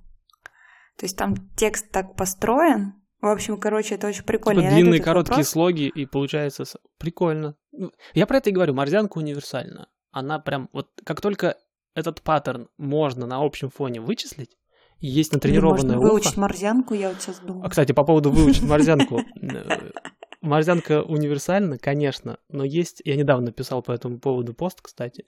То 0.97 1.05
есть 1.05 1.17
там 1.17 1.35
текст 1.55 1.91
так 1.91 2.15
построен. 2.17 2.93
В 3.21 3.27
общем, 3.27 3.57
короче, 3.57 3.95
это 3.95 4.07
очень 4.07 4.23
прикольно. 4.23 4.63
Типа 4.63 4.73
длинные 4.73 5.01
короткие 5.01 5.38
вопрос. 5.38 5.49
слоги, 5.49 5.88
и 5.88 6.05
получается 6.05 6.65
прикольно. 6.97 7.55
Ну, 7.71 7.91
я 8.13 8.27
про 8.27 8.38
это 8.38 8.49
и 8.49 8.53
говорю, 8.53 8.73
морзянка 8.73 9.17
универсальна. 9.17 9.88
Она 10.11 10.39
прям, 10.39 10.69
вот 10.73 10.89
как 11.05 11.21
только 11.21 11.57
этот 11.93 12.21
паттерн 12.21 12.67
можно 12.77 13.25
на 13.25 13.43
общем 13.43 13.69
фоне 13.69 14.01
вычислить, 14.01 14.57
есть 14.99 15.34
натренированное 15.34 15.97
ухо. 15.97 16.08
выучить 16.08 16.38
морзянку, 16.38 16.93
я 16.93 17.10
вот 17.10 17.21
сейчас 17.21 17.39
думаю. 17.39 17.65
А, 17.65 17.69
кстати, 17.69 17.91
по 17.91 18.03
поводу 18.03 18.31
выучить 18.31 18.63
морзянку. 18.63 19.21
Морзянка 20.41 21.01
универсальна, 21.01 21.79
конечно, 21.79 22.38
но 22.49 22.63
есть, 22.63 23.01
я 23.03 23.15
недавно 23.15 23.51
писал 23.51 23.81
по 23.81 23.91
этому 23.91 24.19
поводу 24.19 24.53
пост, 24.53 24.79
кстати, 24.79 25.25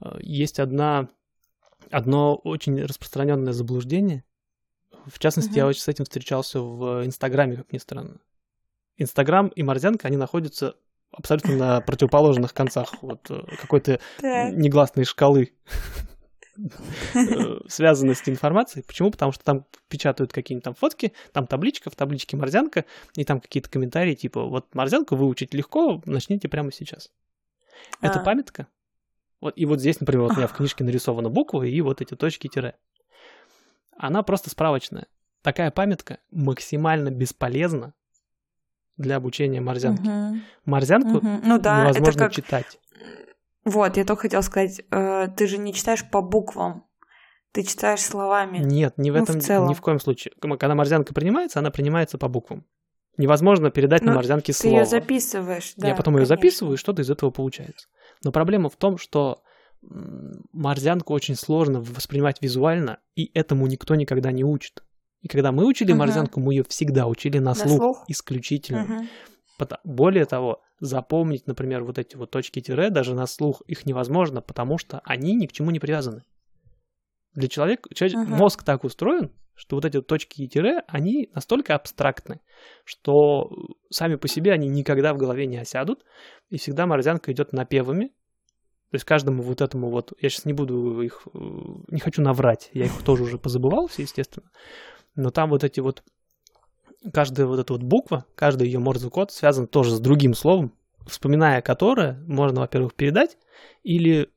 э, 0.00 0.18
есть 0.20 0.60
одна, 0.60 1.08
одно 1.90 2.36
очень 2.36 2.80
распространенное 2.80 3.52
заблуждение. 3.52 4.24
В 5.06 5.18
частности, 5.18 5.56
я 5.56 5.66
очень 5.66 5.80
с 5.80 5.88
этим 5.88 6.04
встречался 6.04 6.60
в 6.60 7.04
Инстаграме, 7.04 7.56
как 7.56 7.72
ни 7.72 7.78
странно. 7.78 8.20
Инстаграм 8.98 9.48
и 9.48 9.64
морзянка, 9.64 10.06
они 10.06 10.16
находятся 10.16 10.76
абсолютно 11.10 11.56
на 11.56 11.80
противоположных 11.80 12.54
концах 12.54 12.94
вот 13.02 13.30
э, 13.30 13.42
какой-то 13.60 13.98
негласной 14.22 15.04
шкалы. 15.04 15.52
Э, 17.14 17.60
связанности 17.66 18.30
информации. 18.30 18.82
Почему? 18.82 19.10
Потому 19.10 19.32
что 19.32 19.42
там 19.44 19.66
печатают 19.88 20.32
какие-нибудь 20.32 20.64
там 20.64 20.74
фотки, 20.74 21.12
там 21.32 21.46
табличка, 21.46 21.90
в 21.90 21.96
табличке 21.96 22.36
морзянка, 22.36 22.84
и 23.14 23.24
там 23.24 23.40
какие-то 23.40 23.70
комментарии 23.70 24.14
типа 24.14 24.44
вот 24.44 24.74
морзянку 24.74 25.16
выучить 25.16 25.54
легко, 25.54 26.02
начните 26.04 26.48
прямо 26.48 26.72
сейчас. 26.72 27.10
Это 28.00 28.20
а. 28.20 28.24
памятка. 28.24 28.66
Вот, 29.40 29.54
и 29.56 29.64
вот 29.66 29.80
здесь, 29.80 29.98
например, 30.00 30.22
вот 30.22 30.32
у 30.32 30.36
меня 30.36 30.46
в 30.46 30.52
книжке 30.52 30.84
нарисована 30.84 31.28
буква 31.28 31.62
и 31.64 31.80
вот 31.80 32.00
эти 32.00 32.14
точки 32.14 32.48
тире. 32.48 32.76
Она 33.96 34.22
просто 34.22 34.50
справочная. 34.50 35.06
Такая 35.42 35.70
памятка 35.70 36.18
максимально 36.30 37.10
бесполезна 37.10 37.94
для 38.96 39.16
обучения 39.16 39.60
морзянки. 39.60 40.08
Морзянку 40.64 41.20
ну, 41.22 41.58
невозможно 41.58 42.30
читать. 42.30 42.78
Вот, 43.64 43.96
я 43.96 44.04
только 44.04 44.22
хотела 44.22 44.40
сказать, 44.40 44.82
э, 44.90 45.28
ты 45.36 45.46
же 45.46 45.58
не 45.58 45.72
читаешь 45.72 46.08
по 46.10 46.20
буквам, 46.20 46.84
ты 47.52 47.62
читаешь 47.62 48.00
словами. 48.00 48.58
Нет, 48.58 48.94
не 48.96 49.10
в 49.10 49.16
ну, 49.16 49.22
этом, 49.22 49.40
в 49.40 49.42
целом. 49.42 49.68
ни 49.68 49.74
в 49.74 49.80
коем 49.80 50.00
случае. 50.00 50.32
Когда 50.40 50.74
морзянка 50.74 51.14
принимается, 51.14 51.60
она 51.60 51.70
принимается 51.70 52.18
по 52.18 52.28
буквам. 52.28 52.64
Невозможно 53.18 53.70
передать 53.70 54.00
Но 54.00 54.06
на 54.06 54.12
ну, 54.12 54.16
морзянке 54.16 54.52
слово. 54.52 54.76
Ты 54.76 54.80
ее 54.80 54.86
записываешь, 54.86 55.74
да. 55.76 55.88
Я 55.88 55.94
потом 55.94 56.16
ее 56.16 56.24
записываю, 56.24 56.74
и 56.74 56.78
что-то 56.78 57.02
из 57.02 57.10
этого 57.10 57.30
получается. 57.30 57.88
Но 58.24 58.32
проблема 58.32 58.70
в 58.70 58.76
том, 58.76 58.96
что 58.96 59.42
морзянку 59.82 61.12
очень 61.12 61.34
сложно 61.34 61.80
воспринимать 61.80 62.40
визуально, 62.40 63.00
и 63.14 63.30
этому 63.34 63.66
никто 63.66 63.94
никогда 63.94 64.32
не 64.32 64.44
учит. 64.44 64.82
И 65.20 65.28
когда 65.28 65.52
мы 65.52 65.66
учили 65.66 65.92
uh-huh. 65.92 65.98
морзянку, 65.98 66.40
мы 66.40 66.54
ее 66.54 66.64
всегда 66.64 67.06
учили 67.06 67.38
на, 67.38 67.50
на 67.50 67.54
слух, 67.54 67.76
слух 67.76 68.04
исключительно. 68.08 68.86
Uh-huh. 68.88 69.08
Более 69.84 70.24
того, 70.24 70.62
запомнить, 70.80 71.46
например, 71.46 71.84
вот 71.84 71.98
эти 71.98 72.16
вот 72.16 72.30
точки 72.30 72.60
тире, 72.60 72.90
даже 72.90 73.14
на 73.14 73.26
слух 73.26 73.62
их 73.66 73.86
невозможно, 73.86 74.42
потому 74.42 74.78
что 74.78 75.00
они 75.04 75.34
ни 75.34 75.46
к 75.46 75.52
чему 75.52 75.70
не 75.70 75.80
привязаны. 75.80 76.24
Для 77.34 77.48
человека, 77.48 77.88
человек, 77.94 78.28
uh-huh. 78.28 78.36
мозг 78.36 78.62
так 78.62 78.84
устроен, 78.84 79.32
что 79.54 79.76
вот 79.76 79.84
эти 79.84 79.96
вот 79.96 80.06
точки 80.06 80.42
и 80.42 80.48
тире, 80.48 80.82
они 80.88 81.30
настолько 81.34 81.74
абстрактны, 81.74 82.40
что 82.84 83.50
сами 83.90 84.16
по 84.16 84.28
себе 84.28 84.52
они 84.52 84.68
никогда 84.68 85.14
в 85.14 85.18
голове 85.18 85.46
не 85.46 85.58
осядут, 85.58 86.04
и 86.50 86.58
всегда 86.58 86.86
морзянка 86.86 87.32
идет 87.32 87.52
напевами, 87.52 88.08
то 88.08 88.96
есть 88.96 89.04
каждому 89.04 89.42
вот 89.42 89.60
этому 89.60 89.90
вот, 89.90 90.12
я 90.20 90.28
сейчас 90.28 90.44
не 90.44 90.52
буду 90.52 91.00
их, 91.00 91.26
не 91.32 92.00
хочу 92.00 92.22
наврать, 92.22 92.70
я 92.72 92.86
их 92.86 93.02
тоже 93.04 93.22
уже 93.22 93.38
позабывал 93.38 93.86
все, 93.86 94.02
естественно, 94.02 94.50
но 95.14 95.30
там 95.30 95.50
вот 95.50 95.64
эти 95.64 95.80
вот 95.80 96.02
каждая 97.12 97.46
вот 97.46 97.58
эта 97.58 97.72
вот 97.72 97.82
буква, 97.82 98.26
каждый 98.34 98.66
ее 98.66 98.78
морзе-код 98.78 99.32
связан 99.32 99.66
тоже 99.66 99.94
с 99.94 100.00
другим 100.00 100.34
словом, 100.34 100.72
вспоминая 101.06 101.62
которое 101.62 102.22
можно, 102.26 102.60
во-первых, 102.60 102.94
передать, 102.94 103.38
или 103.82 104.30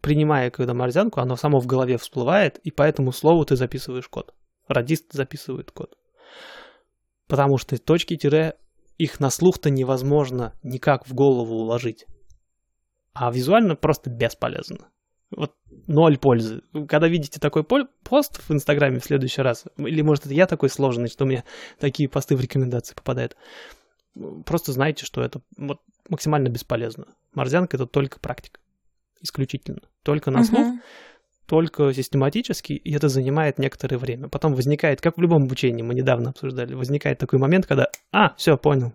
принимая, 0.00 0.50
когда 0.50 0.74
морзянку, 0.74 1.20
оно 1.20 1.36
само 1.36 1.60
в 1.60 1.66
голове 1.66 1.96
всплывает, 1.98 2.58
и 2.58 2.70
по 2.70 2.82
этому 2.82 3.12
слову 3.12 3.44
ты 3.44 3.56
записываешь 3.56 4.08
код. 4.08 4.34
Радист 4.68 5.12
записывает 5.12 5.70
код. 5.70 5.96
Потому 7.26 7.58
что 7.58 7.78
точки-тире, 7.78 8.56
их 8.98 9.18
на 9.20 9.30
слух-то 9.30 9.70
невозможно 9.70 10.52
никак 10.62 11.06
в 11.06 11.14
голову 11.14 11.54
уложить. 11.54 12.06
А 13.12 13.30
визуально 13.30 13.76
просто 13.76 14.10
бесполезно 14.10 14.88
вот 15.36 15.54
ноль 15.86 16.18
пользы. 16.18 16.62
Когда 16.88 17.08
видите 17.08 17.40
такой 17.40 17.64
пост 17.64 18.40
в 18.48 18.50
Инстаграме 18.52 19.00
в 19.00 19.04
следующий 19.04 19.42
раз, 19.42 19.64
или 19.76 20.02
может 20.02 20.26
это 20.26 20.34
я 20.34 20.46
такой 20.46 20.68
сложный, 20.68 21.08
что 21.08 21.24
у 21.24 21.28
меня 21.28 21.44
такие 21.78 22.08
посты 22.08 22.36
в 22.36 22.40
рекомендации 22.40 22.94
попадают, 22.94 23.36
просто 24.46 24.72
знайте, 24.72 25.04
что 25.04 25.22
это 25.22 25.40
вот 25.56 25.80
максимально 26.08 26.48
бесполезно. 26.48 27.06
Морзянка 27.34 27.76
это 27.76 27.86
только 27.86 28.20
практика. 28.20 28.60
Исключительно. 29.20 29.80
Только 30.02 30.30
на 30.30 30.44
слух, 30.44 30.66
uh-huh. 30.66 30.80
только 31.46 31.94
систематически, 31.94 32.74
и 32.74 32.94
это 32.94 33.08
занимает 33.08 33.58
некоторое 33.58 33.96
время. 33.96 34.28
Потом 34.28 34.54
возникает, 34.54 35.00
как 35.00 35.16
в 35.16 35.20
любом 35.20 35.44
обучении, 35.44 35.82
мы 35.82 35.94
недавно 35.94 36.30
обсуждали, 36.30 36.74
возникает 36.74 37.18
такой 37.18 37.38
момент, 37.38 37.66
когда, 37.66 37.88
а, 38.12 38.34
все, 38.36 38.58
понял, 38.58 38.92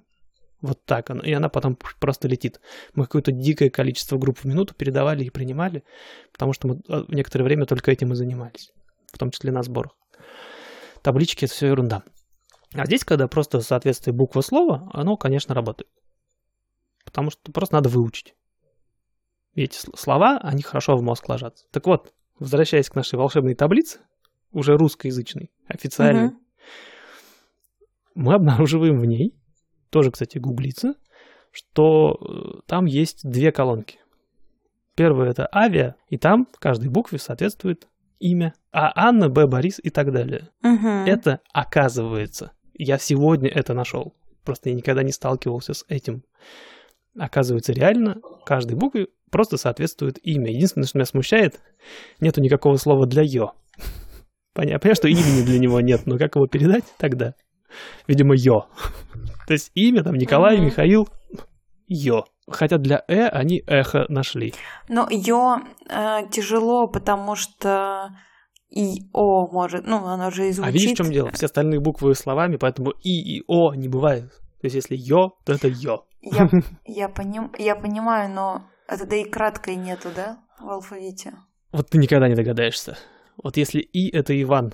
вот 0.61 0.83
так 0.85 1.09
она. 1.09 1.21
И 1.23 1.31
она 1.31 1.49
потом 1.49 1.77
просто 1.99 2.27
летит. 2.27 2.59
Мы 2.93 3.05
какое-то 3.05 3.31
дикое 3.31 3.69
количество 3.69 4.17
групп 4.17 4.39
в 4.39 4.45
минуту 4.45 4.73
передавали 4.73 5.23
и 5.23 5.29
принимали, 5.29 5.83
потому 6.31 6.53
что 6.53 6.67
мы 6.67 6.81
а, 6.87 7.05
некоторое 7.07 7.45
время 7.45 7.65
только 7.65 7.91
этим 7.91 8.11
и 8.11 8.15
занимались, 8.15 8.71
в 9.11 9.17
том 9.17 9.31
числе 9.31 9.51
на 9.51 9.63
сборах. 9.63 9.95
Таблички— 11.01 11.45
это 11.45 11.53
все 11.53 11.67
ерунда. 11.67 12.03
А 12.73 12.85
здесь, 12.85 13.03
когда 13.03 13.27
просто 13.27 13.61
соответствие 13.61 14.13
буква 14.13 14.41
слова, 14.41 14.89
оно, 14.93 15.17
конечно, 15.17 15.55
работает. 15.55 15.89
Потому 17.05 17.31
что 17.31 17.51
просто 17.51 17.75
надо 17.75 17.89
выучить. 17.89 18.35
эти 19.55 19.77
слова, 19.95 20.39
они 20.43 20.61
хорошо 20.61 20.95
в 20.95 21.01
мозг 21.01 21.27
ложатся. 21.29 21.65
Так 21.71 21.87
вот, 21.87 22.13
возвращаясь 22.37 22.89
к 22.89 22.95
нашей 22.95 23.15
волшебной 23.15 23.55
таблице, 23.55 24.01
уже 24.51 24.77
русскоязычной, 24.77 25.51
официальной, 25.67 26.27
угу. 26.27 26.39
мы 28.15 28.33
обнаруживаем 28.35 28.99
в 28.99 29.05
ней, 29.05 29.35
тоже, 29.89 30.11
кстати, 30.11 30.37
гуглится, 30.37 30.95
что 31.51 32.17
э, 32.19 32.59
там 32.67 32.85
есть 32.85 33.21
две 33.23 33.51
колонки. 33.51 33.99
Первая 34.95 35.31
это 35.31 35.47
авиа, 35.53 35.95
и 36.09 36.17
там 36.17 36.47
каждой 36.59 36.89
букве 36.89 37.19
соответствует 37.19 37.87
имя. 38.19 38.53
А 38.71 38.91
Анна, 38.95 39.29
Б, 39.29 39.47
Борис 39.47 39.79
и 39.81 39.89
так 39.89 40.11
далее. 40.11 40.49
Угу. 40.63 40.87
Это 41.07 41.41
оказывается. 41.53 42.51
Я 42.73 42.97
сегодня 42.97 43.49
это 43.49 43.73
нашел. 43.73 44.13
Просто 44.43 44.69
я 44.69 44.75
никогда 44.75 45.03
не 45.03 45.11
сталкивался 45.11 45.73
с 45.73 45.85
этим. 45.87 46.23
Оказывается, 47.17 47.73
реально 47.73 48.17
каждой 48.45 48.75
букве 48.75 49.07
просто 49.31 49.57
соответствует 49.57 50.19
имя. 50.25 50.51
Единственное, 50.51 50.87
что 50.87 50.97
меня 50.97 51.05
смущает, 51.05 51.59
нету 52.19 52.41
никакого 52.41 52.75
слова 52.77 53.05
для 53.05 53.23
«ё». 53.23 53.53
Понятно, 54.53 54.79
понятно, 54.79 54.95
что 54.95 55.07
имени 55.07 55.45
для 55.45 55.59
него 55.59 55.81
нет, 55.81 56.05
но 56.05 56.17
как 56.17 56.35
его 56.35 56.47
передать 56.47 56.85
тогда? 56.97 57.35
Видимо, 58.07 58.35
«ё». 58.35 58.67
То 59.47 59.53
есть 59.53 59.71
имя 59.75 60.03
там 60.03 60.15
Николай, 60.15 60.59
Михаил, 60.59 61.09
«ё». 61.87 62.25
Хотя 62.47 62.77
для 62.77 63.03
«э» 63.07 63.27
они 63.27 63.63
«эхо» 63.67 64.05
нашли. 64.09 64.53
Но 64.87 65.07
«ё» 65.09 65.59
э, 65.89 66.27
тяжело, 66.31 66.87
потому 66.87 67.35
что 67.35 68.09
и 68.69 69.09
О 69.13 69.47
может, 69.47 69.85
ну, 69.87 70.05
оно 70.05 70.29
же 70.29 70.47
и 70.47 70.51
звучит. 70.51 70.69
А 70.69 70.71
видишь, 70.71 70.91
в 70.91 70.97
чем 70.97 71.11
дело? 71.11 71.31
Все 71.31 71.47
остальные 71.47 71.79
буквы 71.79 72.13
словами, 72.13 72.57
поэтому 72.57 72.91
И 72.91 73.37
и 73.37 73.43
О 73.47 73.73
не 73.73 73.87
бывает. 73.87 74.31
То 74.61 74.65
есть, 74.65 74.75
если 74.75 74.95
Йо, 74.95 75.31
то 75.45 75.53
это 75.53 75.67
Йо. 75.67 76.05
Я, 76.21 76.49
я, 76.85 77.09
поним, 77.09 77.51
я 77.57 77.75
понимаю, 77.75 78.29
но 78.29 78.67
это 78.87 79.05
да 79.07 79.15
и 79.15 79.23
краткой 79.23 79.75
нету, 79.75 80.09
да, 80.15 80.39
в 80.59 80.69
алфавите? 80.69 81.33
Вот 81.71 81.89
ты 81.89 81.97
никогда 81.97 82.27
не 82.27 82.35
догадаешься. 82.35 82.97
Вот 83.41 83.57
если 83.57 83.79
И 83.79 84.09
это 84.15 84.39
Иван, 84.39 84.73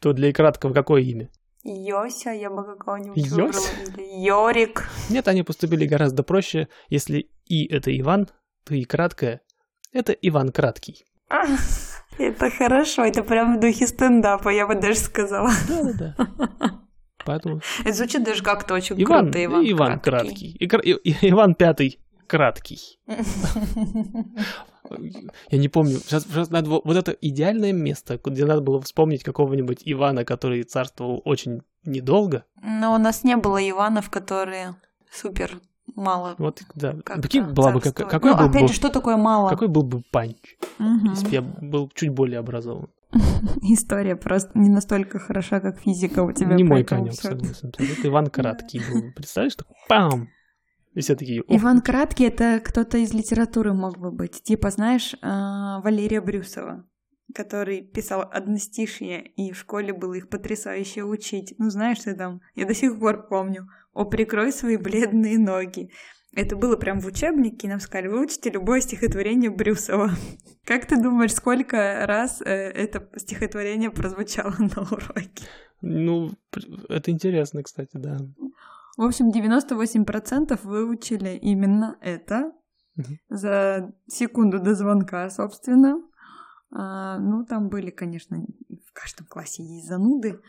то 0.00 0.12
для 0.12 0.28
и 0.28 0.32
краткого 0.32 0.72
какое 0.72 1.02
имя? 1.02 1.30
Йося, 1.64 2.30
я 2.30 2.50
бы 2.50 2.62
какого-нибудь 2.64 3.26
выбрала. 3.28 3.64
Йорик. 3.96 4.88
Нет, 5.08 5.28
они 5.28 5.42
поступили 5.42 5.86
гораздо 5.86 6.22
проще. 6.22 6.68
Если 6.90 7.30
И 7.46 7.66
это 7.66 7.98
Иван, 7.98 8.28
то 8.64 8.74
и 8.74 8.84
краткое— 8.84 9.40
это 9.92 10.12
Иван 10.12 10.50
Краткий. 10.50 11.04
Это 12.18 12.50
хорошо, 12.50 13.04
это 13.04 13.22
прям 13.22 13.56
в 13.56 13.60
духе 13.60 13.86
стендапа, 13.86 14.50
я 14.50 14.66
бы 14.66 14.74
даже 14.74 14.98
сказала. 14.98 15.50
Да-да-да. 15.68 16.14
Поэтому... 17.24 17.60
Это 17.80 17.92
звучит 17.92 18.22
даже 18.22 18.42
как-то 18.42 18.74
очень 18.74 19.02
Иван, 19.02 19.24
круто, 19.32 19.44
Иван, 19.44 19.64
Иван 19.66 20.00
краткий. 20.00 20.56
краткий. 20.68 20.92
И, 20.92 21.10
и, 21.10 21.30
Иван 21.30 21.54
Пятый 21.54 21.98
краткий. 22.28 23.00
Я 25.50 25.58
не 25.58 25.68
помню. 25.68 25.98
Сейчас, 25.98 26.24
сейчас 26.24 26.50
надо 26.50 26.70
вот 26.70 26.96
это 26.96 27.12
идеальное 27.12 27.72
место, 27.72 28.20
где 28.22 28.44
надо 28.44 28.60
было 28.60 28.80
вспомнить 28.80 29.22
какого-нибудь 29.22 29.82
Ивана, 29.84 30.24
который 30.24 30.62
царствовал 30.62 31.22
очень 31.24 31.62
недолго. 31.84 32.44
Но 32.62 32.94
у 32.94 32.98
нас 32.98 33.24
не 33.24 33.36
было 33.36 33.58
Иванов, 33.68 34.10
которые 34.10 34.76
супер 35.10 35.60
мало. 35.94 36.34
Вот, 36.38 36.62
да. 36.74 36.94
Прикинь, 37.20 37.44
была 37.44 37.72
бы 37.72 37.80
как, 37.80 37.94
какой 37.96 38.32
ну, 38.32 38.38
был 38.38 38.44
опять 38.46 38.62
бы, 38.62 38.68
же, 38.68 38.74
что 38.74 38.88
такое 38.88 39.16
мало? 39.16 39.50
Какой 39.50 39.68
был 39.68 39.82
бы 39.82 40.02
панч, 40.10 40.56
угу. 40.78 41.10
если 41.10 41.24
бы 41.26 41.32
я 41.32 41.42
был 41.42 41.90
чуть 41.94 42.10
более 42.10 42.38
образован. 42.38 42.88
История 43.62 44.16
просто 44.16 44.58
не 44.58 44.68
настолько 44.68 45.18
хороша, 45.18 45.60
как 45.60 45.78
физика 45.78 46.22
у 46.22 46.32
тебя. 46.32 46.54
Не 46.54 46.64
мой 46.64 46.84
конек, 46.84 47.14
согласен. 47.14 47.72
Это 47.78 48.08
Иван 48.08 48.26
Краткий 48.26 48.80
был. 48.80 49.12
Представляешь, 49.14 49.54
так 49.54 49.68
пам! 49.88 50.28
И 50.94 51.00
все 51.00 51.16
такие... 51.16 51.42
Иван 51.48 51.80
Краткий— 51.80 52.24
это 52.26 52.60
кто-то 52.64 52.98
из 52.98 53.12
литературы 53.12 53.74
мог 53.74 53.98
бы 53.98 54.12
быть. 54.12 54.42
Типа, 54.42 54.70
знаешь, 54.70 55.14
а, 55.22 55.80
Валерия 55.80 56.20
Брюсова 56.20 56.86
который 57.34 57.82
писал 57.82 58.22
одностишие, 58.22 59.22
и 59.22 59.52
в 59.52 59.58
школе 59.58 59.92
было 59.92 60.14
их 60.14 60.28
потрясающе 60.28 61.02
учить. 61.02 61.54
Ну, 61.58 61.70
знаешь, 61.70 61.98
ты 61.98 62.14
там, 62.14 62.40
я 62.54 62.64
до 62.64 62.74
сих 62.74 62.98
пор 62.98 63.26
помню, 63.26 63.68
«О, 63.92 64.04
прикрой 64.04 64.52
свои 64.52 64.76
бледные 64.76 65.38
ноги». 65.38 65.90
Это 66.36 66.56
было 66.56 66.76
прям 66.76 67.00
в 67.00 67.06
учебнике, 67.06 67.66
и 67.66 67.70
нам 67.70 67.78
сказали, 67.78 68.08
выучите 68.08 68.50
любое 68.50 68.80
стихотворение 68.80 69.50
Брюсова. 69.50 70.10
Как 70.64 70.86
ты 70.86 71.00
думаешь, 71.00 71.32
сколько 71.32 72.06
раз 72.06 72.40
э, 72.40 72.46
это 72.46 73.08
стихотворение 73.16 73.90
прозвучало 73.90 74.54
на 74.58 74.82
уроке? 74.82 75.46
Ну, 75.80 76.32
это 76.88 77.10
интересно, 77.10 77.62
кстати, 77.62 77.96
да. 77.96 78.18
В 78.96 79.02
общем, 79.02 79.30
98% 79.30 80.60
выучили 80.62 81.30
именно 81.30 81.96
это 82.00 82.52
за 83.28 83.92
секунду 84.06 84.60
до 84.60 84.74
звонка, 84.74 85.28
собственно. 85.30 85.96
А, 86.70 87.18
ну, 87.18 87.44
там 87.44 87.68
были, 87.68 87.90
конечно, 87.90 88.38
в 88.68 88.92
каждом 88.92 89.26
классе 89.26 89.62
есть 89.64 89.88
зануды, 89.88 90.40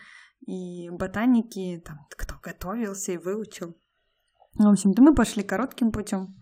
и 0.46 0.90
ботаники, 0.92 1.82
там, 1.86 2.00
кто 2.10 2.36
готовился 2.42 3.14
и 3.14 3.18
выучил. 3.18 3.76
В 4.54 4.68
общем-то, 4.68 5.02
мы 5.02 5.16
пошли 5.16 5.44
коротким 5.44 5.92
путем. 5.92 6.36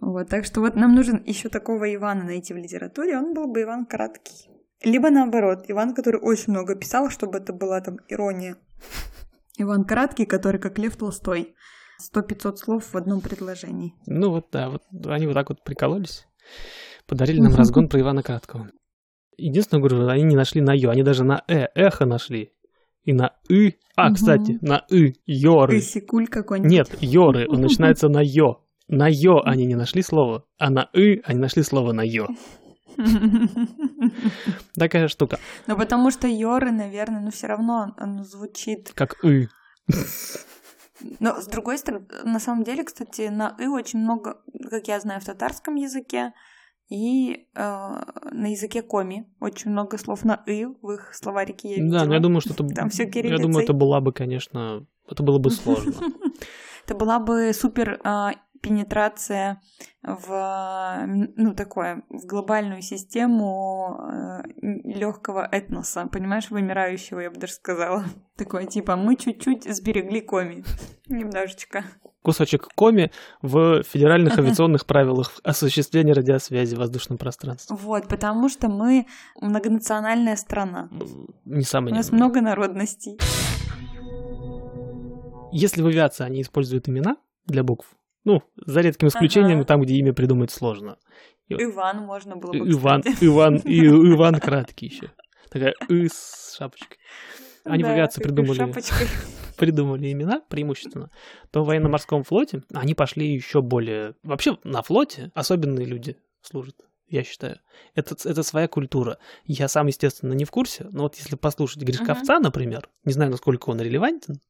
Вот, 0.00 0.28
так 0.28 0.44
что 0.44 0.60
вот 0.60 0.76
нам 0.76 0.94
нужен 0.94 1.22
еще 1.24 1.48
такого 1.48 1.92
Ивана 1.92 2.24
найти 2.24 2.54
в 2.54 2.56
литературе, 2.56 3.18
он 3.18 3.34
был 3.34 3.46
бы 3.46 3.62
Иван 3.62 3.86
краткий. 3.86 4.48
Либо 4.82 5.10
наоборот, 5.10 5.64
Иван, 5.68 5.94
который 5.94 6.20
очень 6.20 6.52
много 6.52 6.74
писал, 6.74 7.10
чтобы 7.10 7.38
это 7.38 7.52
была 7.52 7.80
там 7.80 7.98
ирония. 8.08 8.56
Иван 9.60 9.84
краткий, 9.84 10.26
который 10.26 10.60
как 10.60 10.78
Лев 10.78 10.96
Толстой. 10.96 11.54
Сто 11.98 12.22
пятьсот 12.22 12.58
слов 12.58 12.92
в 12.92 12.96
одном 12.96 13.20
предложении. 13.20 13.94
Ну 14.06 14.30
вот 14.30 14.46
да, 14.50 14.70
вот 14.70 14.82
они 15.06 15.26
вот 15.26 15.34
так 15.34 15.50
вот 15.50 15.62
прикололись. 15.64 16.26
Подарили 17.06 17.40
нам 17.40 17.54
разгон 17.54 17.88
про 17.90 18.00
Ивана 18.00 18.22
Краткого. 18.22 18.70
Единственное, 19.36 19.82
говорю, 19.82 20.08
они 20.08 20.22
не 20.22 20.36
нашли 20.36 20.60
на 20.60 20.72
Ё, 20.72 20.90
они 20.90 21.02
даже 21.02 21.24
на 21.24 21.42
Э, 21.48 21.66
эхо 21.74 22.06
нашли. 22.06 22.52
И 23.04 23.12
на 23.12 23.32
И. 23.48 23.74
А, 23.96 24.12
кстати, 24.12 24.58
на 24.60 24.84
И, 24.90 25.14
Йоры. 25.26 25.78
Исикуль 25.78 26.26
какой-нибудь. 26.26 26.70
Нет, 26.70 26.88
Йоры, 27.00 27.46
он 27.48 27.60
начинается 27.62 28.08
на 28.08 28.20
Ё. 28.22 28.62
На 28.88 29.08
Ё 29.08 29.40
они 29.44 29.66
не 29.66 29.76
нашли 29.76 30.02
слово, 30.02 30.44
а 30.58 30.70
на 30.70 30.88
И 30.94 31.20
они 31.24 31.38
нашли 31.38 31.62
слово 31.62 31.92
на 31.92 32.02
Ё. 32.02 32.28
Такая 34.74 35.08
штука. 35.08 35.38
Ну, 35.66 35.76
потому 35.76 36.10
что 36.10 36.26
Йоры, 36.26 36.70
наверное, 36.70 37.20
ну 37.20 37.30
все 37.30 37.46
равно 37.46 37.94
оно 37.96 38.24
звучит... 38.24 38.92
Как 38.94 39.24
И. 39.24 39.48
Но, 41.18 41.40
с 41.40 41.46
другой 41.46 41.78
стороны, 41.78 42.06
на 42.24 42.38
самом 42.38 42.62
деле, 42.64 42.84
кстати, 42.84 43.28
на 43.28 43.56
«ы» 43.58 43.70
очень 43.70 44.00
много, 44.00 44.42
как 44.70 44.86
я 44.88 45.00
знаю, 45.00 45.20
в 45.20 45.24
татарском 45.24 45.74
языке, 45.76 46.34
и 46.90 47.46
э, 47.54 47.60
на 47.62 48.50
языке 48.50 48.82
коми 48.82 49.32
очень 49.40 49.70
много 49.70 49.96
слов 49.96 50.24
на 50.24 50.42
«ы» 50.46 50.66
в 50.82 50.90
их 50.90 51.14
словарике 51.14 51.68
я 51.70 51.76
видела. 51.76 52.00
Да, 52.00 52.04
но 52.04 52.14
я 52.14 52.20
думаю, 52.20 52.40
что 52.40 52.52
это... 52.52 52.66
Там 52.74 52.90
все 52.90 53.04
Я 53.14 53.38
думаю, 53.38 53.64
это 53.64 53.72
была 53.72 54.00
бы, 54.00 54.12
конечно... 54.12 54.86
Это 55.08 55.22
было 55.22 55.38
бы 55.38 55.50
сложно. 55.50 55.94
Это 56.86 56.94
была 56.98 57.20
бы 57.20 57.52
супер 57.52 58.00
а, 58.02 58.32
пенетрация 58.60 59.60
в, 60.02 61.04
ну, 61.06 61.54
такое, 61.54 62.02
в 62.08 62.26
глобальную 62.26 62.82
систему 62.82 63.98
э, 64.00 64.42
легкого 64.62 65.46
этноса, 65.50 66.06
понимаешь, 66.06 66.50
вымирающего, 66.50 67.20
я 67.20 67.30
бы 67.30 67.38
даже 67.38 67.54
сказала. 67.54 68.04
Такое, 68.36 68.66
типа, 68.66 68.96
мы 68.96 69.16
чуть-чуть 69.16 69.64
сберегли 69.64 70.20
коми. 70.20 70.64
Немножечко. 71.08 71.84
Кусочек 72.22 72.68
коми 72.74 73.10
в 73.42 73.82
федеральных 73.82 74.38
авиационных 74.38 74.84
правилах 74.86 75.32
осуществления 75.42 76.12
радиосвязи 76.12 76.74
в 76.74 76.78
воздушном 76.78 77.18
пространстве. 77.18 77.76
Вот, 77.80 78.08
потому 78.08 78.48
что 78.48 78.68
мы 78.68 79.06
многонациональная 79.40 80.36
страна. 80.36 80.90
Не 81.46 81.62
самое. 81.62 81.94
У 81.94 81.96
нас 81.96 82.12
много 82.12 82.40
народностей. 82.42 83.18
Если 85.52 85.82
в 85.82 85.86
авиации 85.86 86.24
они 86.24 86.42
используют 86.42 86.88
имена 86.88 87.16
для 87.46 87.64
букв, 87.64 87.86
ну, 88.24 88.42
за 88.56 88.80
редким 88.80 89.08
исключением, 89.08 89.58
ага. 89.58 89.66
там, 89.66 89.80
где 89.82 89.94
имя 89.94 90.12
придумать 90.12 90.50
сложно. 90.50 90.98
Иван 91.48 91.98
можно 91.98 92.36
было 92.36 92.52
бы, 92.52 92.70
Иван, 92.70 93.02
Иван, 93.20 93.56
и 93.56 93.80
Иван 94.14 94.38
краткий 94.38 94.86
еще. 94.86 95.10
Такая 95.50 95.74
«ы» 95.88 96.08
с 96.08 96.54
шапочкой. 96.56 96.98
Они 97.64 97.82
да, 97.82 97.92
авиации 97.92 98.22
придумали, 98.22 98.72
придумали 99.58 100.12
имена 100.12 100.40
преимущественно, 100.48 101.10
то 101.50 101.62
в 101.62 101.66
военно-морском 101.66 102.22
флоте 102.22 102.62
они 102.72 102.94
пошли 102.94 103.34
еще 103.34 103.60
более... 103.60 104.14
Вообще 104.22 104.58
на 104.64 104.82
флоте 104.82 105.30
особенные 105.34 105.86
люди 105.86 106.16
служат, 106.40 106.76
я 107.08 107.24
считаю. 107.24 107.58
Это, 107.94 108.16
это 108.24 108.42
своя 108.42 108.68
культура. 108.68 109.18
Я 109.44 109.68
сам, 109.68 109.88
естественно, 109.88 110.32
не 110.32 110.44
в 110.44 110.50
курсе, 110.50 110.86
но 110.90 111.02
вот 111.02 111.16
если 111.16 111.36
послушать 111.36 111.82
Гришковца, 111.82 112.36
uh-huh. 112.36 112.42
например, 112.42 112.88
не 113.04 113.12
знаю, 113.12 113.30
насколько 113.30 113.70
он 113.70 113.80
релевантен, 113.80 114.40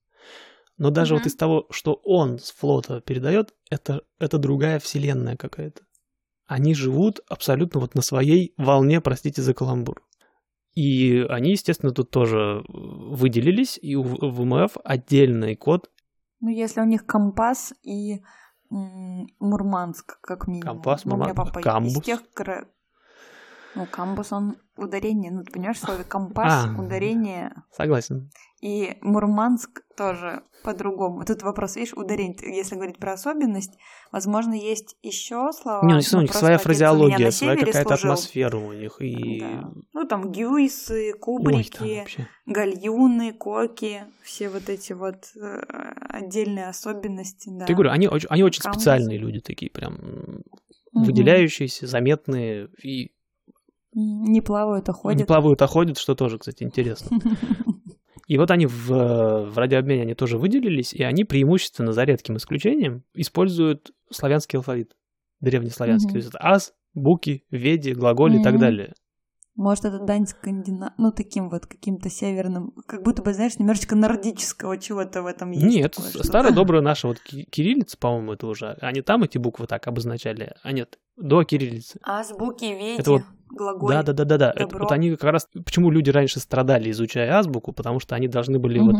но 0.80 0.90
даже 0.90 1.12
mm-hmm. 1.12 1.18
вот 1.18 1.26
из 1.26 1.36
того, 1.36 1.66
что 1.68 2.00
он 2.04 2.38
с 2.38 2.52
флота 2.52 3.02
передает, 3.02 3.54
это, 3.70 4.00
это 4.18 4.38
другая 4.38 4.78
вселенная 4.78 5.36
какая-то. 5.36 5.82
Они 6.46 6.72
живут 6.72 7.20
абсолютно 7.28 7.80
вот 7.80 7.94
на 7.94 8.00
своей 8.00 8.54
волне, 8.56 9.02
простите 9.02 9.42
за 9.42 9.52
каламбур. 9.52 10.02
И 10.74 11.18
они, 11.28 11.50
естественно, 11.50 11.92
тут 11.92 12.10
тоже 12.10 12.64
выделились, 12.66 13.78
и 13.82 13.94
в 13.94 14.16
ВМФ 14.20 14.78
отдельный 14.82 15.54
код. 15.54 15.90
Ну, 16.40 16.48
если 16.48 16.80
у 16.80 16.86
них 16.86 17.04
компас 17.04 17.74
и 17.82 18.22
Мурманск, 18.70 20.18
как 20.22 20.48
минимум. 20.48 20.76
Компас, 20.76 21.04
Мурманск. 21.04 21.38
У 21.38 21.42
меня 21.42 21.52
папа 21.52 21.60
Камбус. 21.60 21.98
из 21.98 22.02
тех, 22.04 22.22
ну, 23.74 23.86
камбус, 23.86 24.32
он 24.32 24.56
ударение, 24.76 25.30
ну, 25.30 25.44
ты 25.44 25.52
понимаешь, 25.52 25.76
в 25.76 25.84
слове 25.84 26.04
компас, 26.04 26.66
а, 26.66 26.80
ударение. 26.80 27.52
Согласен. 27.70 28.30
И 28.60 28.96
Мурманск 29.00 29.82
тоже 29.96 30.42
по-другому. 30.62 31.24
Тут 31.24 31.42
вопрос, 31.42 31.76
видишь, 31.76 31.94
ударение, 31.94 32.36
если 32.54 32.74
говорить 32.74 32.98
про 32.98 33.12
особенность, 33.12 33.78
возможно, 34.12 34.54
есть 34.54 34.96
еще 35.02 35.50
слова. 35.52 35.86
Не, 35.86 35.94
ну, 35.94 36.18
у 36.18 36.22
них 36.22 36.34
своя 36.34 36.58
фразеология, 36.58 37.30
своя 37.30 37.56
какая-то 37.56 37.94
атмосфера 37.94 38.56
у 38.56 38.72
них. 38.72 39.00
И... 39.00 39.40
Да. 39.40 39.70
Ну, 39.92 40.06
там 40.06 40.30
гюйсы, 40.30 41.14
кубрики, 41.14 42.04
Ой, 42.18 42.26
гальюны, 42.46 43.32
коки, 43.32 44.02
все 44.22 44.48
вот 44.50 44.68
эти 44.68 44.92
вот 44.92 45.30
э, 45.36 45.60
отдельные 46.08 46.68
особенности. 46.68 47.48
Да. 47.50 47.66
Ты 47.66 47.74
говорю, 47.74 47.90
они, 47.90 48.10
они 48.28 48.42
очень 48.42 48.62
Камбус. 48.62 48.82
специальные 48.82 49.18
люди 49.18 49.40
такие, 49.40 49.70
прям 49.70 50.42
выделяющиеся, 50.92 51.86
заметные 51.86 52.68
и 52.82 53.12
не 53.92 54.40
плавают, 54.40 54.88
а 54.88 54.92
ходят. 54.92 55.18
Не 55.18 55.24
плавают, 55.24 55.60
а 55.62 55.66
ходят, 55.66 55.98
что 55.98 56.14
тоже, 56.14 56.38
кстати, 56.38 56.62
интересно. 56.62 57.18
И 58.26 58.38
вот 58.38 58.52
они 58.52 58.66
в, 58.66 58.86
в 58.86 59.58
радиообмене 59.58 60.02
они 60.02 60.14
тоже 60.14 60.38
выделились, 60.38 60.94
и 60.94 61.02
они 61.02 61.24
преимущественно, 61.24 61.90
за 61.90 62.04
редким 62.04 62.36
исключением, 62.36 63.02
используют 63.12 63.90
славянский 64.08 64.56
алфавит, 64.56 64.92
древнеславянский. 65.40 66.10
Mm-hmm. 66.10 66.12
То 66.12 66.16
есть 66.18 66.28
это 66.28 66.38
аз, 66.38 66.72
буки, 66.94 67.42
веди, 67.50 67.92
глаголи 67.92 68.36
mm-hmm. 68.36 68.40
и 68.40 68.44
так 68.44 68.60
далее. 68.60 68.94
Может, 69.60 69.84
это 69.84 69.98
дань 69.98 70.26
скандина... 70.26 70.94
Ну, 70.96 71.12
таким 71.12 71.50
вот 71.50 71.66
каким-то 71.66 72.08
северным... 72.08 72.72
Как 72.86 73.02
будто 73.02 73.20
бы, 73.20 73.34
знаешь, 73.34 73.58
немножечко 73.58 73.94
нордического 73.94 74.78
чего-то 74.78 75.22
в 75.22 75.26
этом 75.26 75.50
есть. 75.50 75.66
Нет, 75.66 75.96
такое, 75.96 76.24
старая 76.24 76.54
добрая 76.54 76.80
наша 76.80 77.08
вот 77.08 77.18
кириллица, 77.18 77.98
по-моему, 77.98 78.32
это 78.32 78.46
уже. 78.46 78.78
Они 78.80 79.02
там 79.02 79.22
эти 79.22 79.36
буквы 79.36 79.66
так 79.66 79.86
обозначали, 79.86 80.54
а 80.62 80.72
нет, 80.72 80.98
до 81.18 81.44
кириллицы. 81.44 82.00
Азбуки, 82.02 82.64
веди. 82.64 83.00
Это 83.00 83.10
вот 83.10 83.22
глаголь. 83.50 83.92
Да, 83.92 84.02
да, 84.02 84.12
да, 84.14 84.24
да, 84.24 84.38
да. 84.38 84.52
Это, 84.56 84.78
вот 84.78 84.92
они 84.92 85.10
как 85.10 85.30
раз. 85.30 85.46
Почему 85.52 85.90
люди 85.90 86.08
раньше 86.08 86.40
страдали, 86.40 86.90
изучая 86.90 87.30
азбуку, 87.30 87.72
потому 87.72 88.00
что 88.00 88.14
они 88.14 88.28
должны 88.28 88.58
были 88.58 88.78
угу. 88.78 88.92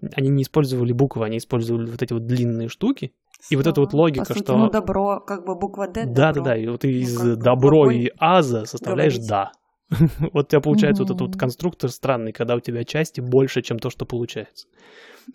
вот. 0.00 0.12
Они 0.14 0.30
не 0.30 0.44
использовали 0.44 0.92
буквы, 0.92 1.26
они 1.26 1.36
использовали 1.36 1.90
вот 1.90 2.02
эти 2.02 2.14
вот 2.14 2.24
длинные 2.24 2.70
штуки. 2.70 3.12
Что? 3.32 3.44
И 3.50 3.56
вот 3.56 3.66
эта 3.66 3.82
вот 3.82 3.92
логика, 3.92 4.24
По 4.24 4.32
сути, 4.32 4.44
что. 4.44 4.56
Ну, 4.56 4.70
добро, 4.70 5.20
как 5.20 5.44
бы 5.44 5.54
буква 5.56 5.88
Д. 5.88 6.06
Да, 6.06 6.32
да, 6.32 6.40
да. 6.40 6.56
И 6.56 6.66
вот 6.68 6.80
ты 6.80 6.88
ну, 6.88 7.00
из 7.00 7.36
добро 7.36 7.90
и 7.90 8.10
аза 8.18 8.64
составляешь 8.64 9.16
говорить. 9.16 9.28
да. 9.28 9.52
вот 10.32 10.46
у 10.46 10.48
тебя 10.48 10.60
получается 10.60 11.02
вот 11.02 11.10
этот 11.10 11.20
вот 11.20 11.36
конструктор 11.36 11.90
странный, 11.90 12.32
когда 12.32 12.56
у 12.56 12.60
тебя 12.60 12.84
части 12.84 13.20
больше, 13.20 13.62
чем 13.62 13.78
то, 13.78 13.90
что 13.90 14.04
получается. 14.04 14.66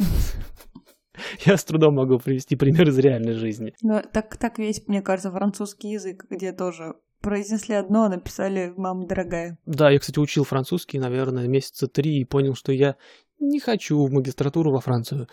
Я 1.44 1.56
с 1.56 1.64
трудом 1.64 1.94
могу 1.94 2.18
привести 2.18 2.56
пример 2.56 2.88
из 2.88 2.98
реальной 2.98 3.34
жизни. 3.34 3.74
Ну, 3.82 4.00
так, 4.12 4.36
так 4.36 4.58
весь, 4.58 4.86
мне 4.88 5.02
кажется, 5.02 5.30
французский 5.30 5.88
язык, 5.90 6.24
где 6.30 6.52
тоже 6.52 6.94
произнесли 7.20 7.74
одно, 7.74 8.04
а 8.04 8.08
написали 8.08 8.72
«мама 8.76 9.06
дорогая». 9.06 9.58
Да, 9.66 9.90
я, 9.90 9.98
кстати, 9.98 10.18
учил 10.18 10.44
французский, 10.44 10.98
наверное, 10.98 11.46
месяца 11.46 11.86
три 11.86 12.20
и 12.20 12.24
понял, 12.24 12.54
что 12.54 12.72
я 12.72 12.96
не 13.38 13.60
хочу 13.60 14.02
в 14.04 14.10
магистратуру 14.10 14.72
во 14.72 14.80
Францию. 14.80 15.28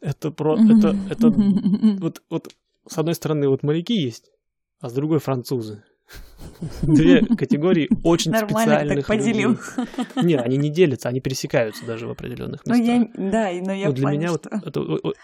Это 0.00 0.30
про... 0.30 0.54
Это, 0.54 0.96
это... 1.10 1.32
Вот, 2.00 2.22
вот 2.30 2.54
с 2.88 2.98
одной 2.98 3.14
стороны 3.14 3.48
вот 3.48 3.62
моряки 3.62 3.94
есть, 3.94 4.30
а 4.80 4.88
с 4.88 4.92
другой 4.92 5.18
французы. 5.18 5.82
Две 6.82 7.24
категории 7.24 7.88
очень 8.04 8.30
Нормально 8.30 8.78
специальных 8.78 9.06
так 9.06 9.06
поделил. 9.06 9.58
Не, 10.22 10.36
они 10.36 10.56
не 10.56 10.70
делятся, 10.70 11.08
они 11.08 11.20
пересекаются 11.20 11.84
даже 11.86 12.06
в 12.06 12.10
определенных 12.10 12.64
местах. 12.66 12.76
Ну, 12.76 12.84
я, 12.84 13.30
да, 13.30 13.50
но 13.64 13.72
я 13.72 13.88
ну, 13.88 13.92
для 13.92 14.08
меня 14.08 14.30
вот 14.32 14.46
это... 14.46 14.80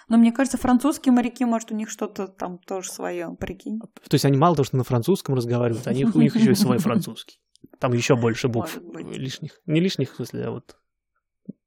Но 0.09 0.17
мне 0.17 0.33
кажется, 0.33 0.59
французские 0.59 1.13
моряки, 1.13 1.45
может, 1.45 1.71
у 1.71 1.75
них 1.75 1.91
что-то 1.91 2.29
там 2.29 2.59
тоже 2.59 2.91
свое, 2.91 3.37
прикинь. 3.39 3.81
То 3.81 4.15
есть 4.15 4.25
они 4.25 4.37
мало 4.37 4.57
того, 4.57 4.65
что 4.65 4.77
на 4.77 4.85
французском 4.85 5.35
разговаривают, 5.35 5.87
они, 5.87 6.05
у 6.05 6.19
них 6.19 6.37
еще 6.37 6.53
и 6.53 6.55
свой 6.55 6.79
французский. 6.79 7.41
Там 7.79 7.93
еще 7.93 8.17
больше 8.17 8.49
букв 8.49 8.79
лишних. 8.95 9.61
Не 9.67 9.81
лишних, 9.81 10.13
в 10.13 10.17
смысле, 10.17 10.45
а 10.47 10.51
вот 10.51 10.77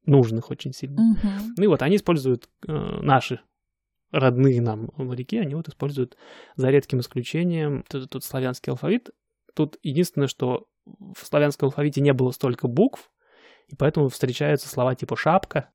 нужных 0.06 0.50
очень 0.50 0.72
сильно. 0.72 1.16
Ну 1.56 1.64
и 1.64 1.66
вот 1.66 1.82
они 1.82 1.96
используют 1.96 2.48
э, 2.66 2.72
наши 2.72 3.40
родные 4.12 4.60
нам 4.60 4.90
моряки, 4.96 5.38
они 5.38 5.54
вот 5.54 5.68
используют 5.68 6.16
за 6.56 6.70
редким 6.70 7.00
исключением 7.00 7.84
тут, 7.88 8.10
тут 8.10 8.24
славянский 8.24 8.70
алфавит. 8.70 9.10
Тут 9.54 9.76
единственное, 9.82 10.28
что 10.28 10.66
в 10.84 11.24
славянском 11.26 11.66
алфавите 11.66 12.00
не 12.00 12.12
было 12.12 12.30
столько 12.30 12.68
букв, 12.68 13.10
и 13.68 13.76
поэтому 13.76 14.08
встречаются 14.08 14.68
слова 14.68 14.94
типа 14.94 15.16
шапка 15.16 15.70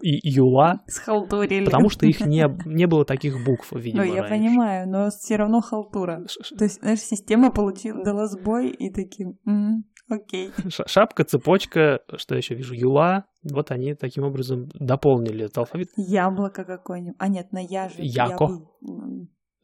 и 0.00 0.28
юла. 0.28 0.80
Схалтурили. 0.86 1.64
Потому 1.64 1.88
что 1.90 2.06
их 2.06 2.20
не, 2.20 2.46
не 2.66 2.86
было 2.86 3.04
таких 3.04 3.44
букв, 3.44 3.72
видимо, 3.72 4.04
Ну, 4.04 4.14
я 4.14 4.22
раньше. 4.22 4.34
понимаю, 4.36 4.88
но 4.88 5.10
все 5.10 5.36
равно 5.36 5.60
халтура. 5.60 6.24
То 6.56 6.64
есть, 6.64 6.80
знаешь, 6.80 7.00
система 7.00 7.50
получила, 7.50 8.02
дала 8.04 8.26
сбой 8.26 8.68
и 8.70 8.92
таким, 8.92 9.38
м-м, 9.46 9.84
окей. 10.08 10.50
Шапка, 10.86 11.24
цепочка, 11.24 12.00
что 12.16 12.34
я 12.34 12.38
еще 12.38 12.54
вижу, 12.54 12.74
юла, 12.74 13.26
вот 13.42 13.70
они 13.70 13.94
таким 13.94 14.24
образом 14.24 14.68
дополнили 14.74 15.44
этот 15.44 15.58
алфавит. 15.58 15.90
Яблоко 15.96 16.64
какое-нибудь. 16.64 17.16
А 17.18 17.28
нет, 17.28 17.52
на 17.52 17.60
я 17.60 17.88
же. 17.88 17.96
Яко. 17.98 18.30
Я, 18.30 18.38
был. 18.38 18.70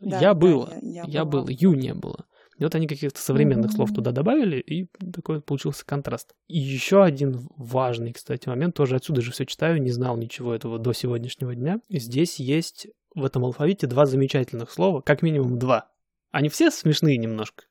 Да, 0.00 0.34
было. 0.34 0.72
Я, 0.82 1.02
я, 1.04 1.04
я 1.08 1.24
был. 1.24 1.46
Ю 1.48 1.74
не 1.74 1.94
было. 1.94 2.26
И 2.58 2.62
вот 2.62 2.74
они 2.74 2.86
каких-то 2.86 3.20
современных 3.20 3.72
mm-hmm. 3.72 3.76
слов 3.76 3.92
туда 3.92 4.12
добавили, 4.12 4.60
и 4.60 4.88
такой 5.12 5.40
получился 5.40 5.84
контраст. 5.84 6.34
И 6.46 6.58
еще 6.58 7.02
один 7.02 7.48
важный, 7.56 8.12
кстати, 8.12 8.48
момент, 8.48 8.76
тоже 8.76 8.96
отсюда 8.96 9.22
же 9.22 9.32
все 9.32 9.44
читаю, 9.44 9.82
не 9.82 9.90
знал 9.90 10.16
ничего 10.16 10.54
этого 10.54 10.78
до 10.78 10.92
сегодняшнего 10.92 11.54
дня. 11.54 11.80
Здесь 11.88 12.38
есть 12.38 12.86
в 13.14 13.24
этом 13.24 13.44
алфавите 13.44 13.86
два 13.86 14.06
замечательных 14.06 14.70
слова, 14.70 15.00
как 15.00 15.22
минимум 15.22 15.58
два. 15.58 15.90
Они 16.30 16.48
все 16.48 16.70
смешные 16.70 17.16
немножко, 17.18 17.64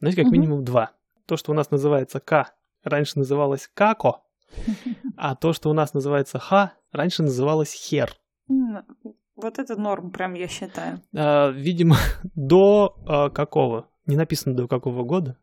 но 0.00 0.08
есть 0.08 0.18
как 0.18 0.26
mm-hmm. 0.26 0.30
минимум 0.30 0.64
два. 0.64 0.92
То, 1.32 1.38
что 1.38 1.52
у 1.52 1.54
нас 1.54 1.70
называется 1.70 2.20
К, 2.20 2.52
раньше 2.84 3.18
называлось 3.18 3.66
Како, 3.72 4.22
а 5.16 5.34
то, 5.34 5.54
что 5.54 5.70
у 5.70 5.72
нас 5.72 5.94
называется 5.94 6.38
Ха, 6.38 6.74
раньше 6.92 7.22
называлось 7.22 7.72
Хер. 7.72 8.10
Вот 9.34 9.58
это 9.58 9.80
норм, 9.80 10.10
прям 10.10 10.34
я 10.34 10.46
считаю. 10.46 11.00
А, 11.16 11.48
видимо, 11.50 11.96
до 12.34 12.94
а, 13.06 13.30
какого? 13.30 13.88
Не 14.04 14.16
написано 14.16 14.54
до 14.54 14.68
какого 14.68 15.04
года, 15.04 15.38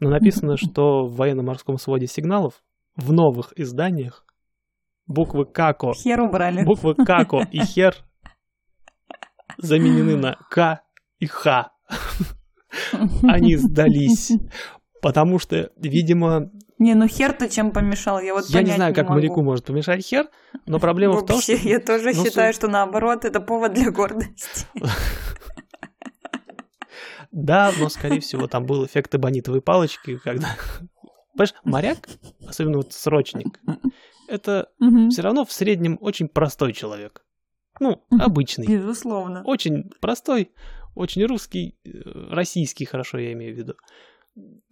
но 0.00 0.10
написано, 0.10 0.56
что 0.58 1.06
в 1.06 1.16
военно-морском 1.16 1.78
своде 1.78 2.06
сигналов 2.06 2.62
в 2.94 3.10
новых 3.10 3.54
изданиях 3.58 4.22
буквы 5.06 5.46
Како... 5.46 5.94
Хер 5.94 6.20
убрали. 6.20 6.62
Буквы 6.62 6.94
Како 6.94 7.40
и 7.50 7.60
Хер 7.64 7.94
заменены 9.56 10.18
на 10.18 10.36
К 10.50 10.82
и 11.20 11.26
Х. 11.26 11.70
Они 13.22 13.56
сдались. 13.56 14.32
Потому 15.02 15.38
что, 15.38 15.70
видимо... 15.76 16.50
Не, 16.78 16.94
ну 16.94 17.06
хер-то 17.06 17.48
чем 17.48 17.70
помешал? 17.70 18.20
Я 18.20 18.34
вот 18.34 18.46
Я 18.46 18.62
не 18.62 18.72
знаю, 18.72 18.90
не 18.90 18.94
как 18.94 19.08
могу. 19.08 19.20
моряку 19.20 19.42
может 19.42 19.64
помешать 19.64 20.04
хер, 20.04 20.28
но 20.66 20.78
проблема 20.78 21.14
Вообще, 21.14 21.24
в 21.24 21.28
том, 21.28 21.40
что... 21.40 21.68
я 21.68 21.80
тоже 21.80 22.12
ну, 22.14 22.24
считаю, 22.24 22.52
что 22.52 22.68
наоборот, 22.68 23.24
это 23.24 23.40
повод 23.40 23.74
для 23.74 23.90
гордости. 23.90 24.66
Да, 27.32 27.70
но, 27.78 27.90
скорее 27.90 28.20
всего, 28.20 28.46
там 28.46 28.64
был 28.64 28.86
эффект 28.86 29.14
эбонитовой 29.14 29.60
палочки, 29.60 30.16
когда... 30.16 30.56
Понимаешь, 31.34 31.54
моряк, 31.64 32.08
особенно 32.48 32.78
вот 32.78 32.94
срочник, 32.94 33.60
это 34.26 34.68
все 35.10 35.20
равно 35.20 35.44
в 35.44 35.52
среднем 35.52 35.98
очень 36.00 36.28
простой 36.28 36.72
человек. 36.72 37.26
Ну, 37.78 38.02
обычный. 38.10 38.66
Безусловно. 38.66 39.42
Очень 39.44 39.90
простой, 40.00 40.50
очень 40.94 41.26
русский, 41.26 41.76
э, 41.84 41.90
российский, 42.30 42.86
хорошо 42.86 43.18
я 43.18 43.34
имею 43.34 43.54
в 43.54 43.58
виду 43.58 43.74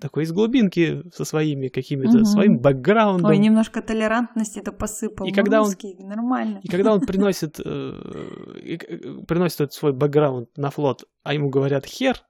такой 0.00 0.24
из 0.24 0.32
глубинки 0.32 1.02
со 1.12 1.24
своими 1.24 1.68
какими-то 1.68 2.18
угу. 2.18 2.24
своим 2.24 2.58
бэкграундом. 2.58 3.30
Ой, 3.30 3.38
немножко 3.38 3.80
толерантности 3.80 4.58
это 4.58 4.72
посыпал. 4.72 5.26
И 5.26 5.32
когда 5.32 5.62
он 5.62 5.72
нормально. 5.98 6.60
И 6.62 6.68
когда 6.68 6.92
он 6.92 7.00
приносит 7.06 7.58
э, 7.58 8.78
приносит 9.26 9.60
этот 9.60 9.72
свой 9.72 9.92
бэкграунд 9.92 10.48
на 10.56 10.70
флот, 10.70 11.04
а 11.22 11.34
ему 11.34 11.48
говорят 11.48 11.86
хер. 11.86 12.22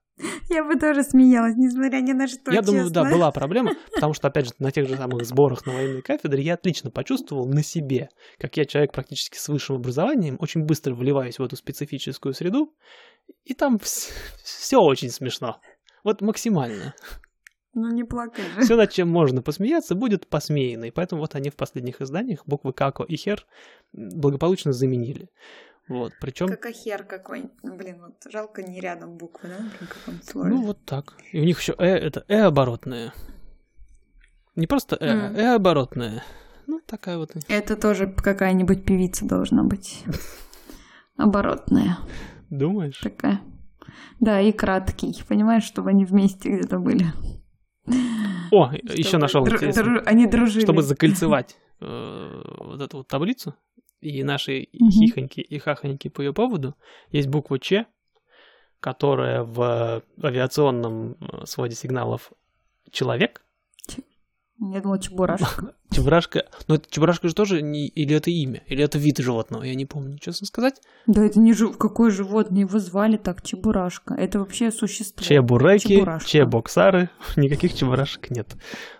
Я 0.48 0.62
бы 0.62 0.78
тоже 0.78 1.02
смеялась, 1.02 1.56
несмотря 1.56 2.00
ни 2.00 2.12
на 2.12 2.28
что. 2.28 2.52
Я 2.52 2.58
честно. 2.58 2.72
думаю, 2.72 2.90
да, 2.90 3.04
была 3.10 3.32
проблема, 3.32 3.72
потому 3.94 4.14
что, 4.14 4.28
опять 4.28 4.46
же, 4.46 4.52
на 4.60 4.70
тех 4.70 4.88
же 4.88 4.96
самых 4.96 5.24
сборах 5.24 5.66
на 5.66 5.72
военной 5.72 6.02
кафедре 6.02 6.40
я 6.40 6.54
отлично 6.54 6.92
почувствовал 6.92 7.48
на 7.48 7.64
себе, 7.64 8.10
как 8.38 8.56
я 8.56 8.64
человек 8.64 8.92
практически 8.92 9.36
с 9.36 9.48
высшим 9.48 9.76
образованием, 9.76 10.36
очень 10.38 10.64
быстро 10.64 10.94
вливаюсь 10.94 11.40
в 11.40 11.42
эту 11.42 11.56
специфическую 11.56 12.32
среду, 12.32 12.72
и 13.42 13.54
там 13.54 13.80
все 13.80 14.78
очень 14.78 15.10
смешно. 15.10 15.60
Вот 16.04 16.20
максимально. 16.20 16.94
Ну, 17.74 17.90
не 17.90 18.04
плакай 18.04 18.44
же. 18.54 18.62
Все, 18.62 18.76
над 18.76 18.90
чем 18.92 19.08
можно 19.08 19.42
посмеяться, 19.42 19.94
будет 19.94 20.28
посмеяно. 20.28 20.84
И 20.84 20.90
поэтому 20.90 21.20
вот 21.20 21.34
они 21.34 21.50
в 21.50 21.56
последних 21.56 22.00
изданиях 22.00 22.46
буквы 22.46 22.72
Како 22.72 23.04
и 23.04 23.16
Хер 23.16 23.46
благополучно 23.92 24.72
заменили. 24.72 25.28
Вот, 25.88 26.12
причем... 26.20 26.48
Как 26.48 26.66
хер 26.68 27.04
какой 27.04 27.50
Блин, 27.62 28.00
вот 28.00 28.32
жалко 28.32 28.62
не 28.62 28.80
рядом 28.80 29.18
буквы, 29.18 29.50
да? 29.50 30.16
Слове. 30.22 30.50
Ну, 30.50 30.62
вот 30.62 30.82
так. 30.84 31.14
И 31.32 31.40
у 31.40 31.44
них 31.44 31.60
еще 31.60 31.74
э, 31.78 31.84
это 31.84 32.24
э 32.28 32.40
оборотное. 32.40 33.12
Не 34.56 34.66
просто 34.66 34.96
э, 34.96 35.06
mm. 35.06 35.36
э 35.36 35.54
оборотное. 35.54 36.24
Ну, 36.66 36.80
такая 36.86 37.18
вот. 37.18 37.32
Это 37.48 37.76
тоже 37.76 38.06
какая-нибудь 38.06 38.86
певица 38.86 39.26
должна 39.26 39.62
быть. 39.62 40.04
Оборотная. 41.16 41.98
Думаешь? 42.48 42.98
Такая. 43.00 43.42
Да, 44.20 44.40
и 44.40 44.52
краткий. 44.52 45.22
Понимаешь, 45.28 45.64
чтобы 45.64 45.90
они 45.90 46.06
вместе 46.06 46.48
где-то 46.48 46.78
были. 46.78 47.12
О, 48.54 48.70
еще 48.72 49.18
нашел 49.18 49.44
дру- 49.44 49.58
дру- 49.70 50.02
они 50.04 50.26
дружили. 50.26 50.64
Чтобы 50.64 50.82
закольцевать 50.82 51.56
э, 51.80 52.42
вот 52.58 52.80
эту 52.80 52.98
вот 52.98 53.08
таблицу 53.08 53.54
и 54.00 54.22
наши 54.22 54.68
хихоньки 54.90 55.40
и 55.40 55.58
хахоньки 55.58 56.08
по 56.08 56.20
ее 56.22 56.32
поводу, 56.32 56.74
есть 57.10 57.28
буква 57.28 57.58
Ч, 57.58 57.86
которая 58.80 59.42
в 59.42 60.02
авиационном 60.22 61.12
э, 61.14 61.46
своде 61.46 61.74
сигналов 61.74 62.32
человек, 62.90 63.43
я 64.60 64.80
думала, 64.80 64.98
чебурашка. 64.98 65.74
Чебурашка. 65.90 66.44
Но 66.68 66.76
чебурашка 66.76 67.28
же 67.28 67.34
тоже 67.34 67.60
не... 67.60 67.86
Или 67.88 68.16
это 68.16 68.30
имя, 68.30 68.62
или 68.66 68.82
это 68.84 68.98
вид 68.98 69.18
животного, 69.18 69.62
я 69.64 69.74
не 69.74 69.84
помню, 69.84 70.18
честно 70.18 70.46
сказать. 70.46 70.80
Да 71.06 71.24
это 71.24 71.40
не 71.40 71.52
жив... 71.52 71.76
Какое 71.76 72.10
животное? 72.10 72.60
Его 72.60 72.78
звали 72.78 73.16
так, 73.16 73.42
чебурашка. 73.42 74.14
Это 74.14 74.38
вообще 74.38 74.70
существо. 74.70 75.24
Чебуреки, 75.24 76.04
чебоксары. 76.24 77.10
Никаких 77.36 77.74
чебурашек 77.74 78.30
нет. 78.30 78.56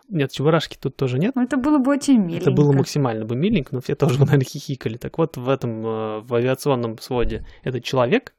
Нет, 0.08 0.32
чебурашки 0.32 0.76
тут 0.80 0.96
тоже 0.96 1.18
нет. 1.18 1.34
Ну, 1.34 1.42
это 1.42 1.56
было 1.56 1.78
бы 1.78 1.92
очень 1.92 2.18
миленько. 2.18 2.50
Это 2.50 2.50
было 2.50 2.72
максимально 2.72 3.24
бы 3.24 3.36
миленько, 3.36 3.74
но 3.74 3.80
все 3.80 3.94
тоже, 3.94 4.18
наверное, 4.18 4.44
хихикали. 4.44 4.96
Так 4.96 5.18
вот, 5.18 5.36
в 5.36 5.48
этом, 5.48 5.86
э, 5.86 6.20
в 6.20 6.34
авиационном 6.34 6.98
своде 6.98 7.46
это 7.62 7.80
человек, 7.80 8.34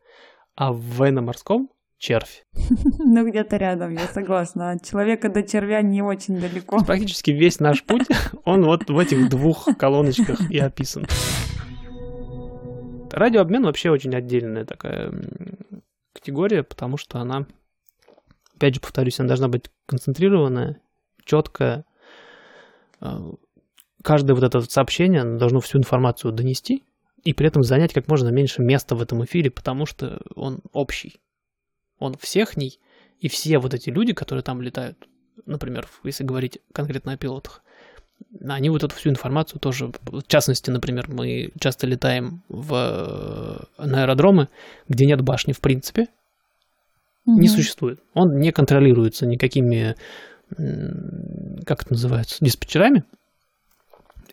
а 0.56 0.72
в 0.72 0.80
военно-морском 0.80 1.70
червь. 1.98 2.46
Ну, 3.00 3.28
где-то 3.28 3.58
рядом, 3.58 3.94
я 3.94 4.08
согласна. 4.08 4.72
От 4.72 4.86
человека 4.86 5.30
до 5.30 5.44
червя 5.44 5.82
не 5.82 6.02
очень 6.02 6.40
далеко. 6.40 6.84
Практически 6.84 7.32
весь 7.32 7.60
наш 7.60 7.84
путь, 7.84 8.08
он 8.46 8.66
вот 8.66 8.90
в 8.90 8.98
этих 8.98 9.30
двух 9.30 9.68
колоночках 9.78 10.50
и 10.52 10.58
описан. 10.60 11.06
Радиообмен 13.12 13.64
вообще 13.64 13.92
очень 13.92 14.14
отдельная 14.14 14.66
такая 14.66 15.14
категория, 16.14 16.64
потому 16.64 16.98
что 16.98 17.20
она, 17.20 17.46
опять 18.56 18.76
же 18.76 18.82
повторюсь, 18.82 19.20
она 19.20 19.30
должна 19.30 19.48
быть 19.48 19.70
концентрированная, 19.86 20.82
четкая. 21.24 21.86
А, 23.00 23.22
каждое 24.04 24.34
вот 24.34 24.44
это 24.44 24.62
сообщение 24.62 25.24
должно 25.24 25.62
всю 25.62 25.78
информацию 25.78 26.34
донести 26.34 26.84
и 27.24 27.34
при 27.34 27.48
этом 27.48 27.64
занять 27.64 27.94
как 27.94 28.08
можно 28.08 28.30
меньше 28.30 28.62
места 28.62 28.96
в 28.96 29.02
этом 29.02 29.24
эфире, 29.24 29.50
потому 29.50 29.86
что 29.86 30.22
он 30.36 30.60
общий 30.74 31.20
он 32.00 32.16
всех 32.20 32.58
ней, 32.58 32.80
и 33.20 33.28
все 33.28 33.58
вот 33.60 33.74
эти 33.74 33.90
люди, 33.90 34.14
которые 34.14 34.44
там 34.44 34.62
летают, 34.62 34.98
например, 35.46 35.88
если 36.04 36.24
говорить 36.24 36.60
конкретно 36.74 37.14
о 37.14 37.18
пилотах, 37.18 37.62
они 38.48 38.70
вот 38.70 38.84
эту 38.84 38.96
всю 38.96 39.10
информацию 39.10 39.60
тоже, 39.60 39.92
в 40.06 40.24
частности, 40.28 40.70
например, 40.70 41.10
мы 41.10 41.52
часто 41.60 41.88
летаем 41.88 42.44
в, 42.48 43.68
на 43.78 44.04
аэродромы, 44.04 44.50
где 44.88 45.06
нет 45.06 45.22
башни 45.22 45.54
в 45.54 45.62
принципе, 45.62 46.08
угу. 47.26 47.40
не 47.40 47.48
существует. 47.48 48.00
Он 48.14 48.38
не 48.38 48.52
контролируется 48.52 49.26
никакими, 49.26 49.96
как 50.50 51.84
это 51.84 51.92
называется, 51.92 52.38
диспетчерами. 52.42 53.04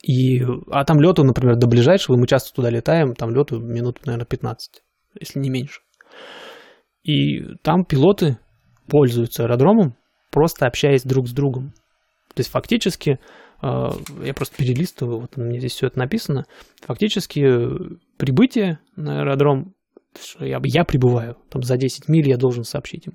И, 0.02 0.42
а 0.70 0.84
там 0.84 1.00
лету, 1.00 1.22
например, 1.22 1.56
до 1.56 1.68
ближайшего, 1.68 2.16
мы 2.16 2.26
часто 2.26 2.52
туда 2.52 2.70
летаем, 2.70 3.14
там 3.14 3.30
лету 3.30 3.60
минут, 3.60 4.04
наверное, 4.04 4.26
15, 4.26 4.82
если 5.20 5.38
не 5.38 5.48
меньше. 5.48 5.80
И 7.04 7.56
там 7.62 7.84
пилоты 7.84 8.38
пользуются 8.88 9.44
аэродромом, 9.44 9.96
просто 10.30 10.66
общаясь 10.66 11.02
друг 11.02 11.28
с 11.28 11.32
другом. 11.32 11.72
То 12.34 12.40
есть 12.40 12.50
фактически, 12.50 13.18
э, 13.62 13.88
я 14.24 14.34
просто 14.34 14.56
перелистываю, 14.56 15.20
вот 15.20 15.36
мне 15.36 15.58
здесь 15.58 15.72
все 15.72 15.88
это 15.88 15.98
написано, 15.98 16.46
фактически 16.80 17.42
прибытие 18.16 18.78
на 18.96 19.20
аэродром, 19.20 19.74
я, 20.38 20.60
я 20.62 20.84
прибываю, 20.84 21.36
там 21.50 21.62
за 21.62 21.76
10 21.76 22.08
миль 22.08 22.28
я 22.28 22.36
должен 22.36 22.64
сообщить 22.64 23.06
им. 23.06 23.14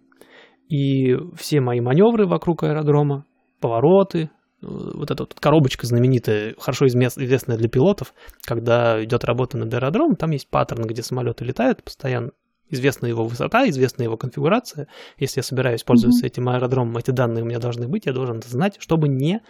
И 0.70 1.16
все 1.38 1.62
мои 1.62 1.80
маневры 1.80 2.28
вокруг 2.28 2.64
аэродрома, 2.64 3.26
повороты, 3.62 4.24
э, 4.24 4.28
вот 4.62 5.10
эта 5.10 5.24
вот 5.24 5.34
коробочка 5.34 5.88
знаменитая, 5.88 6.56
хорошо 6.60 6.88
известная 6.88 7.58
для 7.58 7.70
пилотов, 7.70 8.14
когда 8.46 9.04
идет 9.04 9.24
работа 9.24 9.58
над 9.58 9.74
аэродромом, 9.74 10.18
там 10.18 10.32
есть 10.32 10.50
паттерн, 10.50 10.86
где 10.86 11.02
самолеты 11.02 11.46
летают 11.46 11.84
постоянно 11.84 12.32
Известна 12.70 13.06
его 13.08 13.26
высота, 13.26 13.68
известна 13.70 14.04
его 14.04 14.18
конфигурация. 14.18 14.88
Если 15.18 15.40
я 15.40 15.44
собираюсь 15.44 15.84
пользоваться 15.84 16.26
mm-hmm. 16.26 16.28
этим 16.28 16.50
аэродромом, 16.50 16.98
эти 16.98 17.12
данные 17.12 17.44
у 17.44 17.48
меня 17.48 17.60
должны 17.60 17.88
быть, 17.88 18.06
я 18.06 18.14
должен 18.14 18.40
это 18.40 18.50
знать, 18.50 18.76
чтобы 18.80 19.08
не 19.08 19.42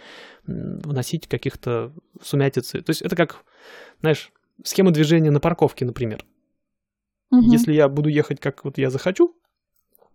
вносить 0.46 1.26
каких-то 1.26 1.92
сумятицы. 2.22 2.80
То 2.80 2.90
есть 2.90 3.02
это 3.02 3.16
как, 3.16 3.44
знаешь, 4.00 4.30
схема 4.62 4.92
движения 4.92 5.32
на 5.32 5.40
парковке, 5.40 5.84
например. 5.84 6.24
Mm-hmm. 7.34 7.50
Если 7.50 7.72
я 7.72 7.88
буду 7.88 8.08
ехать, 8.08 8.40
как 8.40 8.64
вот 8.64 8.78
я 8.78 8.88
захочу, 8.88 9.34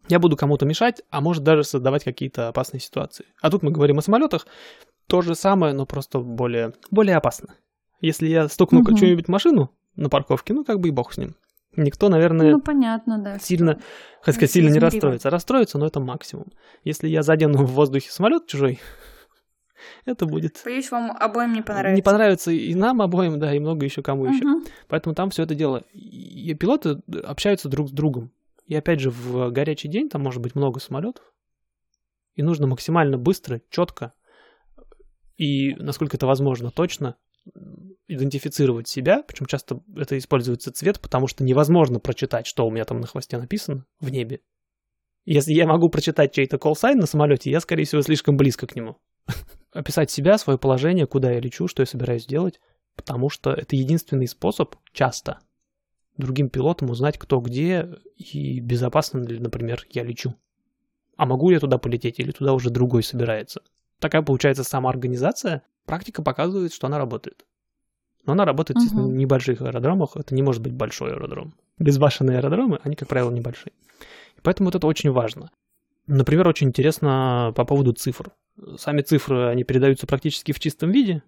я 0.08 0.20
буду 0.20 0.38
кому-то 0.38 0.66
мешать, 0.66 1.02
а 1.10 1.20
может 1.20 1.44
даже 1.44 1.66
создавать 1.66 2.06
какие-то 2.06 2.48
опасные 2.48 2.80
ситуации. 2.80 3.26
А 3.42 3.52
тут 3.52 3.64
мы 3.64 3.72
говорим 3.72 4.00
о 4.00 4.02
самолетах, 4.02 4.48
то 5.08 5.22
же 5.22 5.36
самое, 5.36 5.74
но 5.74 5.86
просто 5.86 6.20
более, 6.20 6.74
более 6.90 7.18
опасно. 7.18 7.56
Если 8.00 8.28
я 8.28 8.48
стукну 8.48 8.82
mm-hmm. 8.82 8.96
что-нибудь 8.96 9.28
машину 9.28 9.72
на 9.98 10.10
парковке, 10.10 10.54
ну 10.54 10.64
как 10.64 10.80
бы 10.80 10.88
и 10.88 10.92
бог 10.92 11.14
с 11.14 11.18
ним 11.18 11.36
никто, 11.76 12.10
наверное, 12.10 12.52
ну, 12.52 12.62
понятно, 12.62 13.18
да, 13.18 13.40
сильно, 13.40 13.80
хоть 14.22 14.36
сказать, 14.36 14.52
сильно 14.52 14.70
не 14.70 14.80
расстроится. 14.80 15.30
Расстроится, 15.30 15.78
но 15.78 15.88
это 15.88 16.00
максимум. 16.00 16.48
Если 16.84 17.08
я 17.08 17.24
задену 17.24 17.66
в 17.66 17.72
воздухе 17.72 18.12
самолет 18.12 18.48
чужой, 18.48 18.80
это 20.06 20.26
будет... 20.26 20.62
Боюсь, 20.66 20.92
вам 20.92 21.12
обоим 21.12 21.54
не 21.54 21.62
понравится. 21.62 21.96
Не 21.96 22.02
понравится 22.02 22.52
и 22.52 22.76
нам 22.76 23.02
обоим, 23.02 23.40
да, 23.40 23.54
и 23.54 23.60
много 23.60 23.86
еще 23.86 24.02
кому 24.02 24.26
еще. 24.26 24.46
Поэтому 24.88 25.16
там 25.16 25.30
все 25.30 25.44
это 25.44 25.56
дело. 25.56 25.84
И 25.94 26.54
пилоты 26.54 27.02
общаются 27.24 27.70
друг 27.70 27.90
с 27.90 27.92
другом. 27.92 28.32
И 28.66 28.76
опять 28.76 29.00
же, 29.00 29.10
в 29.10 29.50
горячий 29.52 29.90
день 29.90 30.10
там 30.10 30.22
может 30.22 30.42
быть 30.42 30.56
много 30.56 30.80
самолетов. 30.80 31.24
И 32.36 32.42
нужно 32.42 32.66
максимально 32.66 33.18
быстро, 33.18 33.62
четко 33.70 34.14
и, 35.38 35.76
насколько 35.76 36.18
это 36.18 36.28
возможно, 36.28 36.72
точно 36.72 37.16
идентифицировать 38.08 38.88
себя, 38.88 39.24
причем 39.24 39.46
часто 39.46 39.82
это 39.96 40.18
используется 40.18 40.72
цвет, 40.72 41.00
потому 41.00 41.28
что 41.28 41.44
невозможно 41.44 42.00
прочитать, 42.00 42.48
что 42.48 42.66
у 42.66 42.72
меня 42.72 42.86
там 42.86 43.00
на 43.00 43.08
хвосте 43.08 43.38
написано 43.38 43.86
в 44.00 44.10
небе. 44.10 44.42
Если 45.26 45.54
я 45.54 45.66
могу 45.66 45.90
прочитать 45.90 46.34
чей-то 46.34 46.58
call 46.58 46.78
sign 46.78 46.98
на 47.00 47.06
самолете, 47.06 47.50
я, 47.50 47.62
скорее 47.62 47.86
всего, 47.86 48.02
слишком 48.02 48.36
близко 48.36 48.68
к 48.68 48.76
нему. 48.76 48.98
Описать 49.72 50.12
себя, 50.12 50.38
свое 50.38 50.60
положение, 50.60 51.08
куда 51.08 51.32
я 51.32 51.40
лечу, 51.40 51.68
что 51.68 51.82
я 51.82 51.86
собираюсь 51.86 52.26
делать, 52.26 52.60
потому 52.96 53.30
что 53.30 53.52
это 53.52 53.76
единственный 53.76 54.28
способ 54.28 54.76
часто 54.92 55.40
другим 56.18 56.50
пилотам 56.50 56.90
узнать, 56.90 57.18
кто 57.18 57.40
где 57.40 57.90
и 58.16 58.60
безопасно 58.60 59.20
ли, 59.20 59.40
например, 59.40 59.86
я 59.90 60.04
лечу. 60.04 60.36
А 61.16 61.26
могу 61.26 61.52
я 61.52 61.60
туда 61.60 61.78
полететь 61.78 62.20
или 62.20 62.32
туда 62.32 62.54
уже 62.54 62.70
другой 62.70 63.04
собирается. 63.04 63.62
Такая 64.00 64.22
получается 64.22 64.64
самоорганизация. 64.64 65.64
Практика 65.86 66.22
показывает, 66.24 66.74
что 66.74 66.88
она 66.88 66.98
работает. 66.98 67.46
Но 68.26 68.34
она 68.34 68.46
работает 68.46 68.78
угу. 68.78 69.04
в 69.04 69.14
небольших 69.14 69.62
аэродромах. 69.62 70.16
Это 70.16 70.34
не 70.34 70.42
может 70.42 70.62
быть 70.62 70.74
большой 70.74 71.14
аэродром. 71.14 71.54
Безбашенные 71.78 72.38
аэродромы, 72.38 72.80
они, 72.84 72.96
как 72.96 73.10
правило, 73.10 73.32
небольшие. 73.32 73.74
И 74.38 74.42
поэтому 74.42 74.68
вот 74.68 74.76
это 74.76 74.88
очень 74.88 75.12
важно. 75.12 75.52
Например, 76.08 76.48
очень 76.48 76.68
интересно 76.68 77.54
по 77.56 77.66
поводу 77.66 77.94
цифр. 77.94 78.32
Сами 78.78 79.02
цифры, 79.02 79.48
они 79.48 79.64
передаются 79.64 80.08
практически 80.08 80.52
в 80.52 80.60
чистом 80.60 80.92
виде. 80.92 81.24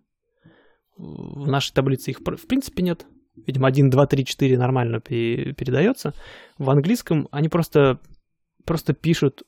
В 0.98 1.48
нашей 1.48 1.74
таблице 1.74 2.12
их 2.12 2.20
в 2.20 2.48
принципе 2.48 2.84
нет. 2.84 3.06
Видимо, 3.36 3.68
1, 3.68 3.90
2, 3.90 4.08
3, 4.08 4.26
4 4.26 4.58
нормально 4.58 5.02
передается. 5.02 6.14
В 6.58 6.70
английском 6.70 7.28
они 7.32 7.50
просто, 7.50 8.00
просто 8.64 8.94
пишут 8.94 9.44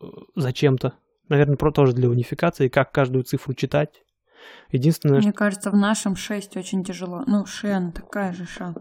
э, 0.00 0.06
зачем-то. 0.34 0.94
Наверное, 1.28 1.56
про 1.56 1.70
тоже 1.70 1.92
для 1.92 2.08
унификации, 2.08 2.68
как 2.68 2.92
каждую 2.92 3.24
цифру 3.24 3.52
читать, 3.52 4.02
Единственное... 4.70 5.20
Мне 5.20 5.32
кажется, 5.32 5.70
в 5.70 5.76
нашем 5.76 6.16
6 6.16 6.56
очень 6.56 6.84
тяжело. 6.84 7.22
Ну, 7.26 7.46
Шен 7.46 7.92
такая 7.92 8.32
же 8.32 8.46
ша. 8.46 8.74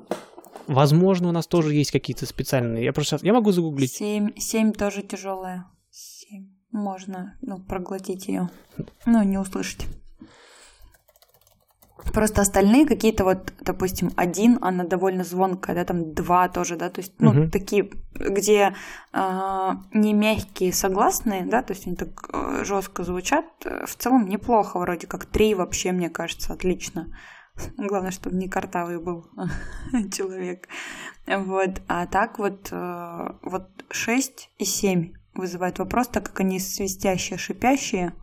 Возможно, 0.68 1.30
у 1.30 1.32
нас 1.32 1.48
тоже 1.48 1.74
есть 1.74 1.92
какие-то 1.92 2.26
специальные. 2.26 2.86
Я 2.86 2.94
просто 2.94 3.12
сейчас... 3.12 3.24
Я 3.24 3.34
могу 3.34 3.52
загуглить. 3.52 3.92
7, 3.92 4.38
7 4.38 4.74
тоже 4.74 5.02
тяжелая. 5.04 5.66
7. 5.92 6.48
Можно, 6.72 7.38
ну, 7.42 7.60
проглотить 7.60 8.28
ее. 8.28 8.50
Ну, 9.06 9.24
не 9.24 9.38
услышать. 9.38 9.86
Просто 12.12 12.42
остальные 12.42 12.86
какие-то 12.86 13.24
вот, 13.24 13.54
допустим, 13.62 14.12
один, 14.16 14.58
она 14.62 14.84
довольно 14.84 15.24
звонкая, 15.24 15.76
да, 15.76 15.86
там 15.86 16.14
два 16.14 16.50
тоже, 16.50 16.76
да, 16.76 16.90
то 16.90 17.00
есть, 17.00 17.14
ну, 17.20 17.32
угу. 17.32 17.50
такие, 17.50 17.90
где 18.14 18.76
э, 19.14 19.70
не 19.94 20.14
мягкие 20.14 20.74
согласные, 20.74 21.46
да, 21.46 21.62
то 21.64 21.74
есть 21.74 21.88
они 21.88 21.96
так 21.96 22.30
э, 22.34 22.64
жестко 22.66 23.04
звучат, 23.04 23.46
э, 23.66 23.86
в 23.86 23.96
целом 23.96 24.28
неплохо 24.28 24.80
вроде 24.80 25.08
как. 25.08 25.26
Три 25.26 25.56
вообще, 25.56 25.92
мне 25.92 26.10
кажется, 26.10 26.54
отлично. 26.54 27.08
Главное, 27.78 28.12
чтобы 28.12 28.36
не 28.36 28.50
картавый 28.50 29.00
был 29.00 29.28
человек. 30.12 30.68
Вот. 31.28 31.82
А 31.88 32.06
так 32.08 32.40
вот, 32.40 32.70
э, 32.72 33.30
вот 33.44 33.70
6 33.90 34.50
и 34.58 34.66
7 34.66 35.14
вызывает 35.36 35.80
вопрос, 35.80 36.08
так 36.08 36.26
как 36.26 36.42
они 36.42 36.60
свистящие, 36.60 37.38
шипящие, 37.38 38.14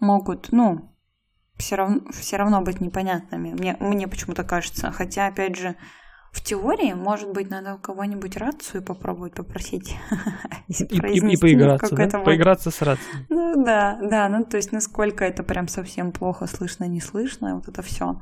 могут, 0.00 0.50
ну, 0.50 0.93
все 1.56 1.76
равно, 1.76 2.00
все 2.12 2.36
равно 2.36 2.60
быть 2.62 2.80
непонятными. 2.80 3.52
Мне, 3.52 3.76
мне 3.80 4.08
почему-то 4.08 4.44
кажется. 4.44 4.90
Хотя, 4.92 5.26
опять 5.28 5.56
же, 5.56 5.76
В 6.34 6.42
теории, 6.42 6.94
может 6.94 7.32
быть, 7.32 7.48
надо 7.48 7.76
у 7.76 7.78
кого-нибудь 7.78 8.36
рацию 8.36 8.82
попробовать 8.82 9.34
попросить. 9.34 9.96
И, 10.66 10.82
и, 10.82 11.34
и 11.34 11.36
поиграться, 11.36 11.94
да? 11.94 12.18
Поиграться 12.20 12.70
с 12.72 12.82
рацией. 12.82 13.26
Ну 13.28 13.64
да, 13.64 13.98
да, 14.02 14.28
ну 14.28 14.44
то 14.44 14.56
есть 14.56 14.72
насколько 14.72 15.24
это 15.24 15.44
прям 15.44 15.68
совсем 15.68 16.10
плохо 16.10 16.46
слышно, 16.46 16.86
не 16.88 17.00
слышно, 17.00 17.54
вот 17.56 17.68
это 17.68 17.82
все. 17.82 18.20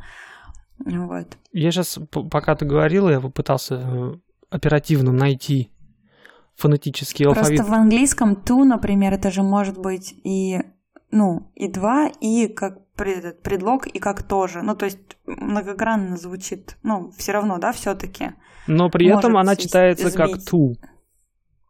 Вот. 0.85 1.39
Я 1.53 1.71
сейчас, 1.71 1.99
пока 2.11 2.55
ты 2.55 2.67
говорила, 2.67 3.09
я 3.09 3.21
попытался 3.21 3.77
э, 3.77 4.15
оперативно 4.51 5.13
найти 5.13 5.71
фонетический 6.57 7.25
алфавит. 7.27 7.57
Просто 7.57 7.65
в 7.65 7.75
английском 7.75 8.35
to, 8.35 8.65
например, 8.65 9.15
это 9.15 9.31
же 9.31 9.43
может 9.43 9.79
быть 9.79 10.13
и 10.25 10.61
ну, 11.13 11.51
и 11.55 11.69
два, 11.69 12.09
и 12.21 12.49
как 12.49 12.82
пред, 13.03 13.43
предлог, 13.43 13.87
и 13.87 13.99
как 13.99 14.23
тоже. 14.23 14.63
Ну, 14.63 14.77
то 14.77 14.85
есть 14.85 14.99
многогранно 15.27 16.17
звучит. 16.17 16.77
Ну, 16.85 17.11
все 17.17 17.33
равно, 17.33 17.59
да, 17.59 17.73
все-таки. 17.73 18.31
Но 18.69 18.91
при 18.91 19.09
этом 19.09 19.37
она 19.37 19.57
читается 19.57 20.09
изменить. 20.09 20.35
как 20.35 20.45
ту. 20.45 20.77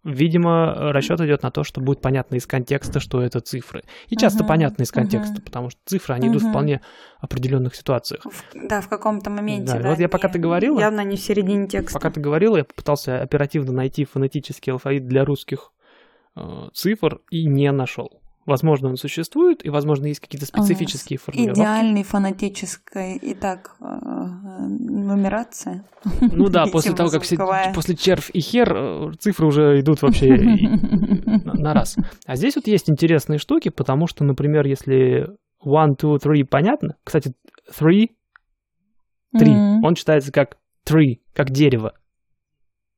Видимо, 0.04 0.92
расчет 0.92 1.20
идет 1.20 1.42
на 1.42 1.50
то, 1.50 1.62
что 1.64 1.80
будет 1.80 2.00
понятно 2.00 2.34
из 2.34 2.46
контекста, 2.46 3.00
что 3.00 3.22
это 3.22 3.40
цифры. 3.40 3.82
И 4.08 4.16
часто 4.16 4.42
uh-huh, 4.42 4.48
понятно 4.48 4.82
из 4.82 4.90
контекста, 4.90 5.36
uh-huh. 5.36 5.44
потому 5.44 5.70
что 5.70 5.80
цифры, 5.86 6.16
они 6.16 6.26
uh-huh. 6.26 6.32
идут 6.32 6.42
в 6.42 6.50
вполне 6.50 6.80
определенных 7.20 7.76
ситуациях. 7.76 8.24
В, 8.24 8.68
да, 8.68 8.80
в 8.80 8.88
каком-то 8.88 9.30
моменте. 9.30 9.74
Да, 9.74 9.78
да 9.78 9.90
вот 9.90 10.00
я 10.00 10.08
пока 10.08 10.28
ты 10.28 10.40
говорила... 10.40 10.80
Явно 10.80 11.02
не 11.02 11.16
в 11.16 11.20
середине 11.20 11.68
текста. 11.68 11.94
Пока 11.94 12.10
ты 12.10 12.20
говорила, 12.20 12.56
я 12.56 12.64
попытался 12.64 13.22
оперативно 13.22 13.72
найти 13.72 14.04
фонетический 14.04 14.72
алфавит 14.72 15.06
для 15.06 15.24
русских 15.24 15.70
э, 16.36 16.68
цифр 16.74 17.20
и 17.30 17.46
не 17.46 17.70
нашел. 17.70 18.21
Возможно, 18.44 18.88
он 18.88 18.96
существует, 18.96 19.64
и, 19.64 19.70
возможно, 19.70 20.06
есть 20.06 20.20
какие-то 20.20 20.46
специфические 20.46 21.18
формулировки. 21.18 21.60
Идеальный 21.60 22.02
фонетическая 22.02 23.14
и 23.14 23.34
так 23.34 23.76
э, 23.80 23.84
нумерация. 23.84 25.84
Ну 26.20 26.48
да, 26.48 26.66
после 26.72 26.92
того, 26.92 27.10
как 27.10 27.22
все, 27.22 27.36
после 27.74 27.94
червь 27.94 28.30
и 28.32 28.40
хер 28.40 28.74
э, 28.74 29.12
цифры 29.20 29.46
уже 29.46 29.80
идут 29.80 30.02
вообще 30.02 30.28
на 30.34 31.72
раз. 31.72 31.96
А 32.26 32.34
здесь 32.34 32.56
вот 32.56 32.66
есть 32.66 32.90
интересные 32.90 33.38
штуки, 33.38 33.68
потому 33.68 34.08
что, 34.08 34.24
например, 34.24 34.66
если 34.66 35.28
one, 35.64 35.96
two, 35.96 36.16
three 36.16 36.44
понятно, 36.44 36.96
кстати, 37.04 37.34
three, 37.70 38.08
три, 39.38 39.52
он 39.52 39.94
читается 39.94 40.32
как 40.32 40.56
tree, 40.84 41.20
как 41.32 41.50
дерево. 41.50 41.92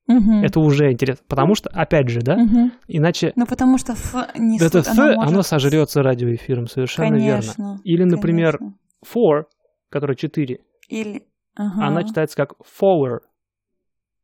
Угу. 0.07 0.33
Это 0.43 0.61
уже 0.61 0.93
интересно. 0.93 1.25
Потому 1.29 1.55
что, 1.55 1.71
опять 1.71 2.09
же, 2.09 2.21
да, 2.21 2.35
угу. 2.35 2.71
иначе... 2.89 3.33
Ну, 3.37 3.47
потому 3.47 3.79
что 3.79 3.93
Ф 3.93 4.15
не 4.39 4.59
Это 4.59 4.81
Ф, 4.81 4.89
оно, 4.89 5.15
может... 5.15 5.33
оно 5.33 5.43
сожрется 5.43 6.03
радиоэфиром, 6.03 6.67
совершенно 6.67 7.09
конечно, 7.09 7.63
верно. 7.63 7.81
Или, 7.85 8.05
например, 8.05 8.59
конечно. 8.59 8.79
four, 9.05 9.45
который 9.89 10.17
4. 10.17 10.59
Или... 10.89 11.23
Ага. 11.57 11.87
Она 11.87 12.03
читается 12.03 12.37
как 12.37 12.55
forward. 12.61 13.21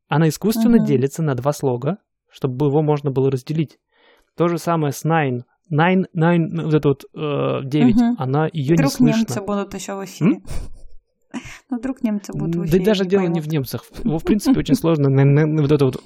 Она 0.09 0.29
искусственно 0.29 0.79
угу. 0.79 0.87
делится 0.87 1.23
на 1.23 1.35
два 1.35 1.53
слога, 1.53 1.99
чтобы 2.29 2.67
его 2.67 2.83
можно 2.83 3.11
было 3.11 3.31
разделить. 3.31 3.79
То 4.37 4.49
же 4.49 4.59
самое 4.59 4.93
с 4.93 5.05
nine. 5.05 5.43
Nine, 5.73 6.07
nine, 6.17 6.65
вот 6.65 6.75
это 6.75 6.89
вот 6.89 7.05
э, 7.15 7.61
9, 7.65 7.95
угу. 7.95 8.05
она 8.19 8.49
ее 8.53 8.77
не 8.77 8.89
слышно. 8.89 9.07
Вдруг 9.07 9.19
немцы 9.19 9.41
будут 9.41 9.75
еще 9.75 9.95
в 9.95 10.05
эфире. 10.05 10.31
М? 10.33 10.43
Ну, 11.71 11.79
вдруг 11.79 12.03
немцы 12.03 12.33
будут 12.33 12.57
в 12.57 12.71
Да 12.71 12.85
даже 12.85 13.05
дело 13.05 13.27
не 13.27 13.41
в 13.41 13.49
немцах. 13.49 13.85
Его, 14.03 14.19
в 14.19 14.25
принципе, 14.25 14.59
очень 14.59 14.75
сложно 14.75 15.09
вот 15.63 15.73
это 15.73 15.85
вот 15.85 15.97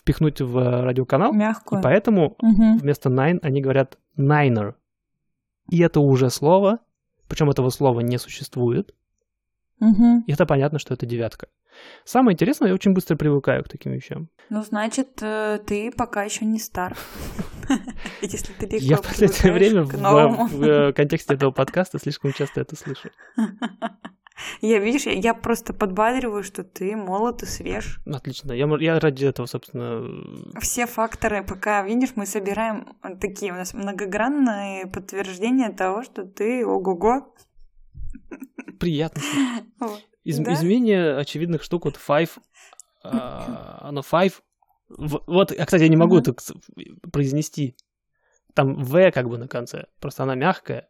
впихнуть 0.00 0.40
в 0.40 0.82
радиоканал. 0.82 1.32
Мягкую. 1.32 1.80
И 1.80 1.82
поэтому 1.82 2.36
вместо 2.40 3.10
nine 3.10 3.38
они 3.42 3.60
говорят 3.60 3.98
niner. 4.18 4.74
И 5.70 5.80
это 5.80 6.00
уже 6.00 6.30
слово, 6.30 6.80
причем 7.28 7.50
этого 7.50 7.70
слова 7.70 8.00
не 8.00 8.18
существует. 8.18 8.94
И 9.80 10.32
это 10.32 10.46
понятно, 10.46 10.78
что 10.78 10.94
это 10.94 11.06
девятка. 11.06 11.48
Самое 12.04 12.34
интересное, 12.34 12.68
я 12.68 12.74
очень 12.74 12.92
быстро 12.92 13.16
привыкаю 13.16 13.64
к 13.64 13.68
таким 13.68 13.92
вещам. 13.92 14.28
Ну, 14.50 14.62
значит, 14.62 15.22
э, 15.22 15.58
ты 15.66 15.90
пока 15.90 16.22
еще 16.22 16.44
не 16.44 16.58
стар. 16.58 16.96
Если 18.22 18.52
ты 18.52 18.76
Я 18.78 18.98
в 18.98 19.02
последнее 19.02 19.52
время 19.52 19.82
в 19.84 20.62
э, 20.62 20.92
контексте 20.92 21.34
этого 21.34 21.50
подкаста 21.50 21.98
слишком 21.98 22.32
часто 22.32 22.60
это 22.60 22.76
слышу. 22.76 23.10
Я, 24.60 24.78
видишь, 24.78 25.06
я, 25.06 25.12
я 25.12 25.34
просто 25.34 25.72
подбадриваю, 25.72 26.42
что 26.42 26.64
ты 26.64 26.96
молод 26.96 27.42
и 27.42 27.46
свеж. 27.46 28.00
Отлично. 28.06 28.52
Я, 28.52 28.66
я 28.80 29.00
ради 29.00 29.24
этого, 29.24 29.46
собственно... 29.46 30.02
Все 30.60 30.86
факторы, 30.86 31.44
пока, 31.44 31.82
видишь, 31.82 32.12
мы 32.16 32.26
собираем 32.26 32.96
такие 33.20 33.52
у 33.52 33.56
нас 33.56 33.74
многогранные 33.74 34.86
подтверждения 34.86 35.70
того, 35.70 36.02
что 36.02 36.24
ты 36.24 36.66
ого-го. 36.66 37.34
Приятно. 38.78 39.22
Из, 40.24 40.38
да? 40.38 40.54
Изменение 40.54 41.16
очевидных 41.16 41.62
штук, 41.62 41.84
вот 41.84 41.96
five, 41.96 42.30
uh, 43.04 43.78
оно 43.80 44.00
five, 44.00 44.34
вот, 44.96 45.52
а, 45.52 45.64
кстати, 45.64 45.82
я 45.82 45.88
не 45.88 45.96
могу 45.96 46.18
это 46.18 46.34
произнести. 47.12 47.76
Там 48.54 48.82
V 48.82 49.10
как 49.10 49.28
бы 49.28 49.38
на 49.38 49.48
конце, 49.48 49.86
просто 50.00 50.22
она 50.22 50.34
мягкая. 50.34 50.88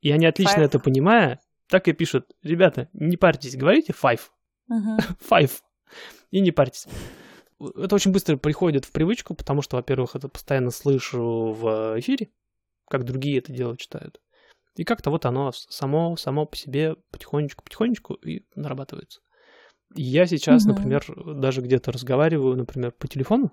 И 0.00 0.10
они 0.10 0.26
отлично 0.26 0.60
five. 0.60 0.64
это 0.64 0.78
понимая, 0.80 1.40
так 1.74 1.88
и 1.88 1.92
пишут, 1.92 2.30
ребята, 2.44 2.88
не 2.92 3.16
парьтесь, 3.16 3.56
говорите 3.56 3.92
five. 3.92 4.20
Uh-huh. 4.70 4.96
five. 5.28 5.50
И 6.30 6.38
не 6.38 6.52
парьтесь. 6.52 6.86
Это 7.58 7.96
очень 7.96 8.12
быстро 8.12 8.36
приходит 8.36 8.84
в 8.84 8.92
привычку, 8.92 9.34
потому 9.34 9.60
что, 9.60 9.74
во-первых, 9.74 10.14
это 10.14 10.28
постоянно 10.28 10.70
слышу 10.70 11.52
в 11.52 11.98
эфире, 11.98 12.30
как 12.88 13.02
другие 13.02 13.38
это 13.38 13.52
дело 13.52 13.76
читают. 13.76 14.20
И 14.76 14.84
как-то 14.84 15.10
вот 15.10 15.26
оно 15.26 15.50
само, 15.50 16.16
само 16.16 16.46
по 16.46 16.56
себе 16.56 16.94
потихонечку, 17.10 17.64
потихонечку 17.64 18.14
и 18.14 18.46
нарабатывается. 18.54 19.20
Я 19.96 20.26
сейчас, 20.26 20.66
угу. 20.66 20.74
например, 20.74 21.04
даже 21.40 21.60
где-то 21.60 21.90
разговариваю, 21.90 22.56
например, 22.56 22.92
по 22.92 23.08
телефону. 23.08 23.50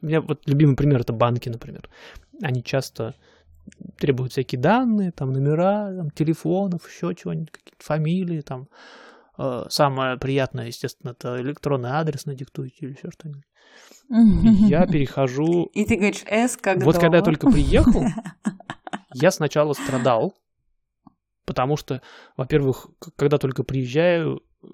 У 0.00 0.06
меня 0.06 0.22
вот 0.22 0.48
любимый 0.48 0.76
пример 0.76 1.02
это 1.02 1.12
банки, 1.12 1.50
например. 1.50 1.90
Они 2.40 2.64
часто 2.64 3.16
требуют 3.98 4.32
всякие 4.32 4.60
данные, 4.60 5.12
там 5.12 5.32
номера, 5.32 5.94
там, 5.94 6.10
телефонов, 6.10 6.88
еще 6.88 7.14
чего-нибудь, 7.14 7.50
какие-то 7.50 7.84
фамилии, 7.84 8.40
там. 8.40 8.68
Э, 9.38 9.64
самое 9.68 10.18
приятное, 10.18 10.66
естественно, 10.66 11.10
это 11.12 11.40
электронный 11.40 11.90
адрес 11.90 12.26
надиктуйте 12.26 12.86
или 12.86 12.92
еще 12.92 13.10
что-нибудь. 13.10 13.44
Я 14.68 14.86
перехожу... 14.90 15.70
И 15.72 15.84
ты 15.84 15.96
говоришь, 15.96 16.24
S 16.26 16.56
как 16.56 16.82
Вот 16.82 16.98
когда 16.98 17.18
я 17.18 17.22
только 17.22 17.50
приехал, 17.50 18.04
я 19.14 19.30
сначала 19.30 19.72
страдал, 19.72 20.34
потому 21.44 21.76
что, 21.76 22.02
во-первых, 22.36 22.88
когда 23.16 23.38
только 23.38 23.64
приезжаю, 23.64 24.42
э, 24.62 24.66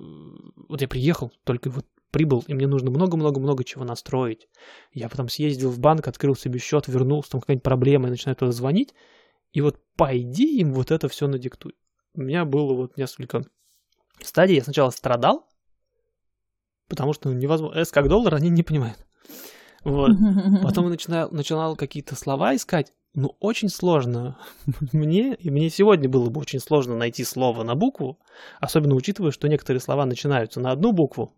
вот 0.69 0.81
я 0.81 0.89
приехал, 0.89 1.33
только 1.45 1.71
вот 1.71 1.87
прибыл, 2.17 2.43
и 2.47 2.55
мне 2.55 2.67
нужно 2.67 2.91
много-много-много 2.91 3.63
чего 3.63 3.85
настроить. 3.85 4.49
Я 4.91 5.11
потом 5.11 5.29
съездил 5.29 5.69
в 5.69 5.79
банк, 5.79 6.09
открыл 6.09 6.35
себе 6.35 6.59
счет, 6.59 6.89
вернулся, 6.89 7.33
там 7.33 7.43
какая-нибудь 7.43 7.63
проблема, 7.63 8.07
и 8.07 8.11
начинаю 8.11 8.37
туда 8.37 8.53
звонить, 8.53 8.95
и 9.53 9.61
вот 9.61 9.79
пойди 9.97 10.59
им 10.61 10.73
вот 10.73 10.91
это 10.91 11.11
все 11.11 11.27
надиктуй. 11.27 11.75
У 12.15 12.23
меня 12.23 12.47
было 12.47 12.73
вот 12.73 12.97
несколько 12.97 13.45
стадий. 14.23 14.57
Я 14.57 14.63
сначала 14.63 14.89
страдал, 14.89 15.47
потому 16.89 17.13
что 17.13 17.29
ну, 17.29 17.35
невозможно. 17.35 17.79
S 17.79 17.91
как 17.91 18.09
доллар, 18.09 18.35
они 18.37 18.49
не 18.49 18.63
понимают. 18.63 19.05
Вот. 19.85 20.13
Потом 20.63 20.89
начинал, 20.89 21.29
начинал 21.31 21.77
какие-то 21.77 22.17
слова 22.17 22.57
искать. 22.57 22.95
Ну, 23.13 23.37
очень 23.41 23.69
сложно. 23.69 24.39
Мне, 24.95 25.35
и 25.35 25.51
мне 25.51 25.69
сегодня 25.69 26.09
было 26.09 26.31
бы 26.31 26.41
очень 26.41 26.61
сложно 26.61 26.97
найти 26.97 27.25
слово 27.25 27.63
на 27.63 27.75
букву, 27.75 28.19
особенно 28.59 28.95
учитывая, 28.95 29.33
что 29.33 29.49
некоторые 29.49 29.83
слова 29.83 30.07
начинаются 30.07 30.61
на 30.61 30.71
одну 30.71 30.93
букву, 30.93 31.35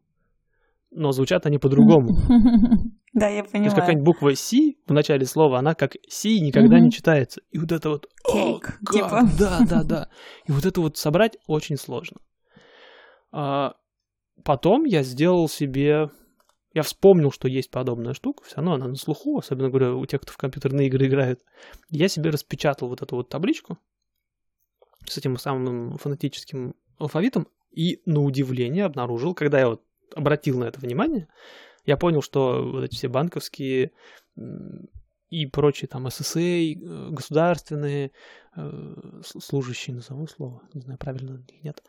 но 0.90 1.12
звучат 1.12 1.46
они 1.46 1.58
по-другому. 1.58 2.16
Да, 3.14 3.26
я 3.26 3.42
понимаю. 3.42 3.50
То 3.50 3.64
есть 3.64 3.76
какая-нибудь 3.76 4.04
буква 4.04 4.34
«С» 4.36 4.52
в 4.86 4.92
начале 4.92 5.24
слова, 5.24 5.58
она 5.58 5.74
как 5.74 5.96
«С» 6.08 6.24
никогда 6.24 6.78
не 6.78 6.92
читается. 6.92 7.40
И 7.50 7.58
вот 7.58 7.72
это 7.72 7.88
вот... 7.88 8.06
Кейк, 8.30 8.78
типа. 8.92 9.22
Да, 9.36 9.60
да, 9.68 9.82
да. 9.82 10.08
И 10.46 10.52
вот 10.52 10.66
это 10.66 10.80
вот 10.82 10.98
собрать 10.98 11.38
очень 11.46 11.78
сложно. 11.78 12.18
А, 13.32 13.74
потом 14.44 14.84
я 14.84 15.02
сделал 15.02 15.48
себе 15.48 16.10
я 16.74 16.82
вспомнил, 16.82 17.32
что 17.32 17.48
есть 17.48 17.70
подобная 17.70 18.14
штука, 18.14 18.44
все 18.44 18.56
равно 18.56 18.74
она 18.74 18.86
на 18.86 18.94
слуху, 18.94 19.38
особенно, 19.38 19.70
говорю, 19.70 19.98
у 19.98 20.06
тех, 20.06 20.20
кто 20.20 20.32
в 20.32 20.36
компьютерные 20.36 20.88
игры 20.88 21.06
играет. 21.06 21.42
Я 21.88 22.08
себе 22.08 22.30
распечатал 22.30 22.88
вот 22.88 23.02
эту 23.02 23.16
вот 23.16 23.28
табличку 23.28 23.78
с 25.06 25.16
этим 25.16 25.38
самым 25.38 25.96
фонетическим 25.96 26.74
алфавитом, 26.98 27.48
и 27.70 28.00
на 28.06 28.22
удивление 28.22 28.84
обнаружил, 28.84 29.34
когда 29.34 29.58
я 29.58 29.68
вот 29.68 29.82
обратил 30.14 30.58
на 30.58 30.64
это 30.64 30.80
внимание, 30.80 31.28
я 31.84 31.96
понял, 31.96 32.22
что 32.22 32.62
вот 32.62 32.84
эти 32.84 32.94
все 32.94 33.08
банковские 33.08 33.92
и 35.30 35.46
прочие 35.46 35.88
там 35.88 36.10
ССА, 36.10 36.40
э, 36.40 36.74
государственные, 37.10 38.12
э, 38.56 39.20
служащие, 39.22 39.96
назову 39.96 40.26
слово, 40.26 40.62
не 40.74 40.80
знаю, 40.80 40.98
правильно 40.98 41.44
или 41.48 41.60
нет, 41.62 41.82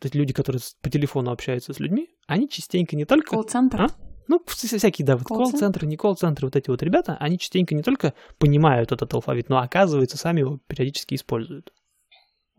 вот 0.00 0.06
эти 0.10 0.16
люди, 0.16 0.32
которые 0.32 0.62
по 0.80 0.90
телефону 0.90 1.32
общаются 1.32 1.72
с 1.72 1.80
людьми, 1.80 2.08
они 2.26 2.48
частенько 2.48 2.94
не 2.94 3.04
только... 3.04 3.30
Колл-центр? 3.30 3.82
А? 3.82 3.88
Ну, 4.28 4.42
всякие, 4.46 5.06
да, 5.06 5.16
вот 5.16 5.26
колл-центры, 5.26 5.86
не 5.86 5.96
колл-центры, 5.96 6.46
вот 6.46 6.54
эти 6.54 6.68
вот 6.68 6.82
ребята, 6.82 7.16
они 7.18 7.38
частенько 7.38 7.74
не 7.74 7.82
только 7.82 8.14
понимают 8.38 8.92
этот 8.92 9.12
алфавит, 9.14 9.48
но, 9.48 9.58
оказывается, 9.58 10.18
сами 10.18 10.40
его 10.40 10.58
периодически 10.66 11.14
используют. 11.14 11.72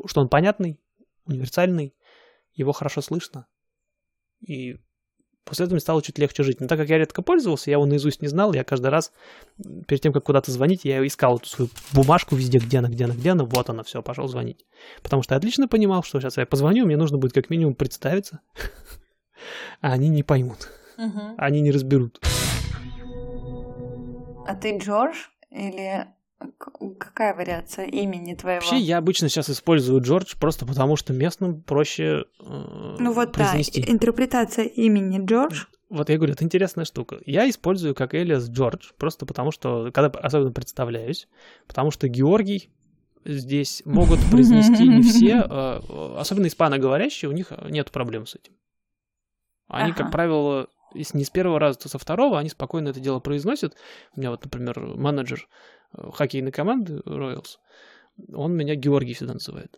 Что 0.05 0.21
он 0.21 0.29
понятный, 0.29 0.79
универсальный, 1.25 1.95
его 2.53 2.71
хорошо 2.71 3.01
слышно. 3.01 3.47
И 4.39 4.79
После 5.49 5.65
этого 5.65 5.73
мне 5.73 5.81
стало 5.81 6.03
чуть 6.03 6.19
легче 6.19 6.43
жить. 6.43 6.61
Но 6.61 6.67
так 6.67 6.77
как 6.77 6.89
я 6.89 6.99
редко 6.99 7.23
пользовался, 7.23 7.71
я 7.71 7.77
его 7.77 7.85
наизусть 7.87 8.21
не 8.21 8.27
знал, 8.27 8.53
я 8.53 8.63
каждый 8.63 8.91
раз, 8.91 9.11
перед 9.87 9.99
тем, 9.99 10.13
как 10.13 10.23
куда-то 10.23 10.51
звонить, 10.51 10.85
я 10.85 11.05
искал 11.05 11.37
эту 11.37 11.49
свою 11.49 11.71
бумажку 11.91 12.35
везде, 12.35 12.59
где 12.59 12.77
она, 12.77 12.87
где 12.87 13.05
она, 13.05 13.15
где 13.15 13.31
она, 13.31 13.45
вот 13.45 13.67
она, 13.67 13.81
все, 13.81 14.03
пошел 14.03 14.27
звонить. 14.27 14.67
Потому 15.01 15.23
что 15.23 15.33
я 15.33 15.37
отлично 15.39 15.67
понимал, 15.67 16.03
что 16.03 16.21
сейчас 16.21 16.37
я 16.37 16.45
позвоню, 16.45 16.85
мне 16.85 16.97
нужно 16.97 17.17
будет 17.17 17.33
как 17.33 17.49
минимум 17.49 17.73
представиться, 17.73 18.41
а 19.81 19.91
они 19.91 20.09
не 20.09 20.21
поймут, 20.21 20.69
они 21.37 21.61
не 21.61 21.71
разберут. 21.71 22.21
А 24.45 24.55
ты 24.55 24.77
Джордж 24.77 25.15
или 25.49 26.05
Какая 26.97 27.35
вариация 27.35 27.85
имени 27.85 28.33
твоего? 28.33 28.61
Вообще, 28.61 28.77
я 28.77 28.97
обычно 28.97 29.27
сейчас 29.27 29.49
использую 29.49 30.01
Джордж 30.01 30.35
просто 30.39 30.65
потому, 30.65 30.95
что 30.95 31.11
местным 31.11 31.61
проще 31.61 32.25
э, 32.39 32.95
Ну 32.99 33.11
вот 33.11 33.33
произнести. 33.33 33.83
да, 33.83 33.91
интерпретация 33.91 34.65
имени 34.65 35.25
Джордж. 35.25 35.65
Вот 35.89 36.09
я 36.09 36.17
говорю, 36.17 36.33
это 36.33 36.45
интересная 36.45 36.85
штука. 36.85 37.19
Я 37.25 37.49
использую 37.49 37.93
как 37.93 38.15
Элиас 38.15 38.47
Джордж, 38.49 38.91
просто 38.97 39.25
потому 39.25 39.51
что, 39.51 39.91
когда 39.91 40.17
особенно 40.19 40.51
представляюсь, 40.51 41.27
потому 41.67 41.91
что 41.91 42.07
Георгий 42.07 42.69
здесь 43.25 43.81
могут 43.85 44.19
произнести 44.31 44.87
не 44.87 45.01
все, 45.01 45.43
э, 45.45 46.15
особенно 46.17 46.47
испаноговорящие, 46.47 47.27
у 47.27 47.33
них 47.33 47.51
нет 47.69 47.91
проблем 47.91 48.25
с 48.25 48.35
этим. 48.35 48.53
Они, 49.67 49.91
ага. 49.91 50.03
как 50.03 50.11
правило, 50.11 50.67
если 50.93 51.17
не 51.17 51.23
с 51.23 51.29
первого 51.29 51.59
раза, 51.59 51.79
то 51.79 51.89
со 51.89 51.97
второго, 51.97 52.39
они 52.39 52.49
спокойно 52.49 52.89
это 52.89 52.99
дело 52.99 53.19
произносят. 53.19 53.75
У 54.15 54.19
меня 54.19 54.31
вот, 54.31 54.43
например, 54.43 54.79
менеджер 54.79 55.47
Э, 55.93 56.09
хоккейной 56.11 56.51
команды 56.51 57.01
Royals, 57.05 57.57
он 58.33 58.55
меня 58.55 58.75
Георгий 58.75 59.13
всегда 59.13 59.33
называет. 59.33 59.77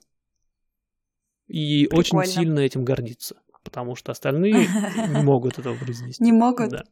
И 1.48 1.86
Прикольно. 1.86 2.20
очень 2.22 2.32
сильно 2.32 2.60
этим 2.60 2.84
гордится, 2.84 3.36
потому 3.64 3.96
что 3.96 4.12
остальные 4.12 4.54
не 5.10 5.24
могут 5.24 5.60
этого 5.60 5.76
произнести. 5.76 6.24
Не 6.24 6.32
могут? 6.32 6.70
Да. 6.70 6.84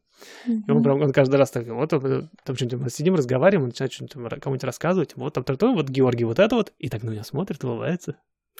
И 0.46 0.70
он, 0.70 0.82
прям, 0.82 1.00
он 1.00 1.12
каждый 1.12 1.36
раз 1.36 1.50
так, 1.50 1.66
вот 1.66 1.90
там 1.90 2.56
что-нибудь 2.56 2.92
сидим, 2.92 3.14
разговариваем, 3.14 3.64
он 3.64 3.68
начинает 3.70 3.92
что-нибудь 3.92 4.40
кому-нибудь 4.40 4.64
рассказывать, 4.64 5.16
вот 5.16 5.34
там 5.34 5.44
то, 5.44 5.72
вот 5.72 5.88
Георгий 5.88 6.24
вот 6.24 6.38
это 6.38 6.56
вот, 6.56 6.72
и 6.78 6.88
так 6.88 7.02
на 7.02 7.10
меня 7.10 7.24
смотрит, 7.24 7.64
улыбается. 7.64 8.16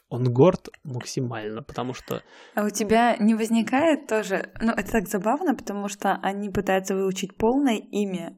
Он 0.09 0.25
горд 0.25 0.69
максимально, 0.83 1.63
потому 1.63 1.95
что... 1.95 2.23
А 2.55 2.65
у 2.65 2.71
тебя 2.71 3.17
не 3.19 3.35
возникает 3.35 4.09
тоже... 4.09 4.53
Ну, 4.61 4.73
это 4.73 4.91
так 4.91 5.09
забавно, 5.09 5.55
потому 5.55 5.89
что 5.89 6.19
они 6.23 6.51
пытаются 6.51 6.97
выучить 6.97 7.37
полное 7.37 7.77
имя 7.77 8.37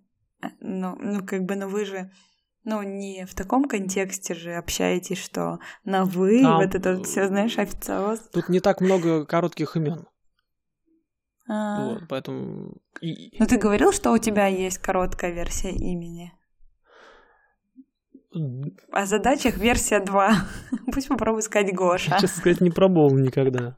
ну, 0.61 0.97
ну, 0.99 1.25
как 1.25 1.43
бы, 1.45 1.57
ну 1.57 1.69
вы 1.69 1.85
же, 1.85 2.11
ну, 2.65 2.83
не 2.83 3.27
в 3.27 3.35
таком 3.35 3.65
контексте 3.65 4.35
же 4.35 4.55
общаетесь, 4.55 5.19
что 5.19 5.59
на 5.85 6.05
вы, 6.05 6.43
Там... 6.43 6.61
вот 6.61 6.75
это 6.75 7.03
все, 7.03 7.29
знаешь, 7.29 7.59
официоз. 7.59 8.21
Тут 8.33 8.49
не 8.49 8.61
так 8.61 8.81
много 8.81 9.25
коротких 9.25 9.77
имен. 9.77 10.07
А... 11.49 11.85
Вот, 11.85 12.03
поэтому... 12.09 12.77
Ну, 13.01 13.47
ты 13.47 13.59
говорил, 13.59 13.93
что 13.93 14.13
у 14.13 14.19
тебя 14.19 14.47
есть 14.47 14.79
короткая 14.79 15.33
версия 15.33 15.71
имени? 15.71 16.33
О 18.91 19.07
задачах 19.07 19.57
версия 19.59 20.01
2. 20.01 20.33
Пусть 20.93 21.09
попробуй 21.09 21.43
сказать 21.43 21.75
Гоша. 21.75 22.17
Честно 22.21 22.41
сказать, 22.41 22.61
не 22.61 22.71
пробовал 22.71 23.17
никогда. 23.17 23.77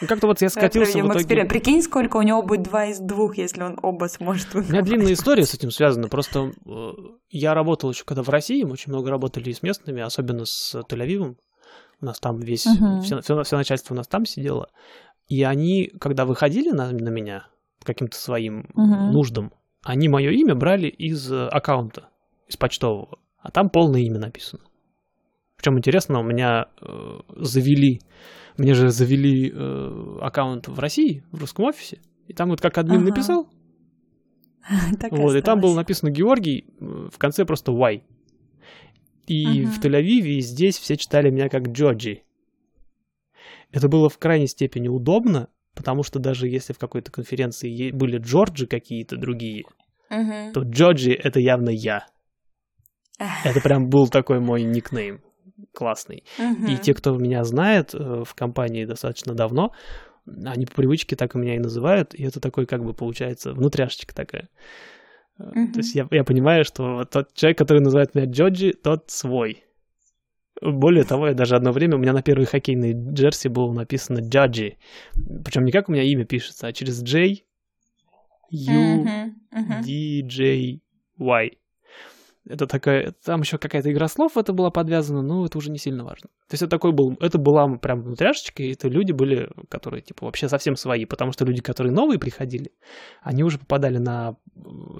Ну, 0.00 0.08
как-то 0.08 0.26
вот 0.26 0.40
я 0.40 0.48
скатился 0.48 0.98
в 0.98 1.06
итоге... 1.06 1.20
Эксперимент. 1.20 1.48
Прикинь, 1.48 1.82
сколько 1.82 2.16
у 2.16 2.22
него 2.22 2.42
будет 2.42 2.62
два 2.62 2.86
из 2.86 2.98
двух, 2.98 3.36
если 3.36 3.62
он 3.62 3.78
оба 3.82 4.06
сможет 4.06 4.52
выиграть. 4.52 4.70
У 4.70 4.72
меня 4.72 4.82
длинная 4.82 5.12
история 5.12 5.44
с 5.44 5.54
этим 5.54 5.70
связана. 5.70 6.08
Просто 6.08 6.50
э, 6.66 6.90
я 7.30 7.54
работал 7.54 7.90
еще 7.90 8.04
когда 8.04 8.22
в 8.22 8.28
России, 8.28 8.64
мы 8.64 8.72
очень 8.72 8.90
много 8.90 9.10
работали 9.10 9.50
и 9.50 9.52
с 9.52 9.62
местными, 9.62 10.02
особенно 10.02 10.44
с 10.44 10.74
Тель-Авивом. 10.74 11.36
У 12.00 12.04
нас 12.04 12.18
там 12.18 12.40
весь, 12.40 12.66
uh-huh. 12.66 13.02
все, 13.02 13.20
все, 13.20 13.42
все 13.42 13.56
начальство 13.56 13.94
у 13.94 13.96
нас 13.96 14.08
там 14.08 14.24
сидело. 14.24 14.70
И 15.28 15.44
они, 15.44 15.92
когда 16.00 16.24
выходили 16.24 16.70
на, 16.70 16.90
на 16.90 17.10
меня 17.10 17.46
каким-то 17.84 18.16
своим 18.16 18.62
uh-huh. 18.76 19.12
нуждам, 19.12 19.52
они 19.84 20.08
мое 20.08 20.30
имя 20.30 20.56
брали 20.56 20.88
из 20.88 21.30
аккаунта, 21.30 22.08
из 22.48 22.56
почтового. 22.56 23.18
А 23.42 23.50
там 23.50 23.70
полное 23.70 24.00
имя 24.00 24.18
написано. 24.18 24.62
Причем 25.56 25.78
интересно, 25.78 26.20
у 26.20 26.22
меня 26.22 26.66
э, 26.80 27.20
завели 27.36 28.00
мне 28.56 28.74
же 28.74 28.90
завели 28.90 29.50
э, 29.52 30.18
аккаунт 30.20 30.68
в 30.68 30.78
России, 30.78 31.24
в 31.32 31.40
русском 31.40 31.64
офисе, 31.64 32.00
и 32.26 32.34
там 32.34 32.50
вот 32.50 32.60
как 32.60 32.76
админ 32.78 32.98
ага. 32.98 33.10
написал, 33.10 33.48
вот, 35.10 35.34
и 35.34 35.40
там 35.40 35.60
было 35.60 35.74
написано 35.74 36.10
Георгий, 36.10 36.66
э, 36.80 37.08
в 37.12 37.18
конце 37.18 37.44
просто 37.44 37.72
Y. 37.72 38.02
И 39.26 39.64
в 39.64 39.80
Тель-Авиве, 39.80 40.38
и 40.38 40.40
здесь 40.40 40.76
все 40.78 40.96
читали 40.96 41.30
меня 41.30 41.48
как 41.48 41.68
Джоджи. 41.68 42.22
Это 43.70 43.88
было 43.88 44.08
в 44.08 44.18
крайней 44.18 44.48
степени 44.48 44.88
удобно, 44.88 45.48
потому 45.74 46.02
что 46.02 46.18
даже 46.18 46.48
если 46.48 46.72
в 46.72 46.78
какой-то 46.78 47.10
конференции 47.12 47.92
были 47.92 48.18
Джорджи 48.18 48.66
какие-то 48.66 49.16
другие, 49.16 49.64
то 50.08 50.60
Джоджи— 50.60 51.12
это 51.24 51.40
явно 51.40 51.70
я. 51.70 52.06
Это 53.44 53.60
прям 53.60 53.88
был 53.88 54.08
такой 54.08 54.40
мой 54.40 54.62
никнейм 54.62 55.20
классный. 55.72 56.24
Угу. 56.38 56.66
И 56.70 56.76
те, 56.76 56.94
кто 56.94 57.16
меня 57.16 57.44
знает 57.44 57.94
э, 57.94 58.24
в 58.24 58.34
компании 58.34 58.84
достаточно 58.84 59.34
давно, 59.34 59.72
они 60.26 60.66
по 60.66 60.74
привычке 60.74 61.16
так 61.16 61.34
и 61.34 61.38
меня 61.38 61.56
и 61.56 61.60
называют, 61.60 62.14
и 62.14 62.22
это 62.22 62.40
такой, 62.40 62.66
как 62.66 62.84
бы, 62.84 62.94
получается, 62.94 63.52
внутряшечка 63.52 64.14
такая. 64.14 64.48
Mm-hmm. 65.40 65.72
То 65.72 65.78
есть 65.78 65.94
я, 65.94 66.06
я 66.10 66.24
понимаю, 66.24 66.64
что 66.64 67.04
тот 67.04 67.34
человек, 67.34 67.58
который 67.58 67.80
называет 67.80 68.14
меня 68.14 68.26
Джоджи, 68.26 68.72
тот 68.72 69.10
свой. 69.10 69.64
Более 70.60 71.02
того, 71.02 71.28
я 71.28 71.34
даже 71.34 71.56
одно 71.56 71.72
время, 71.72 71.96
у 71.96 71.98
меня 71.98 72.12
на 72.12 72.22
первой 72.22 72.44
хоккейной 72.44 72.92
джерси 72.92 73.48
было 73.48 73.72
написано 73.72 74.20
Джаджи. 74.20 74.76
Причем 75.44 75.64
не 75.64 75.72
как 75.72 75.88
у 75.88 75.92
меня 75.92 76.04
имя 76.04 76.24
пишется, 76.24 76.68
а 76.68 76.72
через 76.72 77.02
J, 77.02 77.42
U, 78.50 79.04
D, 79.50 80.22
J, 80.22 80.80
Y 81.18 81.50
это 82.48 82.66
такая, 82.66 83.14
там 83.24 83.40
еще 83.40 83.56
какая-то 83.58 83.92
игра 83.92 84.08
слов 84.08 84.36
это 84.36 84.52
была 84.52 84.70
подвязана, 84.70 85.22
но 85.22 85.46
это 85.46 85.58
уже 85.58 85.70
не 85.70 85.78
сильно 85.78 86.04
важно. 86.04 86.28
То 86.48 86.54
есть 86.54 86.62
это 86.62 86.70
такой 86.70 86.92
был, 86.92 87.16
это 87.20 87.38
была 87.38 87.68
прям 87.78 88.02
внутряшечка, 88.02 88.62
и 88.62 88.72
это 88.72 88.88
люди 88.88 89.12
были, 89.12 89.48
которые, 89.68 90.02
типа, 90.02 90.26
вообще 90.26 90.48
совсем 90.48 90.74
свои, 90.74 91.04
потому 91.04 91.32
что 91.32 91.44
люди, 91.44 91.62
которые 91.62 91.92
новые 91.92 92.18
приходили, 92.18 92.72
они 93.22 93.44
уже 93.44 93.58
попадали 93.58 93.98
на, 93.98 94.36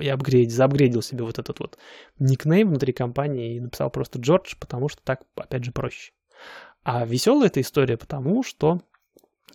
я 0.00 0.14
апгрейд, 0.14 0.52
заапгрейдил 0.52 1.02
себе 1.02 1.24
вот 1.24 1.38
этот 1.38 1.58
вот 1.58 1.78
никнейм 2.18 2.68
внутри 2.68 2.92
компании 2.92 3.56
и 3.56 3.60
написал 3.60 3.90
просто 3.90 4.20
Джордж, 4.20 4.54
потому 4.60 4.88
что 4.88 5.02
так, 5.02 5.22
опять 5.34 5.64
же, 5.64 5.72
проще. 5.72 6.12
А 6.84 7.04
веселая 7.04 7.48
эта 7.48 7.60
история, 7.60 7.96
потому 7.96 8.42
что 8.42 8.80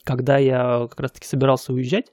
когда 0.04 0.38
я 0.38 0.88
как 0.90 1.00
раз-таки 1.00 1.26
собирался 1.26 1.74
уезжать, 1.74 2.12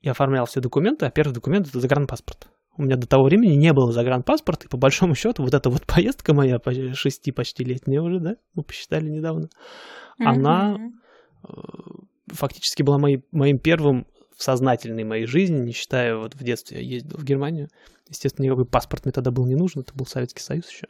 я 0.00 0.10
оформлял 0.10 0.46
все 0.46 0.60
документы, 0.60 1.06
а 1.06 1.10
первый 1.10 1.32
документ 1.32 1.68
это 1.68 1.80
загранпаспорт. 1.80 2.48
У 2.76 2.82
меня 2.82 2.96
до 2.96 3.06
того 3.06 3.24
времени 3.24 3.54
не 3.54 3.72
было 3.72 3.92
загранпаспорта, 3.92 4.66
и 4.66 4.68
по 4.68 4.76
большому 4.76 5.14
счету 5.14 5.42
вот 5.42 5.54
эта 5.54 5.68
вот 5.70 5.82
поездка 5.86 6.34
моя, 6.34 6.60
шести 6.94 7.32
почти 7.32 7.64
летняя 7.64 8.00
уже, 8.00 8.20
да, 8.20 8.36
мы 8.54 8.62
посчитали 8.62 9.08
недавно, 9.08 9.44
mm-hmm. 9.44 10.24
она 10.24 10.78
э, 11.44 11.52
фактически 12.28 12.82
была 12.82 12.98
моей, 12.98 13.24
моим 13.30 13.58
первым 13.58 14.06
в 14.36 14.42
сознательной 14.42 15.04
моей 15.04 15.26
жизни, 15.26 15.58
не 15.58 15.72
считая 15.72 16.16
вот 16.16 16.34
в 16.34 16.42
детстве 16.42 16.78
я 16.78 16.94
ездил 16.94 17.18
в 17.18 17.24
Германию. 17.24 17.68
Естественно, 18.08 18.46
никакой 18.46 18.66
паспорт 18.66 19.04
мне 19.04 19.12
тогда 19.12 19.30
был 19.30 19.46
не 19.46 19.54
нужен, 19.54 19.82
это 19.82 19.94
был 19.94 20.06
Советский 20.06 20.42
Союз 20.42 20.68
еще. 20.68 20.88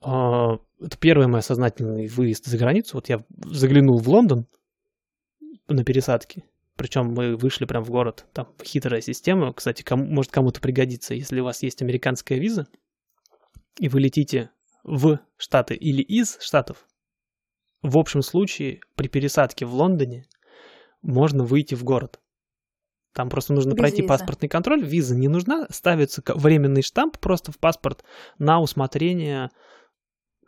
А, 0.00 0.58
это 0.80 0.96
первый 0.98 1.26
мой 1.26 1.42
сознательный 1.42 2.06
выезд 2.06 2.46
за 2.46 2.56
границу. 2.58 2.96
Вот 2.96 3.08
я 3.08 3.24
заглянул 3.44 3.98
в 3.98 4.08
Лондон 4.08 4.46
на 5.68 5.84
пересадке, 5.84 6.44
причем 6.76 7.12
мы 7.12 7.36
вышли 7.36 7.64
прям 7.64 7.82
в 7.82 7.90
город. 7.90 8.26
Там 8.32 8.48
хитрая 8.62 9.00
система. 9.00 9.52
Кстати, 9.52 9.82
кому, 9.82 10.04
может 10.04 10.30
кому-то 10.30 10.60
пригодится, 10.60 11.14
если 11.14 11.40
у 11.40 11.44
вас 11.44 11.62
есть 11.62 11.82
американская 11.82 12.38
виза, 12.38 12.66
и 13.78 13.88
вы 13.88 14.00
летите 14.00 14.50
в 14.84 15.18
Штаты 15.36 15.74
или 15.74 16.02
из 16.02 16.38
Штатов. 16.40 16.86
В 17.82 17.98
общем 17.98 18.22
случае, 18.22 18.80
при 18.94 19.08
пересадке 19.08 19.66
в 19.66 19.74
Лондоне 19.74 20.26
можно 21.02 21.44
выйти 21.44 21.74
в 21.74 21.84
город. 21.84 22.20
Там 23.12 23.30
просто 23.30 23.54
нужно 23.54 23.70
Без 23.70 23.78
пройти 23.78 24.02
виза. 24.02 24.08
паспортный 24.08 24.48
контроль. 24.48 24.84
Виза 24.84 25.16
не 25.16 25.28
нужна. 25.28 25.66
Ставится 25.70 26.22
временный 26.26 26.82
штамп 26.82 27.18
просто 27.18 27.52
в 27.52 27.58
паспорт 27.58 28.04
на 28.38 28.60
усмотрение 28.60 29.50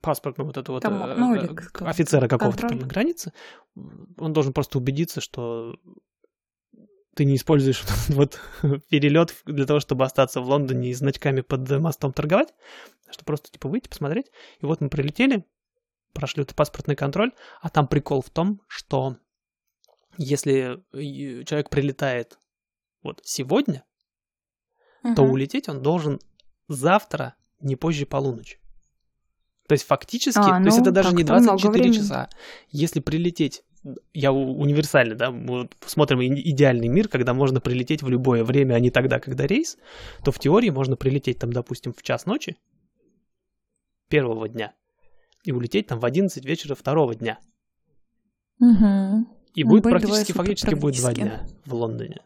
паспорт, 0.03 0.39
ну, 0.39 0.45
вот 0.45 0.57
этого 0.57 0.76
вот, 0.76 0.83
там, 0.83 1.03
э, 1.03 1.14
ну, 1.16 1.35
э, 1.35 1.49
офицера 1.81 2.29
какого-то 2.29 2.68
там 2.68 2.79
на 2.79 2.87
границе. 2.87 3.33
Он 4.18 4.33
должен 4.33 4.53
просто 4.53 4.79
убедиться, 4.79 5.20
что 5.20 5.76
ты 7.19 7.25
не 7.25 7.35
используешь 7.35 7.83
вот 8.11 8.41
перелет 8.89 9.35
для 9.45 9.66
того, 9.66 9.81
чтобы 9.81 10.05
остаться 10.05 10.41
в 10.41 10.49
Лондоне 10.49 10.91
и 10.91 10.95
значками 10.95 11.41
под 11.41 11.69
мостом 11.81 12.12
торговать, 12.12 12.55
что 13.11 13.25
просто 13.25 13.51
типа 13.51 13.69
выйти, 13.69 13.89
посмотреть. 13.89 14.27
И 14.61 14.66
вот 14.66 14.81
мы 14.81 14.89
прилетели, 14.89 15.45
прошли 16.12 16.45
этот 16.45 16.55
паспортный 16.55 16.95
контроль, 16.95 17.33
а 17.61 17.71
там 17.71 17.89
прикол 17.89 18.23
в 18.23 18.31
том, 18.31 18.61
что 18.69 19.16
если 20.16 20.81
человек 20.93 21.71
прилетает 21.71 22.39
вот 23.03 23.21
сегодня, 23.25 23.85
угу. 25.03 25.16
то 25.16 25.23
улететь 25.23 25.69
он 25.69 25.83
должен 25.83 26.21
завтра 26.69 27.35
не 27.59 27.75
позже 27.75 28.07
полуночи. 28.07 28.61
То 29.66 29.73
есть 29.73 29.85
фактически, 29.85 30.39
а, 30.39 30.61
ну, 30.61 30.66
то 30.66 30.69
есть 30.69 30.79
это 30.79 30.93
даже 30.93 31.12
не 31.16 31.25
24 31.25 31.73
времени. 31.73 31.93
часа. 31.93 32.31
Если 32.71 33.01
прилететь 33.01 33.64
я 34.12 34.33
универсальный, 34.33 35.16
да, 35.16 35.31
мы 35.31 35.68
смотрим 35.87 36.20
идеальный 36.22 36.89
мир, 36.89 37.09
когда 37.09 37.35
можно 37.35 37.61
прилететь 37.61 38.03
в 38.03 38.09
любое 38.09 38.45
время, 38.45 38.74
а 38.74 38.81
не 38.81 38.91
тогда, 38.91 39.20
когда 39.20 39.47
рейс, 39.47 39.79
то 40.24 40.33
в 40.33 40.39
теории 40.39 40.70
можно 40.70 40.97
прилететь 40.97 41.39
там, 41.39 41.53
допустим, 41.53 41.93
в 41.93 42.03
час 42.03 42.26
ночи 42.26 42.57
первого 44.09 44.49
дня 44.49 44.72
и 45.45 45.53
улететь 45.53 45.87
там 45.87 46.01
в 46.01 46.05
11 46.05 46.45
вечера 46.45 46.74
второго 46.74 47.14
дня. 47.14 47.39
Угу. 48.61 49.26
И 49.55 49.64
будет 49.64 49.83
будет 49.83 49.93
практически, 49.93 50.33
фактически 50.33 50.74
будет 50.74 50.97
два 50.97 51.14
дня 51.14 51.47
в 51.64 51.74
Лондоне. 51.74 52.20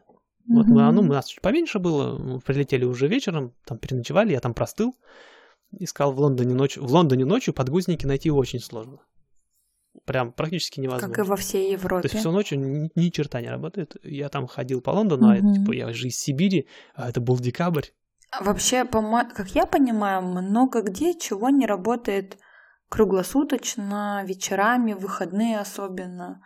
Угу. 0.46 0.57
Вот 0.57 0.66
мы, 0.66 0.92
ну, 0.92 1.03
у 1.03 1.05
нас 1.05 1.26
чуть 1.26 1.40
поменьше 1.40 1.78
было, 1.78 2.18
мы 2.18 2.40
прилетели 2.40 2.84
уже 2.84 3.09
вечером, 3.09 3.55
там 3.64 3.78
переночевали, 3.78 4.32
я 4.32 4.40
там 4.40 4.55
простыл. 4.55 4.94
Искал 5.78 6.12
в 6.12 6.20
Лондоне 6.20 6.55
ночью. 6.55 6.84
В 6.84 6.92
Лондоне 6.92 7.24
ночью 7.24 7.55
подгузники 7.55 8.05
найти 8.05 8.30
очень 8.30 8.61
сложно. 8.61 8.98
Прям 10.05 10.32
практически 10.32 10.80
невозможно. 10.80 11.14
Как 11.14 11.24
и 11.24 11.28
во 11.28 11.36
всей 11.36 11.72
Европе. 11.72 12.09
То 12.09 12.14
есть 12.14 12.20
всю 12.20 12.32
ночь 12.32 12.50
ни, 12.50 12.90
ни 12.94 13.09
черта 13.11 13.40
не 13.40 13.48
работает. 13.48 13.96
Я 14.03 14.28
там 14.28 14.48
ходил 14.48 14.80
по 14.80 14.90
Лондону, 14.90 15.28
угу. 15.28 15.50
а 15.50 15.55
типа, 15.55 15.72
я 15.72 15.92
же 15.92 16.09
из 16.09 16.18
Сибири, 16.18 16.66
а 16.94 17.09
это 17.09 17.20
был 17.20 17.38
декабрь. 17.38 17.86
Вообще, 18.40 18.84
как 18.84 19.48
я 19.55 19.66
понимаю, 19.66 20.22
много 20.22 20.82
где 20.82 21.14
чего 21.18 21.50
не 21.50 21.66
работает 21.66 22.38
круглосуточно, 22.88 24.24
вечерами, 24.26 24.94
выходные 24.94 25.61
особенно. 25.61 26.42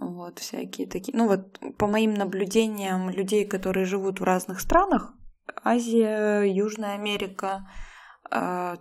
Вот, 0.00 0.38
всякие 0.38 0.86
такие. 0.86 1.16
Ну 1.16 1.26
вот, 1.26 1.58
по 1.76 1.86
моим 1.86 2.14
наблюдениям 2.14 3.10
людей, 3.10 3.44
которые 3.44 3.84
живут 3.84 4.20
в 4.20 4.24
разных 4.24 4.60
странах, 4.60 5.12
Азия, 5.64 6.42
Южная 6.42 6.94
Америка, 6.94 7.68
э, 8.30 8.76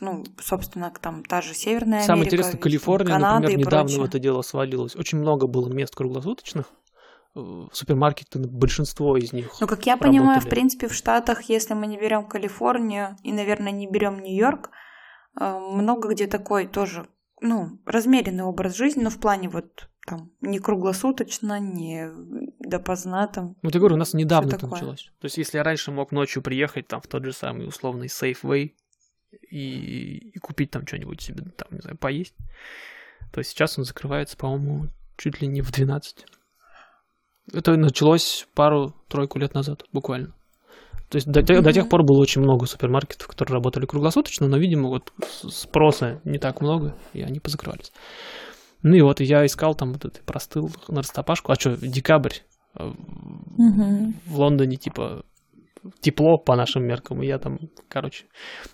ну, 0.00 0.24
собственно, 0.40 0.92
там 1.00 1.24
та 1.24 1.40
же 1.40 1.54
Северная 1.54 2.02
Самое 2.02 2.22
Америка. 2.22 2.36
интересное, 2.36 2.60
Калифорния, 2.60 3.12
Канада 3.14 3.40
например, 3.42 3.66
недавно 3.66 3.98
в 3.98 4.04
это 4.04 4.18
дело 4.18 4.42
свалилось. 4.42 4.96
Очень 4.96 5.18
много 5.18 5.46
было 5.46 5.68
мест 5.68 5.94
круглосуточных, 5.94 6.66
э, 7.34 7.66
супермаркеты, 7.72 8.38
большинство 8.40 9.16
из 9.16 9.32
них. 9.32 9.52
Ну, 9.60 9.66
как 9.66 9.86
я 9.86 9.94
работали. 9.94 10.10
понимаю, 10.12 10.40
в 10.40 10.48
принципе, 10.48 10.88
в 10.88 10.94
Штатах, 10.94 11.42
если 11.42 11.74
мы 11.74 11.86
не 11.86 11.98
берем 11.98 12.26
Калифорнию 12.26 13.16
и, 13.22 13.32
наверное, 13.32 13.72
не 13.72 13.88
берем 13.88 14.20
Нью-Йорк, 14.20 14.70
э, 15.40 15.58
много 15.58 16.08
где 16.08 16.26
такой 16.26 16.66
тоже, 16.66 17.06
ну, 17.40 17.80
размеренный 17.86 18.44
образ 18.44 18.76
жизни, 18.76 19.02
но 19.02 19.10
в 19.10 19.18
плане 19.18 19.48
вот 19.48 19.88
там 20.06 20.30
не 20.40 20.58
круглосуточно, 20.58 21.60
не 21.60 22.10
допоздна 22.58 23.26
там. 23.26 23.56
Ну, 23.62 23.70
я 23.72 23.78
говорю, 23.78 23.96
у 23.96 23.98
нас 23.98 24.14
недавно 24.14 24.54
это 24.54 24.66
началось. 24.66 25.10
То 25.20 25.26
есть, 25.26 25.38
если 25.38 25.58
я 25.58 25.64
раньше 25.64 25.90
мог 25.90 26.10
ночью 26.10 26.42
приехать 26.42 26.88
там 26.88 27.00
в 27.00 27.06
тот 27.06 27.24
же 27.24 27.32
самый 27.32 27.66
условный 27.66 28.06
Safeway, 28.06 28.72
и, 29.50 30.30
и 30.30 30.38
купить 30.38 30.70
там 30.70 30.86
что-нибудь 30.86 31.20
себе, 31.20 31.44
там, 31.56 31.68
не 31.70 31.80
знаю, 31.80 31.98
поесть, 31.98 32.34
то 33.32 33.42
сейчас 33.42 33.78
он 33.78 33.84
закрывается, 33.84 34.36
по-моему, 34.36 34.88
чуть 35.16 35.40
ли 35.40 35.48
не 35.48 35.62
в 35.62 35.70
12. 35.70 36.26
Это 37.52 37.76
началось 37.76 38.46
пару-тройку 38.54 39.38
лет 39.38 39.54
назад, 39.54 39.84
буквально. 39.92 40.34
То 41.10 41.16
есть 41.16 41.26
до, 41.26 41.40
mm-hmm. 41.40 41.62
до 41.62 41.72
тех 41.72 41.88
пор 41.88 42.04
было 42.04 42.20
очень 42.20 42.40
много 42.40 42.66
супермаркетов, 42.66 43.26
которые 43.26 43.54
работали 43.54 43.84
круглосуточно, 43.84 44.46
но, 44.46 44.58
видимо, 44.58 44.88
вот 44.88 45.12
спроса 45.48 46.20
не 46.24 46.38
так 46.38 46.60
много, 46.60 46.96
и 47.12 47.22
они 47.22 47.40
позакрывались. 47.40 47.92
Ну 48.82 48.94
и 48.94 49.00
вот 49.00 49.20
я 49.20 49.44
искал 49.44 49.74
там 49.74 49.92
вот 49.92 50.04
это, 50.04 50.22
простыл 50.22 50.70
на 50.88 50.98
растопашку. 50.98 51.50
А 51.50 51.56
что, 51.56 51.76
декабрь? 51.76 52.34
Mm-hmm. 52.78 54.14
В 54.26 54.38
Лондоне, 54.38 54.76
типа, 54.76 55.24
тепло 56.00 56.38
по 56.38 56.56
нашим 56.56 56.84
меркам, 56.84 57.22
и 57.22 57.26
я 57.26 57.38
там, 57.38 57.58
короче. 57.88 58.24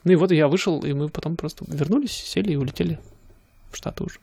Ну 0.04 0.12
и 0.12 0.16
вот 0.16 0.32
я 0.32 0.48
вышел, 0.48 0.80
и 0.80 0.92
мы 0.92 1.08
потом 1.08 1.36
просто 1.36 1.64
вернулись, 1.68 2.12
сели 2.12 2.52
и 2.52 2.56
улетели 2.56 2.98
в 3.70 3.76
Штаты 3.76 4.04
уже. 4.04 4.18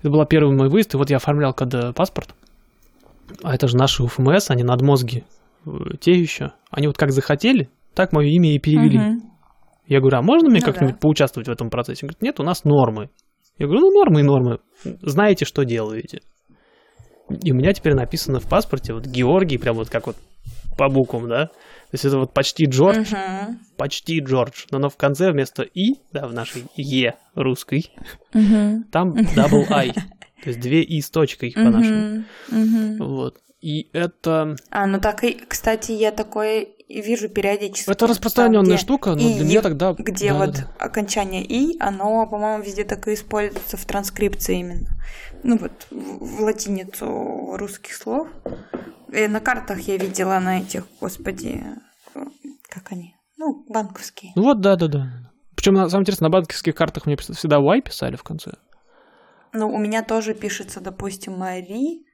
Это 0.00 0.10
был 0.10 0.24
первый 0.26 0.56
мой 0.56 0.68
выезд, 0.68 0.94
и 0.94 0.96
вот 0.96 1.10
я 1.10 1.16
оформлял 1.16 1.52
когда 1.54 1.92
паспорт, 1.92 2.34
а 3.42 3.54
это 3.54 3.68
же 3.68 3.76
наши 3.76 4.02
УФМС, 4.02 4.50
они 4.50 4.62
надмозги, 4.62 5.24
э, 5.66 5.70
те 6.00 6.12
еще. 6.12 6.52
Они 6.70 6.86
вот 6.86 6.96
как 6.96 7.12
захотели, 7.12 7.68
так 7.94 8.12
мое 8.12 8.28
имя 8.28 8.54
и 8.54 8.58
перевели. 8.58 8.98
Угу. 8.98 9.32
Я 9.86 10.00
говорю, 10.00 10.18
а 10.18 10.22
можно 10.22 10.48
мне 10.48 10.60
ну, 10.60 10.66
как-нибудь 10.66 10.94
да. 10.94 11.00
поучаствовать 11.00 11.48
в 11.48 11.50
этом 11.50 11.70
процессе? 11.70 12.06
Он 12.06 12.08
говорит, 12.08 12.22
нет, 12.22 12.40
у 12.40 12.44
нас 12.44 12.64
нормы. 12.64 13.10
Я 13.58 13.66
говорю, 13.66 13.82
ну 13.82 13.92
нормы 13.92 14.20
и 14.20 14.22
нормы. 14.22 14.58
Знаете, 15.02 15.44
что 15.44 15.64
делаете. 15.64 16.20
И 17.42 17.52
у 17.52 17.54
меня 17.54 17.72
теперь 17.72 17.94
написано 17.94 18.40
в 18.40 18.48
паспорте 18.48 18.94
вот 18.94 19.06
Георгий, 19.06 19.58
прям 19.58 19.76
вот 19.76 19.90
как 19.90 20.06
вот 20.06 20.16
по 20.76 20.88
буквам, 20.88 21.28
да. 21.28 21.50
То 21.92 21.96
есть 21.96 22.06
это 22.06 22.18
вот 22.18 22.32
почти 22.32 22.64
Джордж, 22.64 23.12
uh-huh. 23.12 23.54
почти 23.76 24.20
Джордж, 24.20 24.64
но, 24.70 24.78
но 24.78 24.88
в 24.88 24.96
конце 24.96 25.30
вместо 25.30 25.62
И, 25.62 25.96
да, 26.10 26.26
в 26.26 26.32
нашей 26.32 26.64
Е 26.74 27.16
русской, 27.34 27.92
uh-huh. 28.32 28.84
там 28.90 29.14
double 29.14 29.66
I, 29.68 29.92
то 29.92 30.02
есть 30.46 30.58
две 30.58 30.82
И 30.82 31.02
с 31.02 31.10
точкой 31.10 31.50
uh-huh. 31.50 31.64
по-нашему. 31.64 32.24
Uh-huh. 32.48 32.96
Вот. 32.96 33.40
И 33.62 33.88
это... 33.92 34.56
А, 34.70 34.86
ну 34.86 35.00
так 35.00 35.22
и, 35.22 35.34
кстати, 35.34 35.92
я 35.92 36.10
такое 36.10 36.66
вижу 36.88 37.28
периодически. 37.28 37.88
Это 37.88 38.06
распространенная 38.08 38.76
штука, 38.76 39.14
но 39.14 39.20
и, 39.20 39.34
для 39.34 39.44
меня 39.44 39.62
тогда... 39.62 39.94
Где 39.96 40.32
да, 40.32 40.38
вот 40.38 40.52
да. 40.54 40.70
окончание 40.78 41.44
«и», 41.44 41.78
оно, 41.78 42.26
по-моему, 42.26 42.62
везде 42.62 42.84
так 42.84 43.06
и 43.08 43.14
используется 43.14 43.76
в 43.76 43.84
транскрипции 43.84 44.58
именно. 44.58 44.88
Ну 45.44 45.58
вот, 45.58 45.72
в, 45.90 46.42
латиницу 46.42 47.56
русских 47.56 47.94
слов. 47.94 48.28
И 49.12 49.28
на 49.28 49.40
картах 49.40 49.80
я 49.80 49.96
видела 49.96 50.40
на 50.40 50.60
этих, 50.60 50.84
господи, 51.00 51.64
как 52.68 52.90
они? 52.90 53.14
Ну, 53.36 53.64
банковские. 53.68 54.32
Ну 54.34 54.42
вот, 54.42 54.60
да-да-да. 54.60 55.08
Причем, 55.54 55.74
на 55.74 55.88
самом 55.88 56.04
деле, 56.04 56.18
на 56.20 56.30
банковских 56.30 56.74
картах 56.74 57.06
мне 57.06 57.16
всегда 57.16 57.58
Y 57.58 57.82
писали 57.82 58.16
в 58.16 58.24
конце. 58.24 58.52
Ну, 59.52 59.68
у 59.72 59.78
меня 59.78 60.02
тоже 60.02 60.34
пишется, 60.34 60.80
допустим, 60.80 61.38
Мари 61.38 61.98
э, 61.98 62.11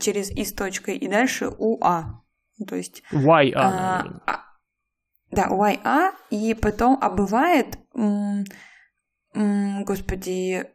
через 0.00 0.30
И 0.30 0.44
с 0.44 0.52
точкой 0.52 0.96
и 0.96 1.08
дальше 1.08 1.48
УА. 1.58 2.22
То 2.66 2.76
есть... 2.76 3.02
YA. 3.12 3.52
А, 3.54 4.20
а, 4.26 4.40
да, 5.30 5.48
YA, 5.48 6.12
и 6.30 6.54
потом, 6.54 6.98
а 7.00 7.10
бывает, 7.10 7.78
м, 7.94 8.44
м, 9.34 9.84
господи, 9.84 10.66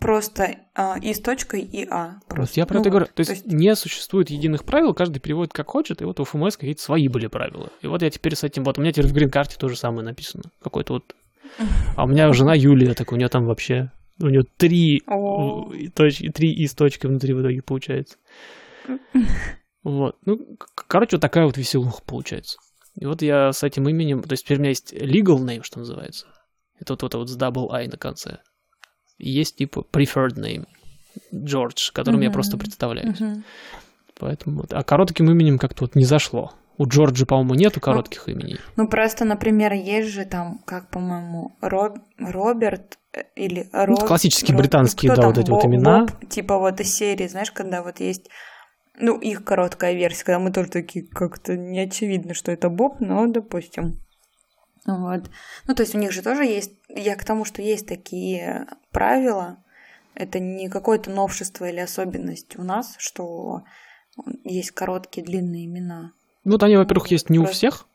просто 0.00 0.56
а, 0.74 0.98
и 1.00 1.14
с 1.14 1.20
точкой 1.20 1.60
и 1.60 1.86
А. 1.88 2.20
Просто. 2.28 2.60
Я 2.60 2.66
про 2.66 2.74
ну, 2.74 2.80
это 2.80 2.90
вот, 2.90 2.92
говорю. 2.92 3.06
То 3.14 3.20
есть, 3.20 3.30
то 3.30 3.34
есть 3.34 3.46
не 3.46 3.74
существует 3.76 4.30
единых 4.30 4.64
правил, 4.64 4.94
каждый 4.94 5.20
переводит 5.20 5.52
как 5.52 5.68
хочет, 5.68 6.02
и 6.02 6.04
вот 6.04 6.18
у 6.20 6.24
ФМС 6.24 6.56
какие-то 6.56 6.82
свои 6.82 7.08
были 7.08 7.28
правила. 7.28 7.70
И 7.80 7.86
вот 7.86 8.02
я 8.02 8.10
теперь 8.10 8.34
с 8.34 8.44
этим, 8.44 8.64
вот 8.64 8.78
у 8.78 8.80
меня 8.80 8.92
теперь 8.92 9.08
в 9.08 9.12
грин-карте 9.12 9.56
то 9.58 9.68
же 9.68 9.76
самое 9.76 10.04
написано. 10.04 10.44
Какой-то 10.62 10.94
вот... 10.94 11.14
А 11.96 12.04
у 12.04 12.06
меня 12.06 12.32
жена 12.32 12.54
Юлия, 12.54 12.94
так 12.94 13.12
у 13.12 13.16
нее 13.16 13.28
там 13.28 13.46
вообще... 13.46 13.90
У 14.20 14.26
нее 14.26 14.42
три, 14.56 15.02
точки, 15.94 16.30
три 16.30 16.52
и 16.52 16.66
с 16.66 16.74
точкой 16.74 17.06
внутри 17.06 17.34
в 17.34 17.40
итоге 17.40 17.62
получается. 17.62 18.16
Вот. 19.84 20.16
Ну, 20.26 20.38
короче, 20.74 21.16
вот 21.16 21.22
такая 21.22 21.46
вот 21.46 21.56
веселуха 21.56 22.02
получается. 22.04 22.58
И 22.96 23.06
вот 23.06 23.22
я 23.22 23.52
с 23.52 23.62
этим 23.62 23.88
именем... 23.88 24.22
То 24.22 24.32
есть 24.32 24.44
теперь 24.44 24.58
у 24.58 24.60
меня 24.60 24.70
есть 24.70 24.92
legal 24.92 25.38
name, 25.38 25.62
что 25.62 25.78
называется. 25.78 26.26
Это 26.80 26.94
вот 26.94 27.04
это 27.04 27.18
вот 27.18 27.30
с 27.30 27.38
double 27.38 27.70
I 27.70 27.86
на 27.86 27.96
конце 27.96 28.38
есть 29.18 29.56
типа 29.56 29.84
preferred 29.92 30.36
name, 30.36 30.66
Джордж, 31.34 31.90
которым 31.92 32.20
uh-huh. 32.20 32.24
я 32.24 32.30
просто 32.30 32.56
представляюсь. 32.56 33.20
Uh-huh. 33.20 33.42
Поэтому 34.18 34.60
вот. 34.60 34.72
А 34.72 34.82
коротким 34.82 35.30
именем 35.30 35.58
как-то 35.58 35.84
вот 35.84 35.94
не 35.94 36.04
зашло. 36.04 36.52
У 36.78 36.86
Джорджа, 36.86 37.26
по-моему, 37.26 37.54
нету 37.54 37.80
коротких 37.80 38.28
ну, 38.28 38.34
именей. 38.34 38.60
Ну, 38.76 38.86
просто, 38.86 39.24
например, 39.24 39.72
есть 39.72 40.10
же 40.10 40.24
там, 40.24 40.60
как, 40.64 40.88
по-моему, 40.90 41.56
Роб... 41.60 41.98
Роберт 42.18 42.98
э, 43.12 43.24
или 43.34 43.68
Роб... 43.72 43.98
Ну, 44.00 44.06
классические 44.06 44.52
Роб... 44.54 44.62
британские, 44.62 45.10
да, 45.10 45.16
там, 45.16 45.26
вот 45.26 45.38
эти 45.38 45.50
Боб, 45.50 45.62
вот 45.62 45.68
имена. 45.68 46.00
Боб, 46.06 46.28
типа 46.28 46.58
вот 46.58 46.80
из 46.80 46.94
серии, 46.94 47.26
знаешь, 47.26 47.50
когда 47.50 47.82
вот 47.82 47.98
есть, 47.98 48.30
ну, 48.96 49.18
их 49.18 49.44
короткая 49.44 49.94
версия, 49.94 50.24
когда 50.24 50.38
мы 50.38 50.52
тоже 50.52 50.70
такие, 50.70 51.04
как-то 51.04 51.56
не 51.56 51.80
очевидно, 51.80 52.32
что 52.32 52.52
это 52.52 52.68
Боб, 52.68 53.00
но, 53.00 53.26
допустим. 53.26 54.00
Вот. 54.86 55.30
Ну, 55.66 55.74
то 55.74 55.82
есть 55.82 55.96
у 55.96 55.98
них 55.98 56.12
же 56.12 56.22
тоже 56.22 56.44
есть... 56.44 56.72
Я 56.88 57.16
к 57.16 57.24
тому, 57.24 57.44
что 57.44 57.60
есть 57.60 57.88
такие 57.88 58.68
правила. 58.92 59.62
Это 60.14 60.38
не 60.38 60.68
какое-то 60.68 61.10
новшество 61.10 61.68
или 61.68 61.80
особенность 61.80 62.56
у 62.56 62.62
нас, 62.62 62.94
что 62.98 63.64
есть 64.44 64.70
короткие, 64.70 65.26
длинные 65.26 65.66
имена. 65.66 66.12
Ну, 66.44 66.52
вот 66.52 66.62
они, 66.62 66.76
во-первых, 66.76 67.08
есть 67.08 67.30
не 67.30 67.38
у 67.38 67.44
всех 67.44 67.86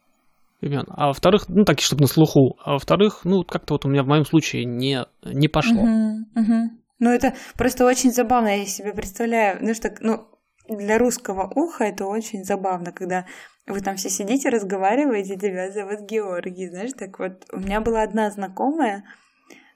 имен, 0.61 0.85
а 0.89 1.07
во-вторых, 1.07 1.49
ну, 1.49 1.65
такие, 1.65 1.85
чтобы 1.85 2.01
на 2.01 2.07
слуху, 2.07 2.57
а 2.63 2.73
во-вторых, 2.73 3.21
ну, 3.23 3.43
как-то 3.43 3.73
вот 3.73 3.85
у 3.85 3.89
меня 3.89 4.03
в 4.03 4.07
моем 4.07 4.25
случае 4.25 4.65
не, 4.65 5.05
не 5.23 5.47
пошло. 5.47 5.81
Угу. 5.81 6.69
Ну, 6.99 7.09
это 7.09 7.33
просто 7.57 7.85
очень 7.85 8.11
забавно, 8.11 8.59
я 8.59 8.65
себе 8.65 8.93
представляю, 8.93 9.57
ну, 9.61 9.73
что, 9.73 9.93
ну, 9.99 10.27
для 10.69 10.97
русского 10.97 11.51
уха 11.53 11.83
это 11.83 12.05
очень 12.05 12.45
забавно, 12.45 12.93
когда 12.93 13.25
вы 13.67 13.81
там 13.81 13.95
все 13.95 14.09
сидите, 14.09 14.49
разговариваете, 14.49 15.35
тебя 15.35 15.71
зовут 15.71 16.01
Георгий, 16.01 16.69
знаешь, 16.69 16.93
так 16.97 17.19
вот. 17.19 17.45
У 17.51 17.59
меня 17.59 17.81
была 17.81 18.03
одна 18.03 18.29
знакомая, 18.31 19.03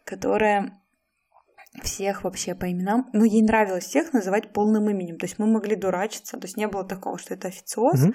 которая 0.05 0.79
всех 1.83 2.23
вообще 2.23 2.55
по 2.55 2.71
именам, 2.71 3.09
ну, 3.13 3.23
ей 3.23 3.43
нравилось 3.43 3.85
всех 3.85 4.13
называть 4.13 4.53
полным 4.53 4.89
именем, 4.89 5.17
то 5.17 5.25
есть 5.25 5.37
мы 5.37 5.47
могли 5.47 5.75
дурачиться, 5.75 6.37
то 6.37 6.45
есть 6.45 6.57
не 6.57 6.67
было 6.67 6.85
такого, 6.85 7.17
что 7.17 7.33
это 7.33 7.49
официоз, 7.49 8.05
mm-hmm. 8.05 8.13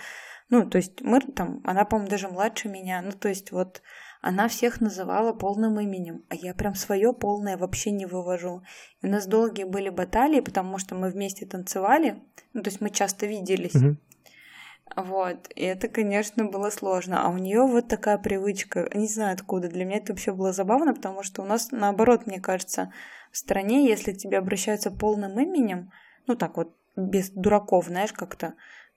Ну, 0.53 0.69
то 0.69 0.77
есть 0.77 1.01
мы 1.01 1.19
там, 1.21 1.63
она, 1.65 1.87
по-моему, 1.87 2.11
даже 2.11 2.29
младше 2.29 2.69
меня, 2.69 3.01
ну, 3.01 3.13
то 3.13 3.31
есть 3.31 3.53
вот 3.53 3.81
она 4.21 4.49
всех 4.49 4.83
называла 4.83 5.33
полным 5.33 5.81
именем, 5.81 6.27
а 6.29 6.35
я 6.35 6.53
прям 6.53 6.75
свое 6.75 7.15
полное 7.15 7.57
вообще 7.57 7.91
не 7.91 8.05
вывожу. 8.05 8.63
И 9.01 9.07
у 9.07 9.09
нас 9.09 9.27
долгие 9.27 9.65
были 9.65 9.89
баталии, 9.89 10.41
потому 10.41 10.77
что 10.77 10.95
мы 10.95 11.09
вместе 11.09 11.47
танцевали, 11.47 12.23
ну, 12.53 12.63
то 12.63 12.69
есть 12.69 12.83
мы 12.83 12.91
часто 12.91 13.25
виделись. 13.25 13.75
Угу. 13.75 13.97
Вот, 14.95 15.49
и 15.57 15.63
это, 15.63 15.89
конечно, 15.89 16.45
было 16.45 16.69
сложно. 16.69 17.25
А 17.25 17.31
у 17.31 17.39
нее 17.39 17.63
вот 17.63 17.89
такая 17.89 18.19
привычка, 18.19 18.91
не 18.93 19.09
знаю 19.09 19.33
откуда. 19.33 19.69
Для 19.69 19.87
меня 19.87 19.97
это 19.97 20.13
вообще 20.13 20.33
было 20.33 20.53
забавно, 20.53 20.93
потому 20.93 21.23
что 21.23 21.41
у 21.41 21.47
нас, 21.47 21.71
наоборот, 21.71 22.27
мне 22.27 22.41
кажется, 22.41 22.93
в 23.31 23.39
стране, 23.39 23.89
если 23.89 24.13
к 24.13 24.19
тебе 24.19 24.37
обращаются 24.37 24.91
полным 24.91 25.41
именем, 25.41 25.91
ну 26.27 26.37
так 26.37 26.59
вот, 26.59 26.77
без 26.95 27.31
дураков, 27.31 27.87
знаешь, 27.87 28.13
как-то, 28.13 28.53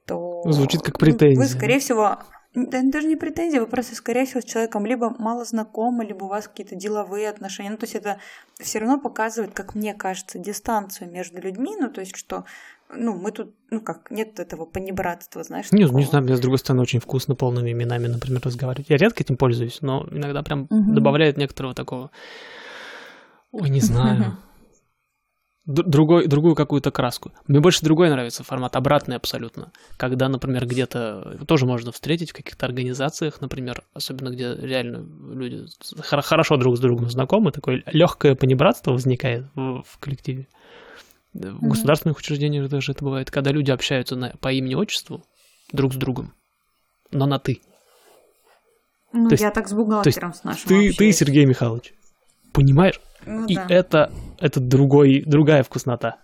то... 0.05 0.41
Звучит 0.45 0.81
как 0.81 0.99
претензия. 0.99 1.37
Вы, 1.37 1.47
скорее 1.47 1.79
всего, 1.79 2.19
да, 2.55 2.81
даже 2.83 3.07
не 3.07 3.17
претензия, 3.17 3.59
вы 3.59 3.67
просто, 3.67 3.95
скорее 3.95 4.25
всего, 4.25 4.39
с 4.39 4.45
человеком 4.45 4.85
либо 4.85 5.13
мало 5.19 5.43
знакомы, 5.43 6.05
либо 6.05 6.23
у 6.23 6.27
вас 6.27 6.47
какие-то 6.47 6.75
деловые 6.75 7.29
отношения. 7.29 7.69
Ну, 7.69 7.77
то 7.77 7.83
есть 7.83 7.95
это 7.95 8.17
все 8.59 8.79
равно 8.79 8.99
показывает, 8.99 9.53
как 9.53 9.75
мне 9.75 9.93
кажется, 9.93 10.39
дистанцию 10.39 11.11
между 11.11 11.41
людьми. 11.41 11.75
Ну, 11.77 11.89
то 11.89 11.99
есть, 11.99 12.15
что 12.15 12.45
ну, 12.89 13.15
мы 13.15 13.31
тут, 13.31 13.53
ну 13.71 13.81
как, 13.81 14.09
нет 14.09 14.39
этого 14.39 14.65
понебратства, 14.65 15.43
знаешь. 15.43 15.71
Не, 15.71 15.83
не 15.83 16.05
знаю, 16.05 16.23
мне 16.23 16.37
с 16.37 16.39
другой 16.39 16.59
стороны 16.59 16.83
очень 16.83 16.99
вкусно 16.99 17.35
полными 17.35 17.71
именами, 17.71 18.07
например, 18.07 18.41
разговаривать. 18.43 18.89
Я 18.89 18.97
редко 18.97 19.23
этим 19.23 19.35
пользуюсь, 19.35 19.81
но 19.81 20.07
иногда 20.09 20.41
прям 20.41 20.67
угу. 20.69 20.93
добавляет 20.93 21.37
некоторого 21.37 21.73
такого, 21.73 22.11
ой, 23.51 23.69
не 23.69 23.79
знаю, 23.81 24.37
другой, 25.65 26.27
другую 26.27 26.55
какую-то 26.55 26.91
краску. 26.91 27.31
Мне 27.47 27.59
больше 27.59 27.83
другой 27.83 28.09
нравится 28.09 28.43
формат, 28.43 28.75
обратный 28.75 29.15
абсолютно. 29.15 29.71
Когда, 29.97 30.29
например, 30.29 30.65
где-то 30.65 31.39
тоже 31.47 31.65
можно 31.65 31.91
встретить 31.91 32.31
в 32.31 32.33
каких-то 32.33 32.65
организациях, 32.65 33.41
например, 33.41 33.83
особенно 33.93 34.29
где 34.29 34.55
реально 34.55 35.05
люди 35.33 35.65
хорошо 35.99 36.57
друг 36.57 36.77
с 36.77 36.79
другом 36.79 37.09
знакомы, 37.09 37.51
такое 37.51 37.83
легкое 37.87 38.35
понебратство 38.35 38.91
возникает 38.91 39.45
в, 39.55 39.83
в 39.83 39.97
коллективе. 39.99 40.47
В 41.33 41.37
mm-hmm. 41.37 41.67
государственных 41.67 42.17
учреждениях 42.17 42.69
даже 42.69 42.93
это 42.93 43.03
бывает, 43.03 43.29
когда 43.31 43.51
люди 43.51 43.71
общаются 43.71 44.15
на, 44.15 44.33
по 44.39 44.53
имени-отчеству 44.53 45.23
друг 45.73 45.93
с 45.93 45.97
другом, 45.97 46.33
но 47.11 47.25
на 47.25 47.39
«ты». 47.39 47.61
Ну, 49.11 49.29
то 49.29 49.35
я 49.35 49.45
есть, 49.45 49.53
так 49.53 49.67
с 49.67 49.73
бухгалтером 49.73 50.33
с 50.33 50.43
нашим 50.43 50.67
ты, 50.67 50.91
ты, 50.91 51.11
Сергей 51.13 51.45
Михайлович, 51.45 51.93
понимаешь? 52.51 52.99
Ну, 53.25 53.45
и 53.47 53.55
да. 53.55 53.65
это, 53.69 54.11
это 54.39 54.59
другой, 54.59 55.23
другая 55.25 55.63
вкуснота. 55.63 56.17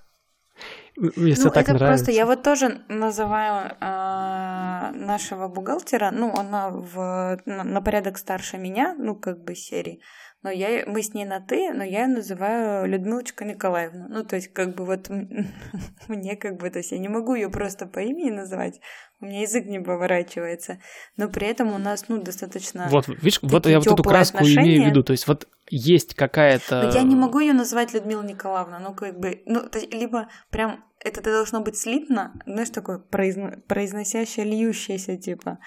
Если 0.98 1.46
ну, 1.46 1.50
так 1.50 1.64
это 1.64 1.74
нравится. 1.74 2.06
просто, 2.06 2.12
я 2.12 2.26
вот 2.26 2.44
тоже 2.44 2.82
называю 2.90 3.72
э, 3.80 4.92
нашего 4.94 5.48
бухгалтера, 5.48 6.12
ну, 6.12 6.34
она 6.38 6.70
в, 6.70 7.40
на, 7.46 7.64
на 7.64 7.82
порядок 7.82 8.18
старше 8.18 8.58
меня, 8.58 8.94
ну, 8.98 9.16
как 9.16 9.44
бы 9.44 9.56
серии, 9.56 10.02
но 10.44 10.50
я, 10.50 10.84
мы 10.88 11.04
с 11.04 11.14
ней 11.14 11.26
на 11.26 11.40
«ты», 11.40 11.72
но 11.72 11.84
я 11.84 12.02
ее 12.02 12.08
называю 12.08 12.88
Людмилочка 12.88 13.46
Николаевна. 13.46 14.08
Ну, 14.10 14.24
то 14.24 14.36
есть, 14.36 14.52
как 14.54 14.76
бы 14.76 14.86
вот 14.86 15.10
мне 16.08 16.36
как 16.36 16.58
бы, 16.58 16.70
то 16.70 16.80
есть 16.80 16.92
я 16.92 16.98
не 16.98 17.10
могу 17.10 17.36
ее 17.36 17.50
просто 17.50 17.86
по 17.86 18.00
имени 18.00 18.32
называть, 18.32 18.82
у 19.20 19.26
меня 19.26 19.42
язык 19.42 19.66
не 19.66 19.80
поворачивается, 19.80 20.80
но 21.16 21.30
при 21.30 21.46
этом 21.46 21.74
у 21.74 21.78
нас, 21.78 22.06
ну, 22.08 22.20
достаточно 22.22 22.88
Вот, 22.90 23.08
видишь, 23.08 23.40
вот 23.44 23.68
я 23.68 23.78
вот 23.78 23.88
эту 23.88 24.04
краску 24.04 24.38
отношения. 24.38 24.78
имею 24.78 24.84
в 24.86 24.88
виду, 24.88 25.04
то 25.04 25.12
есть 25.12 25.28
вот 25.28 25.48
есть 25.70 26.16
какая-то... 26.16 26.84
Но 26.84 26.90
я 26.90 27.04
не 27.04 27.16
могу 27.16 27.40
ее 27.40 27.54
называть 27.54 27.94
Людмила 27.94 28.24
Николаевна, 28.24 28.80
ну, 28.80 28.96
как 28.96 29.20
бы, 29.20 29.44
ну, 29.46 29.70
то, 29.70 29.80
либо 29.80 30.28
прям 30.50 30.84
это 31.00 31.22
должно 31.22 31.62
быть 31.62 31.78
слитно, 31.78 32.34
знаешь, 32.48 32.70
такое 32.72 32.98
произно... 32.98 33.62
произносящее, 33.68 34.46
льющееся, 34.46 35.18
типа, 35.18 35.60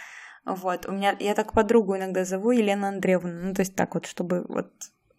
вот, 0.45 0.87
у 0.87 0.93
меня, 0.93 1.17
я 1.21 1.35
так 1.35 1.53
подругу 1.53 1.97
иногда 1.97 2.25
зову 2.25 2.51
Елена 2.51 2.89
Андреевна, 2.89 3.33
ну, 3.33 3.55
то 3.55 3.61
есть 3.61 3.75
так 3.75 3.95
вот, 3.95 4.07
чтобы 4.07 4.45
вот, 4.49 4.71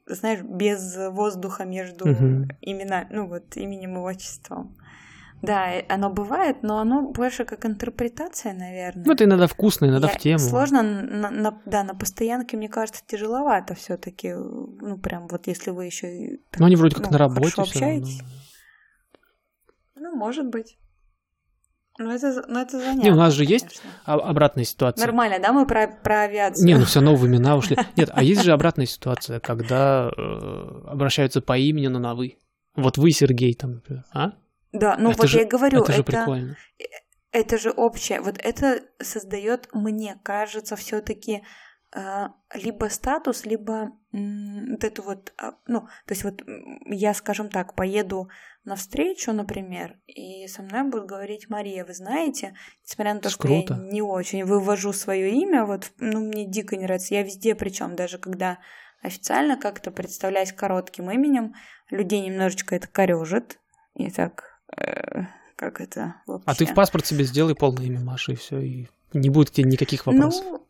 знаешь, 0.05 0.41
без 0.41 0.95
воздуха 1.11 1.65
между 1.65 2.09
угу. 2.09 2.47
имена, 2.61 3.07
ну, 3.09 3.27
вот, 3.27 3.57
именем 3.57 3.97
и 3.97 4.01
отчеством. 4.01 4.75
Да, 5.41 5.67
оно 5.89 6.09
бывает, 6.09 6.63
но 6.63 6.79
оно 6.79 7.01
больше 7.01 7.45
как 7.45 7.65
интерпретация, 7.65 8.53
наверное. 8.53 9.03
Ну, 9.05 9.13
это 9.13 9.25
иногда 9.25 9.47
вкусно, 9.47 9.85
иногда 9.85 10.07
Я, 10.07 10.13
в 10.13 10.17
тему. 10.17 10.39
Сложно, 10.39 10.81
на, 10.81 11.29
на, 11.29 11.61
да, 11.65 11.83
на 11.83 11.93
постоянке, 11.93 12.57
мне 12.57 12.69
кажется, 12.69 13.03
тяжеловато 13.05 13.75
все 13.75 13.97
таки 13.97 14.33
ну, 14.33 14.97
прям 14.97 15.27
вот 15.27 15.47
если 15.47 15.71
вы 15.71 15.85
еще 15.85 16.39
Ну, 16.57 16.65
они 16.65 16.75
вроде 16.75 16.95
как 16.95 17.05
ну, 17.05 17.11
на 17.11 17.17
работе 17.17 17.61
общаетесь. 17.61 18.21
Ну, 19.95 20.15
может 20.15 20.47
быть. 20.47 20.77
Ну, 21.97 22.11
это, 22.11 22.43
ну, 22.47 22.59
это 22.59 22.77
занятно. 22.77 23.01
Не, 23.01 23.11
у 23.11 23.15
нас 23.15 23.33
же 23.33 23.45
конечно. 23.45 23.67
есть 23.67 23.81
обратная 24.03 24.65
ситуация. 24.65 25.05
Нормально, 25.05 25.39
да, 25.39 25.53
мы 25.53 25.65
про, 25.65 25.87
про 25.87 26.23
авиацию. 26.23 26.65
Не, 26.65 26.75
ну 26.75 26.83
все 26.83 26.99
равно 26.99 27.15
в 27.15 27.25
имена 27.25 27.55
ушли. 27.55 27.77
Нет, 27.95 28.09
а 28.13 28.21
есть 28.21 28.43
же 28.43 28.51
обратная 28.51 28.85
ситуация, 28.85 29.39
когда 29.39 30.09
э, 30.09 30.81
обращаются 30.87 31.41
по 31.41 31.57
имени, 31.57 31.87
но 31.87 31.99
на 31.99 32.13
вы. 32.13 32.37
Вот 32.75 32.97
вы, 32.97 33.11
Сергей, 33.11 33.53
там, 33.53 33.81
а? 34.13 34.33
Да, 34.73 34.97
ну 34.97 35.11
это 35.11 35.21
вот 35.21 35.29
же, 35.29 35.39
я 35.39 35.45
говорю, 35.45 35.83
это, 35.83 35.93
же 35.93 36.01
это, 36.01 36.11
прикольно. 36.11 36.57
это 37.31 37.57
же 37.57 37.71
общее. 37.71 38.19
Вот 38.19 38.37
это 38.39 38.81
создает, 39.01 39.69
мне 39.71 40.19
кажется, 40.21 40.75
все-таки 40.75 41.43
э, 41.95 42.27
либо 42.53 42.85
статус, 42.89 43.45
либо 43.45 43.91
вот 44.11 44.83
эту 44.83 45.01
вот, 45.01 45.33
а, 45.37 45.53
ну, 45.67 45.81
то 45.81 46.11
есть 46.11 46.25
вот 46.25 46.41
я, 46.87 47.13
скажем 47.13 47.49
так, 47.49 47.75
поеду 47.75 48.29
на 48.65 48.75
встречу, 48.75 49.31
например, 49.31 49.97
и 50.07 50.47
со 50.47 50.63
мной 50.63 50.83
будет 50.89 51.05
говорить 51.05 51.49
Мария, 51.49 51.85
вы 51.85 51.93
знаете, 51.93 52.55
несмотря 52.83 53.13
на 53.13 53.19
то, 53.19 53.29
что 53.29 53.39
круто. 53.39 53.75
я 53.75 53.91
не 53.91 54.01
очень 54.01 54.43
вывожу 54.43 54.91
свое 54.91 55.31
имя, 55.31 55.65
вот, 55.65 55.91
ну, 55.99 56.19
мне 56.19 56.45
дико 56.45 56.75
не 56.75 56.83
нравится, 56.83 57.13
я 57.13 57.23
везде, 57.23 57.53
причем 57.55 57.95
даже 57.95 58.17
когда 58.17 58.57
официально 59.01 59.55
как-то 59.55 59.91
представляюсь 59.91 60.51
коротким 60.51 61.11
именем, 61.11 61.53
людей 61.91 62.21
немножечко 62.21 62.75
это 62.75 62.87
корежит, 62.87 63.59
и 63.93 64.09
так, 64.09 64.59
э, 64.75 65.25
как 65.55 65.79
это 65.79 66.15
вообще. 66.25 66.45
А 66.47 66.55
ты 66.55 66.65
в 66.65 66.73
паспорт 66.73 67.05
себе 67.05 67.23
сделай 67.23 67.55
полное 67.55 67.85
имя 67.85 67.99
Маши, 67.99 68.33
и 68.33 68.35
все, 68.35 68.59
и 68.59 68.87
не 69.13 69.29
будет 69.29 69.51
тебе 69.51 69.69
никаких 69.69 70.07
вопросов. 70.07 70.43
Ну, 70.43 70.64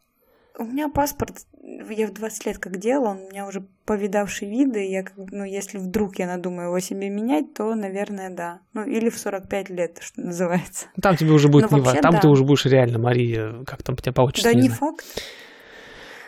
у 0.58 0.64
меня 0.64 0.90
паспорт, 0.90 1.46
я 1.62 2.08
в 2.08 2.14
20 2.14 2.46
лет 2.46 2.58
как 2.58 2.78
делала, 2.78 3.10
он 3.10 3.18
у 3.18 3.30
меня 3.30 3.48
уже 3.48 3.68
повидавший 3.86 4.50
виды, 4.50 4.86
я, 4.86 5.06
ну, 5.16 5.44
если 5.44 5.78
вдруг 5.78 6.18
я 6.20 6.28
надумаю 6.28 6.68
его 6.68 6.80
себе 6.80 7.10
менять, 7.10 7.54
то, 7.54 7.76
наверное, 7.76 8.30
да. 8.30 8.62
Ну, 8.74 8.84
или 8.86 9.10
в 9.10 9.18
45 9.18 9.70
лет, 9.70 9.98
что 10.02 10.22
называется. 10.22 10.88
Там 11.02 11.16
тебе 11.18 11.32
уже 11.32 11.50
будет 11.50 11.72
не 11.72 11.82
важно, 11.82 12.02
там 12.02 12.14
да. 12.14 12.20
ты 12.22 12.28
уже 12.28 12.44
будешь 12.44 12.66
реально 12.66 13.00
Мария, 13.00 13.64
как 13.66 13.84
там 13.84 13.96
тебя 13.96 14.14
по 14.14 14.32
Да 14.44 14.54
не, 14.54 14.64
не 14.64 14.70
факт. 14.70 15.06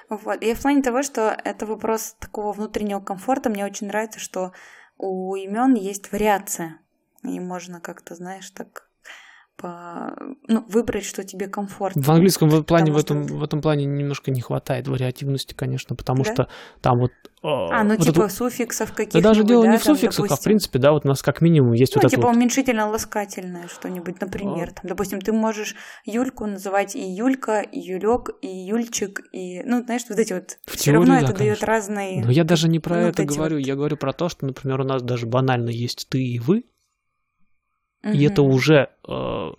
Вот. 0.09 0.41
И 0.41 0.53
в 0.53 0.61
плане 0.61 0.81
того, 0.81 1.03
что 1.03 1.35
это 1.43 1.65
вопрос 1.65 2.15
такого 2.19 2.53
внутреннего 2.53 2.99
комфорта, 2.99 3.49
мне 3.49 3.65
очень 3.65 3.87
нравится, 3.87 4.19
что 4.19 4.53
у 4.97 5.35
имен 5.35 5.73
есть 5.73 6.11
вариация. 6.11 6.79
И 7.23 7.39
можно 7.39 7.81
как-то, 7.81 8.15
знаешь, 8.15 8.49
так 8.51 8.86
по, 9.57 10.13
ну, 10.47 10.63
выбрать, 10.69 11.03
что 11.03 11.23
тебе 11.23 11.47
комфортно. 11.47 12.01
В 12.01 12.09
английском 12.09 12.47
в 12.49 12.63
плане, 12.63 12.91
в 12.91 12.97
этом, 12.97 13.23
в 13.25 13.43
этом 13.43 13.59
плане 13.61 13.85
немножко 13.85 14.29
не 14.29 14.39
хватает 14.39 14.87
вариативности, 14.87 15.55
конечно, 15.55 15.95
потому 15.95 16.23
да? 16.23 16.31
что 16.31 16.47
там 16.81 16.99
вот... 16.99 17.11
А, 17.41 17.83
ну 17.83 17.95
вот 17.95 18.05
типа 18.05 18.25
это... 18.25 18.29
суффиксов 18.29 18.91
каких-то. 18.93 19.19
Да 19.19 19.29
даже 19.29 19.43
дело 19.43 19.63
да, 19.63 19.71
не 19.71 19.77
в 19.77 19.83
суффиксах, 19.83 20.25
допустим... 20.25 20.33
а 20.33 20.37
в 20.37 20.43
принципе, 20.43 20.79
да, 20.79 20.91
вот 20.91 21.05
у 21.05 21.07
нас 21.07 21.23
как 21.23 21.41
минимум 21.41 21.73
есть 21.73 21.95
ну, 21.95 22.01
вот 22.01 22.09
типа 22.09 22.19
это 22.19 22.27
вот... 22.27 22.35
уменьшительно-ласкательное 22.35 23.67
что-нибудь, 23.67 24.21
например. 24.21 24.73
Там, 24.73 24.83
допустим, 24.83 25.21
ты 25.21 25.31
можешь 25.31 25.75
Юльку 26.05 26.45
называть 26.45 26.95
и 26.95 27.01
Юлька, 27.01 27.61
и 27.61 27.79
Юлек, 27.79 28.29
и 28.41 28.47
Юльчик, 28.47 29.21
и, 29.31 29.63
ну, 29.63 29.83
знаешь, 29.83 30.03
вот 30.09 30.19
эти 30.19 30.33
вот... 30.33 30.57
В 30.65 30.77
Все 30.77 30.91
равно 30.91 31.19
да, 31.19 31.21
это 31.21 31.33
дает 31.33 31.63
разные... 31.63 32.23
Но 32.23 32.31
я 32.31 32.43
даже 32.43 32.69
не 32.69 32.79
про 32.79 32.95
ну, 32.95 33.07
это 33.07 33.23
говорю, 33.23 33.57
вот... 33.57 33.65
я 33.65 33.75
говорю 33.75 33.97
про 33.97 34.13
то, 34.13 34.29
что, 34.29 34.45
например, 34.45 34.81
у 34.81 34.83
нас 34.83 35.01
даже 35.01 35.25
банально 35.25 35.69
есть 35.69 36.07
ты 36.09 36.21
и 36.21 36.39
вы, 36.39 36.63
Угу. 38.07 38.15
И 38.15 38.23
это 38.25 38.41
уже 38.41 38.89
э, 39.07 39.51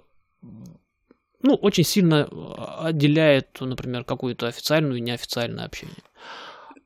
ну, 1.42 1.54
очень 1.54 1.84
сильно 1.84 2.28
э, 2.30 2.86
отделяет, 2.86 3.58
например, 3.60 4.04
какую-то 4.04 4.46
официальную 4.46 4.98
и 4.98 5.00
неофициальное 5.00 5.64
общение. 5.64 5.96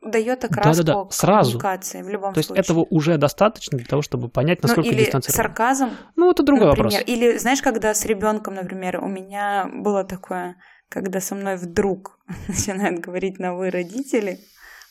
Дает 0.02 0.44
окраску 0.44 0.82
да, 0.82 0.92
да, 0.94 1.04
да. 1.04 1.10
Сразу. 1.10 1.58
коммуникации 1.58 2.02
в 2.02 2.08
любом 2.08 2.34
То 2.34 2.42
случае. 2.42 2.58
есть 2.58 2.70
этого 2.70 2.86
уже 2.90 3.18
достаточно 3.18 3.78
для 3.78 3.86
того, 3.86 4.02
чтобы 4.02 4.28
понять, 4.28 4.58
ну, 4.62 4.66
насколько 4.66 4.88
ну, 4.88 4.94
или 4.94 5.04
дистанцировано. 5.04 5.42
сарказм. 5.44 5.90
Ну, 6.16 6.30
это 6.30 6.42
другой 6.42 6.66
например. 6.66 6.90
вопрос. 6.90 7.08
Или, 7.08 7.38
знаешь, 7.38 7.62
когда 7.62 7.94
с 7.94 8.04
ребенком, 8.04 8.54
например, 8.54 8.98
у 9.02 9.06
меня 9.06 9.70
было 9.72 10.02
такое, 10.02 10.56
когда 10.88 11.20
со 11.20 11.36
мной 11.36 11.56
вдруг 11.56 12.18
начинают 12.48 12.98
говорить 12.98 13.38
на 13.38 13.54
вы 13.54 13.70
родители, 13.70 14.40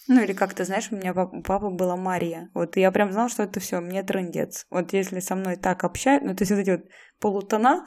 ну 0.07 0.23
или 0.23 0.33
как-то, 0.33 0.65
знаешь, 0.65 0.87
у 0.91 0.95
меня 0.95 1.13
папа, 1.13 1.41
папа 1.41 1.69
была 1.69 1.95
Мария. 1.95 2.49
Вот 2.53 2.75
я 2.77 2.91
прям 2.91 3.11
знала, 3.11 3.29
что 3.29 3.43
это 3.43 3.59
все, 3.59 3.79
мне 3.79 4.03
трындец. 4.03 4.65
Вот 4.69 4.93
если 4.93 5.19
со 5.19 5.35
мной 5.35 5.57
так 5.57 5.83
общают, 5.83 6.23
ну 6.23 6.35
то 6.35 6.41
есть 6.41 6.51
вот 6.51 6.59
эти 6.59 6.71
вот 6.71 6.81
полутона, 7.19 7.85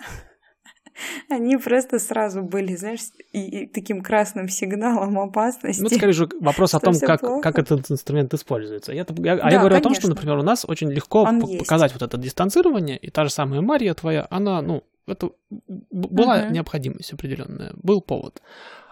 они 1.29 1.57
просто 1.57 1.99
сразу 1.99 2.43
были, 2.43 2.77
знаешь, 2.77 3.01
и, 3.33 3.63
и 3.63 3.67
таким 3.67 4.03
красным 4.03 4.49
сигналом 4.49 5.19
опасности. 5.19 5.83
Ну, 5.83 5.89
скорее 5.89 6.13
же 6.13 6.29
вопрос 6.41 6.75
о 6.75 6.81
том, 6.81 6.99
как, 7.01 7.21
как 7.21 7.59
этот 7.59 7.91
инструмент 7.91 8.33
используется. 8.33 8.93
Я, 8.93 9.05
я, 9.19 9.33
а 9.33 9.37
да, 9.37 9.51
я 9.51 9.59
говорю 9.59 9.75
конечно. 9.75 9.77
о 9.77 9.81
том, 9.81 9.95
что, 9.95 10.09
например, 10.09 10.39
у 10.39 10.43
нас 10.43 10.65
очень 10.67 10.91
легко 10.91 11.29
показать 11.59 11.93
вот 11.93 12.03
это 12.03 12.17
дистанцирование, 12.17 12.97
и 12.97 13.11
та 13.11 13.25
же 13.25 13.31
самая 13.31 13.61
Мария 13.61 13.95
твоя, 13.95 14.27
она, 14.31 14.63
ну, 14.63 14.85
это 15.07 15.31
была 15.91 16.45
угу. 16.45 16.53
необходимость 16.53 17.13
определенная, 17.13 17.73
был 17.77 18.01
повод. 18.01 18.41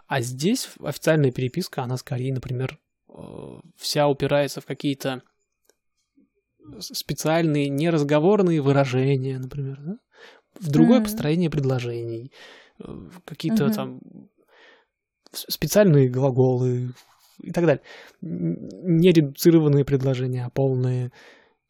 А 0.09 0.21
здесь 0.21 0.69
официальная 0.83 1.31
переписка, 1.31 1.83
она 1.83 1.97
скорее, 1.97 2.35
например, 2.35 2.79
вся 3.77 4.09
упирается 4.09 4.61
в 4.61 4.67
какие-то 4.67 5.23
специальные 6.79 7.69
неразговорные 7.69 8.61
выражения, 8.61 9.39
например, 9.39 9.79
да? 9.81 9.97
в 10.61 10.71
другое 10.71 11.01
mm-hmm. 11.01 11.05
построение 11.05 11.51
предложений, 11.51 12.33
какие-то 13.25 13.67
mm-hmm. 13.67 13.75
там 13.75 14.01
специальные 15.33 16.11
глаголы 16.11 16.93
и 17.41 17.51
так 17.51 17.65
далее. 17.65 17.83
Не 18.21 19.13
редуцированные 19.13 19.85
предложения, 19.85 20.45
а 20.45 20.51
полные. 20.51 21.11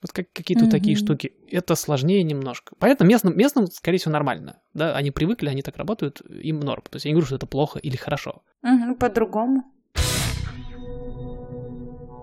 Вот 0.03 0.11
как, 0.11 0.33
какие-то 0.33 0.65
mm-hmm. 0.65 0.71
такие 0.71 0.97
штуки. 0.97 1.33
Это 1.49 1.77
сложнее 1.77 2.25
немножко. 2.25 2.75
Понятно, 2.79 3.05
местным, 3.05 3.37
местным, 3.37 3.67
скорее 3.67 3.99
всего, 3.99 4.13
нормально. 4.13 4.61
Да, 4.75 4.97
они 4.97 5.13
привыкли, 5.13 5.49
они 5.49 5.63
так 5.63 5.77
работают, 5.77 6.21
им 6.23 6.59
норм. 6.59 6.83
То 6.91 6.97
есть 6.97 7.05
я 7.05 7.11
не 7.11 7.15
говорю, 7.15 7.27
что 7.27 7.37
это 7.37 7.47
плохо 7.47 7.79
или 7.79 7.97
хорошо. 7.97 8.43
Mm-hmm, 8.67 8.97
по-другому. 8.97 9.63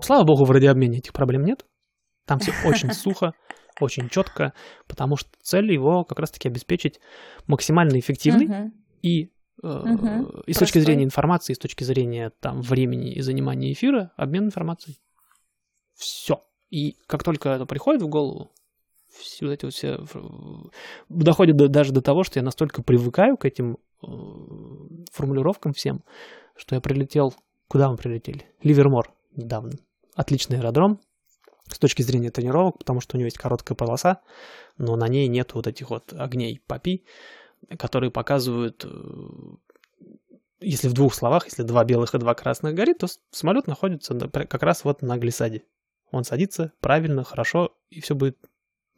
Слава 0.02 0.24
богу, 0.24 0.44
в 0.44 0.50
радиообмене 0.50 0.98
этих 0.98 1.12
проблем 1.12 1.44
нет. 1.44 1.64
Там 2.26 2.38
все 2.38 2.52
очень 2.64 2.92
сухо, 2.92 3.32
очень 3.80 4.08
четко, 4.08 4.52
потому 4.86 5.16
что 5.16 5.30
цель 5.42 5.72
его 5.72 6.04
как 6.04 6.18
раз-таки 6.18 6.48
обеспечить 6.48 7.00
максимально 7.46 7.98
эффективный 7.98 8.72
и 9.02 9.30
Угу, 9.62 10.44
и 10.46 10.54
с 10.54 10.58
точки 10.58 10.78
зрения 10.78 11.04
информации, 11.04 11.52
и 11.52 11.54
с 11.54 11.58
точки 11.58 11.84
зрения 11.84 12.32
там 12.40 12.62
времени 12.62 13.12
и 13.12 13.20
занимания 13.20 13.72
эфира, 13.72 14.10
обмен 14.16 14.46
информацией. 14.46 14.98
Все. 15.94 16.42
И 16.70 16.96
как 17.06 17.22
только 17.24 17.50
это 17.50 17.66
приходит 17.66 18.00
в 18.00 18.08
голову, 18.08 18.52
все 19.10 19.46
вот 19.46 19.52
эти 19.52 19.64
вот 19.66 19.74
все 19.74 19.98
доходит 21.08 21.56
до, 21.56 21.68
даже 21.68 21.92
до 21.92 22.00
того, 22.00 22.24
что 22.24 22.38
я 22.38 22.42
настолько 22.42 22.82
привыкаю 22.82 23.36
к 23.36 23.44
этим 23.44 23.76
э, 24.02 24.06
формулировкам 25.12 25.72
всем, 25.72 26.04
что 26.56 26.74
я 26.74 26.80
прилетел. 26.80 27.34
Куда 27.68 27.90
мы 27.90 27.96
прилетели? 27.96 28.46
Ливермор 28.62 29.12
недавно. 29.36 29.72
Отличный 30.20 30.58
аэродром 30.58 31.00
с 31.68 31.78
точки 31.78 32.02
зрения 32.02 32.30
тренировок, 32.30 32.78
потому 32.78 33.00
что 33.00 33.16
у 33.16 33.18
него 33.18 33.26
есть 33.26 33.38
короткая 33.38 33.76
полоса, 33.76 34.20
но 34.76 34.96
на 34.96 35.08
ней 35.08 35.28
нет 35.28 35.54
вот 35.54 35.66
этих 35.66 35.90
вот 35.90 36.12
огней 36.12 36.60
попи 36.66 37.04
которые 37.78 38.10
показывают, 38.10 38.84
э, 38.84 38.88
если 40.60 40.88
в 40.88 40.92
двух 40.92 41.14
словах, 41.14 41.46
если 41.46 41.62
два 41.62 41.84
белых 41.84 42.14
и 42.14 42.18
два 42.18 42.34
красных 42.34 42.74
горит, 42.74 42.98
то 42.98 43.06
самолет 43.30 43.66
находится 43.66 44.14
как 44.18 44.62
раз 44.62 44.84
вот 44.84 45.02
на 45.02 45.16
глиссаде. 45.16 45.62
Он 46.10 46.24
садится 46.24 46.72
правильно, 46.80 47.24
хорошо, 47.24 47.76
и 47.88 48.00
все 48.00 48.14
будет 48.14 48.38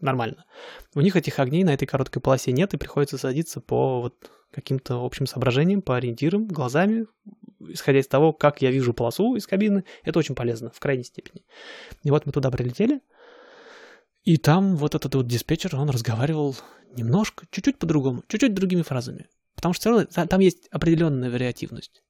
нормально. 0.03 0.45
У 0.95 1.01
них 1.01 1.17
этих 1.17 1.39
огней 1.39 1.65
на 1.65 1.75
этой 1.75 1.87
короткой 1.87 2.21
полосе 2.21 2.53
нет, 2.53 2.75
и 2.75 2.77
приходится 2.77 3.19
садиться 3.19 3.61
по 3.61 4.03
вот 4.03 4.31
каким-то 4.51 5.05
общим 5.05 5.27
соображениям, 5.27 5.81
по 5.81 5.97
ориентирам, 5.97 6.47
глазами, 6.47 7.07
исходя 7.61 8.01
из 8.01 8.07
того, 8.07 8.33
как 8.33 8.61
я 8.61 8.71
вижу 8.71 8.93
полосу 8.93 9.35
из 9.37 9.47
кабины. 9.47 9.85
Это 10.03 10.19
очень 10.19 10.35
полезно, 10.35 10.71
в 10.71 10.81
крайней 10.81 11.05
степени. 11.05 11.45
И 12.03 12.11
вот 12.11 12.27
мы 12.27 12.33
туда 12.33 12.51
прилетели, 12.51 13.01
и 14.25 14.37
там 14.37 14.77
вот 14.77 14.95
этот 14.95 15.15
вот 15.15 15.27
диспетчер, 15.27 15.75
он 15.75 15.91
разговаривал 15.91 16.57
немножко, 16.95 17.47
чуть-чуть 17.51 17.79
по-другому, 17.79 18.23
чуть-чуть 18.29 18.55
другими 18.55 18.83
фразами. 18.83 19.29
Потому 19.57 19.75
что 19.75 19.81
все 19.81 19.91
равно 19.91 20.27
там 20.29 20.41
есть 20.41 20.69
определенная 20.69 21.31
вариативность. 21.31 22.03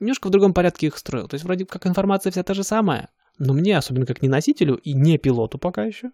Немножко 0.00 0.28
в 0.28 0.30
другом 0.30 0.54
порядке 0.54 0.86
их 0.86 0.96
строил. 0.96 1.28
То 1.28 1.34
есть 1.34 1.44
вроде 1.44 1.66
как 1.66 1.86
информация 1.86 2.30
вся 2.30 2.42
та 2.42 2.54
же 2.54 2.64
самая, 2.64 3.10
но 3.38 3.52
мне, 3.52 3.76
особенно 3.76 4.06
как 4.06 4.22
не 4.22 4.28
носителю 4.28 4.76
и 4.76 4.94
не 4.94 5.18
пилоту 5.18 5.58
пока 5.58 5.84
еще, 5.84 6.10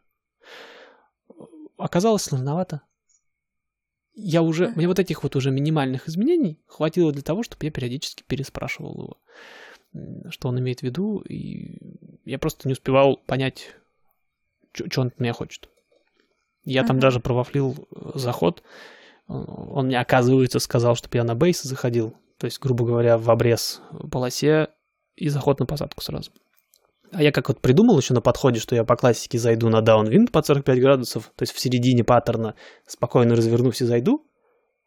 оказалось 1.85 2.23
сложновато. 2.23 2.83
Я 4.15 4.43
уже, 4.43 4.69
мне 4.77 4.87
вот 4.87 4.99
этих 4.99 5.23
вот 5.23 5.37
уже 5.37 5.51
минимальных 5.51 6.09
изменений 6.09 6.61
хватило 6.67 7.13
для 7.13 7.23
того, 7.23 7.43
чтобы 7.43 7.65
я 7.65 7.71
периодически 7.71 8.25
переспрашивал 8.27 9.19
его, 9.95 10.31
что 10.31 10.49
он 10.49 10.59
имеет 10.61 10.81
в 10.81 10.83
виду, 10.83 11.19
и 11.21 11.79
я 12.25 12.39
просто 12.39 12.69
не 12.69 12.73
успевал 12.73 13.17
понять, 13.17 13.75
что 14.73 15.01
он 15.01 15.07
от 15.09 15.19
меня 15.19 15.33
хочет. 15.33 15.69
Я 16.65 16.83
uh-huh. 16.83 16.87
там 16.87 17.01
даже 17.01 17.21
провафлил 17.21 17.89
э, 17.91 18.13
заход. 18.15 18.63
Он 19.27 19.87
мне, 19.87 19.99
оказывается, 19.99 20.59
сказал, 20.59 20.95
чтобы 20.95 21.17
я 21.17 21.25
на 21.25 21.35
бейс 21.35 21.63
заходил. 21.63 22.15
То 22.39 22.47
есть, 22.47 22.61
грубо 22.61 22.85
говоря, 22.85 23.19
в 23.19 23.31
обрез 23.31 23.81
полосе 24.11 24.69
и 25.17 25.29
заход 25.29 25.59
на 25.61 25.67
посадку 25.67 26.03
сразу. 26.03 26.33
А 27.13 27.23
я 27.23 27.31
как 27.31 27.49
вот 27.49 27.61
придумал 27.61 27.99
еще 27.99 28.15
на 28.15 28.23
подходе, 28.23 28.59
что 28.59 28.75
я 28.75 28.85
по 28.85 28.97
классике 28.97 29.39
зайду 29.39 29.69
на 29.69 29.83
даунвинд 29.83 30.33
под 30.33 30.47
45 30.47 30.81
градусов, 30.81 31.31
то 31.37 31.43
есть 31.43 31.53
в 31.53 31.61
середине 31.61 32.05
паттерна 32.05 32.55
спокойно 32.87 33.37
развернусь 33.37 33.83
и 33.83 33.85
зайду, 33.85 34.27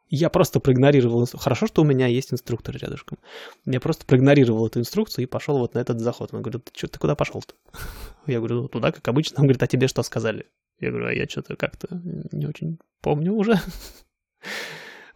я 0.10 0.30
просто 0.30 0.60
проигнорировал. 0.60 1.26
Хорошо, 1.34 1.68
что 1.68 1.82
у 1.82 1.86
меня 1.86 2.08
есть 2.08 2.32
инструктор 2.32 2.76
рядышком. 2.78 3.18
Я 3.66 3.80
просто 3.80 4.06
проигнорировал 4.06 4.68
эту 4.68 4.80
инструкцию 4.80 5.24
и 5.24 5.28
пошел 5.28 5.58
вот 5.58 5.74
на 5.74 5.80
этот 5.80 6.00
заход. 6.00 6.34
Он 6.34 6.42
говорит, 6.42 6.70
что, 6.76 6.88
ты 6.88 7.00
куда 7.00 7.16
пошел-то? 7.16 7.56
Я 8.28 8.38
говорю, 8.38 8.64
ну, 8.64 8.68
туда, 8.68 8.92
как 8.92 9.08
обычно. 9.08 9.38
Он 9.40 9.46
говорит, 9.46 9.64
а 9.64 9.68
тебе 9.68 9.88
что 9.88 10.04
сказали? 10.04 10.48
Я 10.80 10.90
говорю, 10.90 11.08
а 11.08 11.14
я 11.14 11.26
что-то 11.26 11.56
как-то 11.56 11.88
не 12.32 12.46
очень 12.48 12.80
помню 13.02 13.34
уже. 13.34 13.60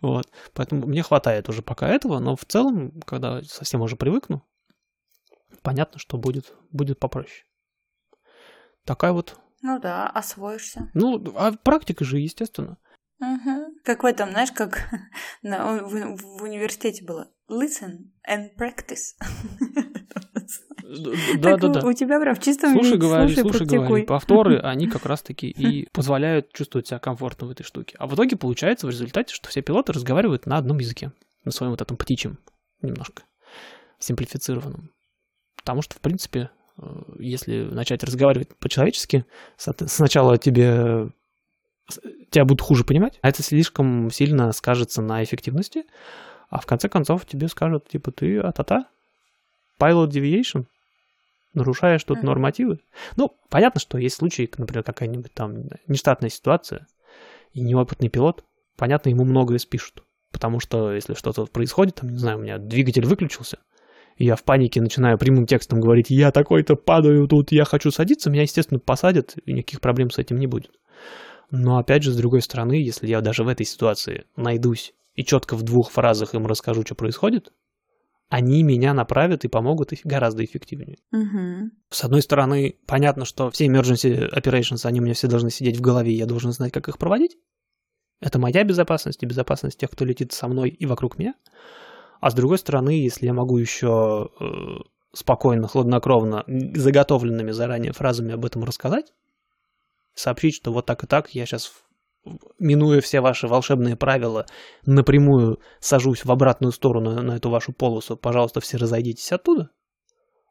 Вот. 0.01 0.29
Поэтому 0.53 0.87
мне 0.87 1.03
хватает 1.03 1.49
уже 1.49 1.61
пока 1.61 1.89
этого, 1.89 2.19
но 2.19 2.37
в 2.37 2.45
целом, 2.45 3.01
когда 3.01 3.43
совсем 3.43 3.81
уже 3.81 3.97
привыкну, 3.97 4.45
понятно, 5.69 5.99
что 5.99 6.17
будет, 6.17 6.51
будет 6.71 6.97
попроще. 6.99 7.43
Такая 8.85 9.11
вот... 9.11 9.39
Ну 9.61 9.79
да, 9.79 10.07
освоишься. 10.07 10.89
Ну, 10.95 11.23
а 11.35 11.51
практика 11.51 12.03
же, 12.03 12.17
естественно. 12.17 12.77
Угу. 13.19 13.81
Как 13.83 14.01
в 14.01 14.05
этом, 14.07 14.31
знаешь, 14.31 14.51
как 14.51 14.89
на, 15.43 15.83
в, 15.83 15.91
в 15.91 16.41
университете 16.41 17.05
было. 17.05 17.31
Listen 17.51 18.09
and 18.27 18.47
practice. 18.57 19.13
Да, 21.37 21.57
да, 21.57 21.67
да. 21.67 21.85
У 21.85 21.93
тебя 21.93 22.19
прям 22.19 22.33
в 22.33 22.39
чистом 22.39 22.73
Слушай, 22.73 22.97
говори, 22.97 23.35
слушай, 23.35 23.67
говори. 23.67 24.05
Повторы, 24.05 24.57
они 24.63 24.87
как 24.87 25.05
раз-таки 25.05 25.49
и 25.49 25.87
позволяют 25.91 26.51
чувствовать 26.51 26.87
себя 26.87 26.97
комфортно 26.97 27.45
в 27.45 27.51
этой 27.51 27.61
штуке. 27.61 27.95
А 27.99 28.07
в 28.07 28.15
итоге 28.15 28.37
получается 28.37 28.87
в 28.87 28.89
результате, 28.89 29.35
что 29.35 29.49
все 29.49 29.61
пилоты 29.61 29.93
разговаривают 29.93 30.47
на 30.47 30.57
одном 30.57 30.79
языке. 30.79 31.11
На 31.45 31.51
своем 31.51 31.69
вот 31.71 31.81
этом 31.81 31.95
птичьем 31.95 32.39
немножко. 32.81 33.21
Симплифицированном. 33.99 34.89
Потому 35.59 35.81
что, 35.81 35.95
в 35.95 35.99
принципе, 35.99 36.49
э, 36.77 36.83
если 37.19 37.63
начать 37.63 38.03
разговаривать 38.03 38.55
по-человечески, 38.57 39.25
сначала 39.57 40.37
тебе 40.37 41.11
тебя 42.29 42.45
будут 42.45 42.61
хуже 42.61 42.83
понимать, 42.83 43.19
а 43.21 43.29
это 43.29 43.41
слишком 43.41 44.11
сильно 44.11 44.51
скажется 44.51 45.01
на 45.01 45.23
эффективности, 45.23 45.85
а 46.49 46.59
в 46.59 46.65
конце 46.65 46.89
концов 46.89 47.25
тебе 47.25 47.47
скажут, 47.47 47.87
типа, 47.87 48.11
ты 48.11 48.39
а-та-та, 48.39 48.87
pilot 49.79 50.09
deviation, 50.09 50.65
нарушаешь 51.53 52.03
тут 52.03 52.23
нормативы. 52.23 52.79
Ну, 53.15 53.35
понятно, 53.49 53.79
что 53.79 53.97
есть 53.97 54.17
случаи, 54.17 54.49
например, 54.57 54.83
какая-нибудь 54.83 55.33
там 55.33 55.63
нештатная 55.87 56.29
ситуация, 56.29 56.87
и 57.53 57.61
неопытный 57.61 58.09
пилот, 58.09 58.43
понятно, 58.77 59.09
ему 59.09 59.25
многое 59.25 59.57
спишут. 59.57 60.03
Потому 60.31 60.59
что 60.59 60.93
если 60.93 61.15
что-то 61.15 61.47
происходит, 61.47 61.95
там, 61.95 62.09
не 62.11 62.17
знаю, 62.17 62.37
у 62.37 62.41
меня 62.41 62.59
двигатель 62.59 63.05
выключился, 63.05 63.57
я 64.17 64.35
в 64.35 64.43
панике 64.43 64.81
начинаю 64.81 65.17
прямым 65.17 65.45
текстом 65.45 65.79
говорить, 65.79 66.09
я 66.09 66.31
такой-то 66.31 66.75
падаю 66.75 67.27
тут, 67.27 67.51
я 67.51 67.65
хочу 67.65 67.91
садиться, 67.91 68.29
меня, 68.29 68.43
естественно, 68.43 68.79
посадят, 68.79 69.35
и 69.45 69.53
никаких 69.53 69.81
проблем 69.81 70.09
с 70.09 70.17
этим 70.17 70.37
не 70.37 70.47
будет. 70.47 70.71
Но 71.51 71.77
опять 71.77 72.03
же, 72.03 72.11
с 72.11 72.17
другой 72.17 72.41
стороны, 72.41 72.73
если 72.73 73.07
я 73.07 73.21
даже 73.21 73.43
в 73.43 73.47
этой 73.47 73.65
ситуации 73.65 74.25
найдусь 74.35 74.93
и 75.15 75.23
четко 75.23 75.55
в 75.55 75.63
двух 75.63 75.91
фразах 75.91 76.35
им 76.35 76.45
расскажу, 76.45 76.83
что 76.85 76.95
происходит, 76.95 77.51
они 78.29 78.61
меня 78.61 78.93
направят 78.93 79.43
и 79.43 79.47
помогут 79.47 79.91
гораздо 80.03 80.45
эффективнее. 80.45 80.97
Угу. 81.11 81.71
С 81.89 82.03
одной 82.03 82.21
стороны, 82.21 82.75
понятно, 82.85 83.25
что 83.25 83.49
все 83.49 83.65
emergency 83.65 84.31
operations, 84.31 84.85
они 84.85 84.99
у 84.99 85.03
меня 85.03 85.15
все 85.15 85.27
должны 85.27 85.49
сидеть 85.49 85.77
в 85.77 85.81
голове, 85.81 86.11
и 86.13 86.17
я 86.17 86.27
должен 86.27 86.51
знать, 86.51 86.71
как 86.71 86.87
их 86.87 86.99
проводить. 86.99 87.37
Это 88.21 88.37
моя 88.37 88.63
безопасность 88.63 89.23
и 89.23 89.25
безопасность 89.25 89.79
тех, 89.79 89.89
кто 89.89 90.05
летит 90.05 90.31
со 90.31 90.47
мной 90.47 90.69
и 90.69 90.85
вокруг 90.85 91.17
меня. 91.17 91.33
А 92.19 92.29
с 92.29 92.33
другой 92.33 92.57
стороны, 92.57 92.89
если 92.89 93.27
я 93.27 93.33
могу 93.33 93.57
еще 93.57 94.29
э, 94.39 94.45
спокойно, 95.13 95.67
хладнокровно, 95.67 96.43
заготовленными 96.47 97.51
заранее 97.51 97.93
фразами 97.93 98.33
об 98.33 98.45
этом 98.45 98.63
рассказать, 98.63 99.13
сообщить, 100.13 100.55
что 100.55 100.73
вот 100.73 100.85
так 100.85 101.03
и 101.03 101.07
так, 101.07 101.33
я 101.33 101.45
сейчас, 101.45 101.71
минуя 102.59 102.99
все 102.99 103.21
ваши 103.21 103.47
волшебные 103.47 103.95
правила, 103.95 104.45
напрямую 104.85 105.59
сажусь 105.79 106.25
в 106.25 106.31
обратную 106.31 106.73
сторону 106.73 107.21
на 107.21 107.37
эту 107.37 107.49
вашу 107.49 107.71
полосу, 107.71 108.17
пожалуйста, 108.17 108.59
все 108.59 108.77
разойдитесь 108.77 109.31
оттуда. 109.31 109.69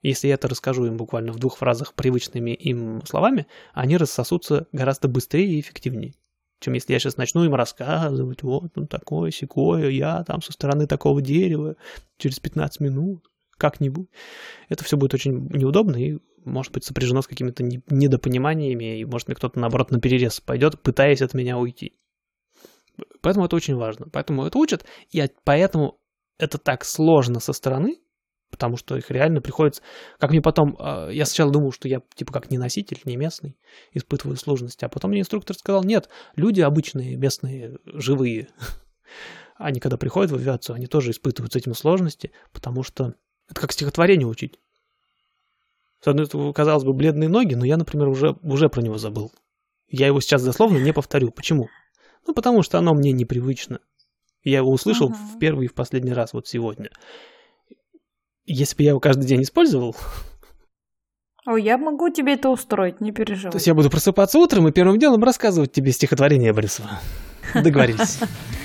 Если 0.00 0.28
я 0.28 0.34
это 0.34 0.48
расскажу 0.48 0.86
им 0.86 0.96
буквально 0.96 1.32
в 1.32 1.38
двух 1.38 1.58
фразах 1.58 1.92
привычными 1.94 2.52
им 2.52 3.04
словами, 3.04 3.46
они 3.74 3.96
рассосутся 3.96 4.68
гораздо 4.72 5.08
быстрее 5.08 5.48
и 5.48 5.60
эффективнее 5.60 6.14
чем 6.60 6.74
если 6.74 6.92
я 6.92 6.98
сейчас 6.98 7.16
начну 7.16 7.44
им 7.44 7.54
рассказывать, 7.54 8.42
вот 8.42 8.76
он 8.76 8.86
такое, 8.86 9.30
секое, 9.30 9.90
я 9.90 10.24
там 10.24 10.42
со 10.42 10.52
стороны 10.52 10.86
такого 10.86 11.22
дерева 11.22 11.76
через 12.16 12.40
15 12.40 12.80
минут, 12.80 13.24
как-нибудь. 13.56 14.08
Это 14.68 14.84
все 14.84 14.96
будет 14.96 15.14
очень 15.14 15.48
неудобно 15.50 15.96
и 15.96 16.18
может 16.44 16.72
быть 16.72 16.84
сопряжено 16.84 17.22
с 17.22 17.26
какими-то 17.26 17.62
недопониманиями, 17.62 19.00
и 19.00 19.04
может 19.04 19.28
мне 19.28 19.34
кто-то, 19.34 19.58
наоборот, 19.58 19.90
на 19.90 20.00
перерез 20.00 20.40
пойдет, 20.40 20.80
пытаясь 20.80 21.22
от 21.22 21.34
меня 21.34 21.58
уйти. 21.58 21.98
Поэтому 23.20 23.46
это 23.46 23.56
очень 23.56 23.76
важно. 23.76 24.08
Поэтому 24.10 24.46
это 24.46 24.58
учат, 24.58 24.84
и 25.10 25.24
поэтому 25.44 26.00
это 26.38 26.58
так 26.58 26.84
сложно 26.84 27.40
со 27.40 27.52
стороны, 27.52 27.98
потому 28.50 28.76
что 28.76 28.96
их 28.96 29.10
реально 29.10 29.40
приходится... 29.40 29.82
Как 30.18 30.30
мне 30.30 30.40
потом... 30.40 30.76
А, 30.78 31.08
я 31.08 31.26
сначала 31.26 31.52
думал, 31.52 31.72
что 31.72 31.88
я 31.88 32.02
типа 32.14 32.32
как 32.32 32.50
не 32.50 32.58
носитель, 32.58 33.00
не 33.04 33.16
местный, 33.16 33.58
испытываю 33.92 34.36
сложности, 34.36 34.84
а 34.84 34.88
потом 34.88 35.10
мне 35.10 35.20
инструктор 35.20 35.56
сказал, 35.56 35.84
нет, 35.84 36.08
люди 36.36 36.60
обычные, 36.60 37.16
местные, 37.16 37.78
живые, 37.84 38.48
они 39.56 39.80
когда 39.80 39.96
приходят 39.96 40.30
в 40.30 40.36
авиацию, 40.36 40.76
они 40.76 40.86
тоже 40.86 41.10
испытывают 41.10 41.52
с 41.52 41.56
этим 41.56 41.74
сложности, 41.74 42.32
потому 42.52 42.82
что 42.82 43.14
это 43.48 43.60
как 43.60 43.72
стихотворение 43.72 44.26
учить. 44.26 44.58
С 46.00 46.06
одной 46.06 46.26
стороны, 46.26 46.52
казалось 46.52 46.84
бы, 46.84 46.92
бледные 46.92 47.28
ноги, 47.28 47.54
но 47.54 47.64
я, 47.64 47.76
например, 47.76 48.08
уже, 48.08 48.36
уже 48.42 48.68
про 48.68 48.82
него 48.82 48.98
забыл. 48.98 49.32
Я 49.88 50.06
его 50.06 50.20
сейчас 50.20 50.44
дословно 50.44 50.78
не 50.78 50.92
повторю. 50.92 51.30
Почему? 51.30 51.68
Ну, 52.26 52.34
потому 52.34 52.62
что 52.62 52.78
оно 52.78 52.94
мне 52.94 53.10
непривычно. 53.10 53.80
Я 54.44 54.58
его 54.58 54.70
услышал 54.70 55.10
uh-huh. 55.10 55.36
в 55.36 55.38
первый 55.38 55.64
и 55.64 55.68
в 55.68 55.74
последний 55.74 56.12
раз 56.12 56.32
вот 56.32 56.46
сегодня. 56.46 56.90
Если 58.50 58.76
бы 58.76 58.82
я 58.82 58.90
его 58.90 59.00
каждый 59.00 59.26
день 59.26 59.42
использовал... 59.42 59.94
О, 61.44 61.56
я 61.56 61.76
могу 61.76 62.08
тебе 62.08 62.34
это 62.34 62.48
устроить, 62.48 63.00
не 63.00 63.12
переживай. 63.12 63.52
То 63.52 63.56
есть 63.56 63.66
я 63.66 63.74
буду 63.74 63.90
просыпаться 63.90 64.38
утром 64.38 64.68
и 64.68 64.72
первым 64.72 64.98
делом 64.98 65.22
рассказывать 65.22 65.72
тебе 65.72 65.92
стихотворение 65.92 66.52
Борисова. 66.52 67.00
Договорились. 67.54 68.18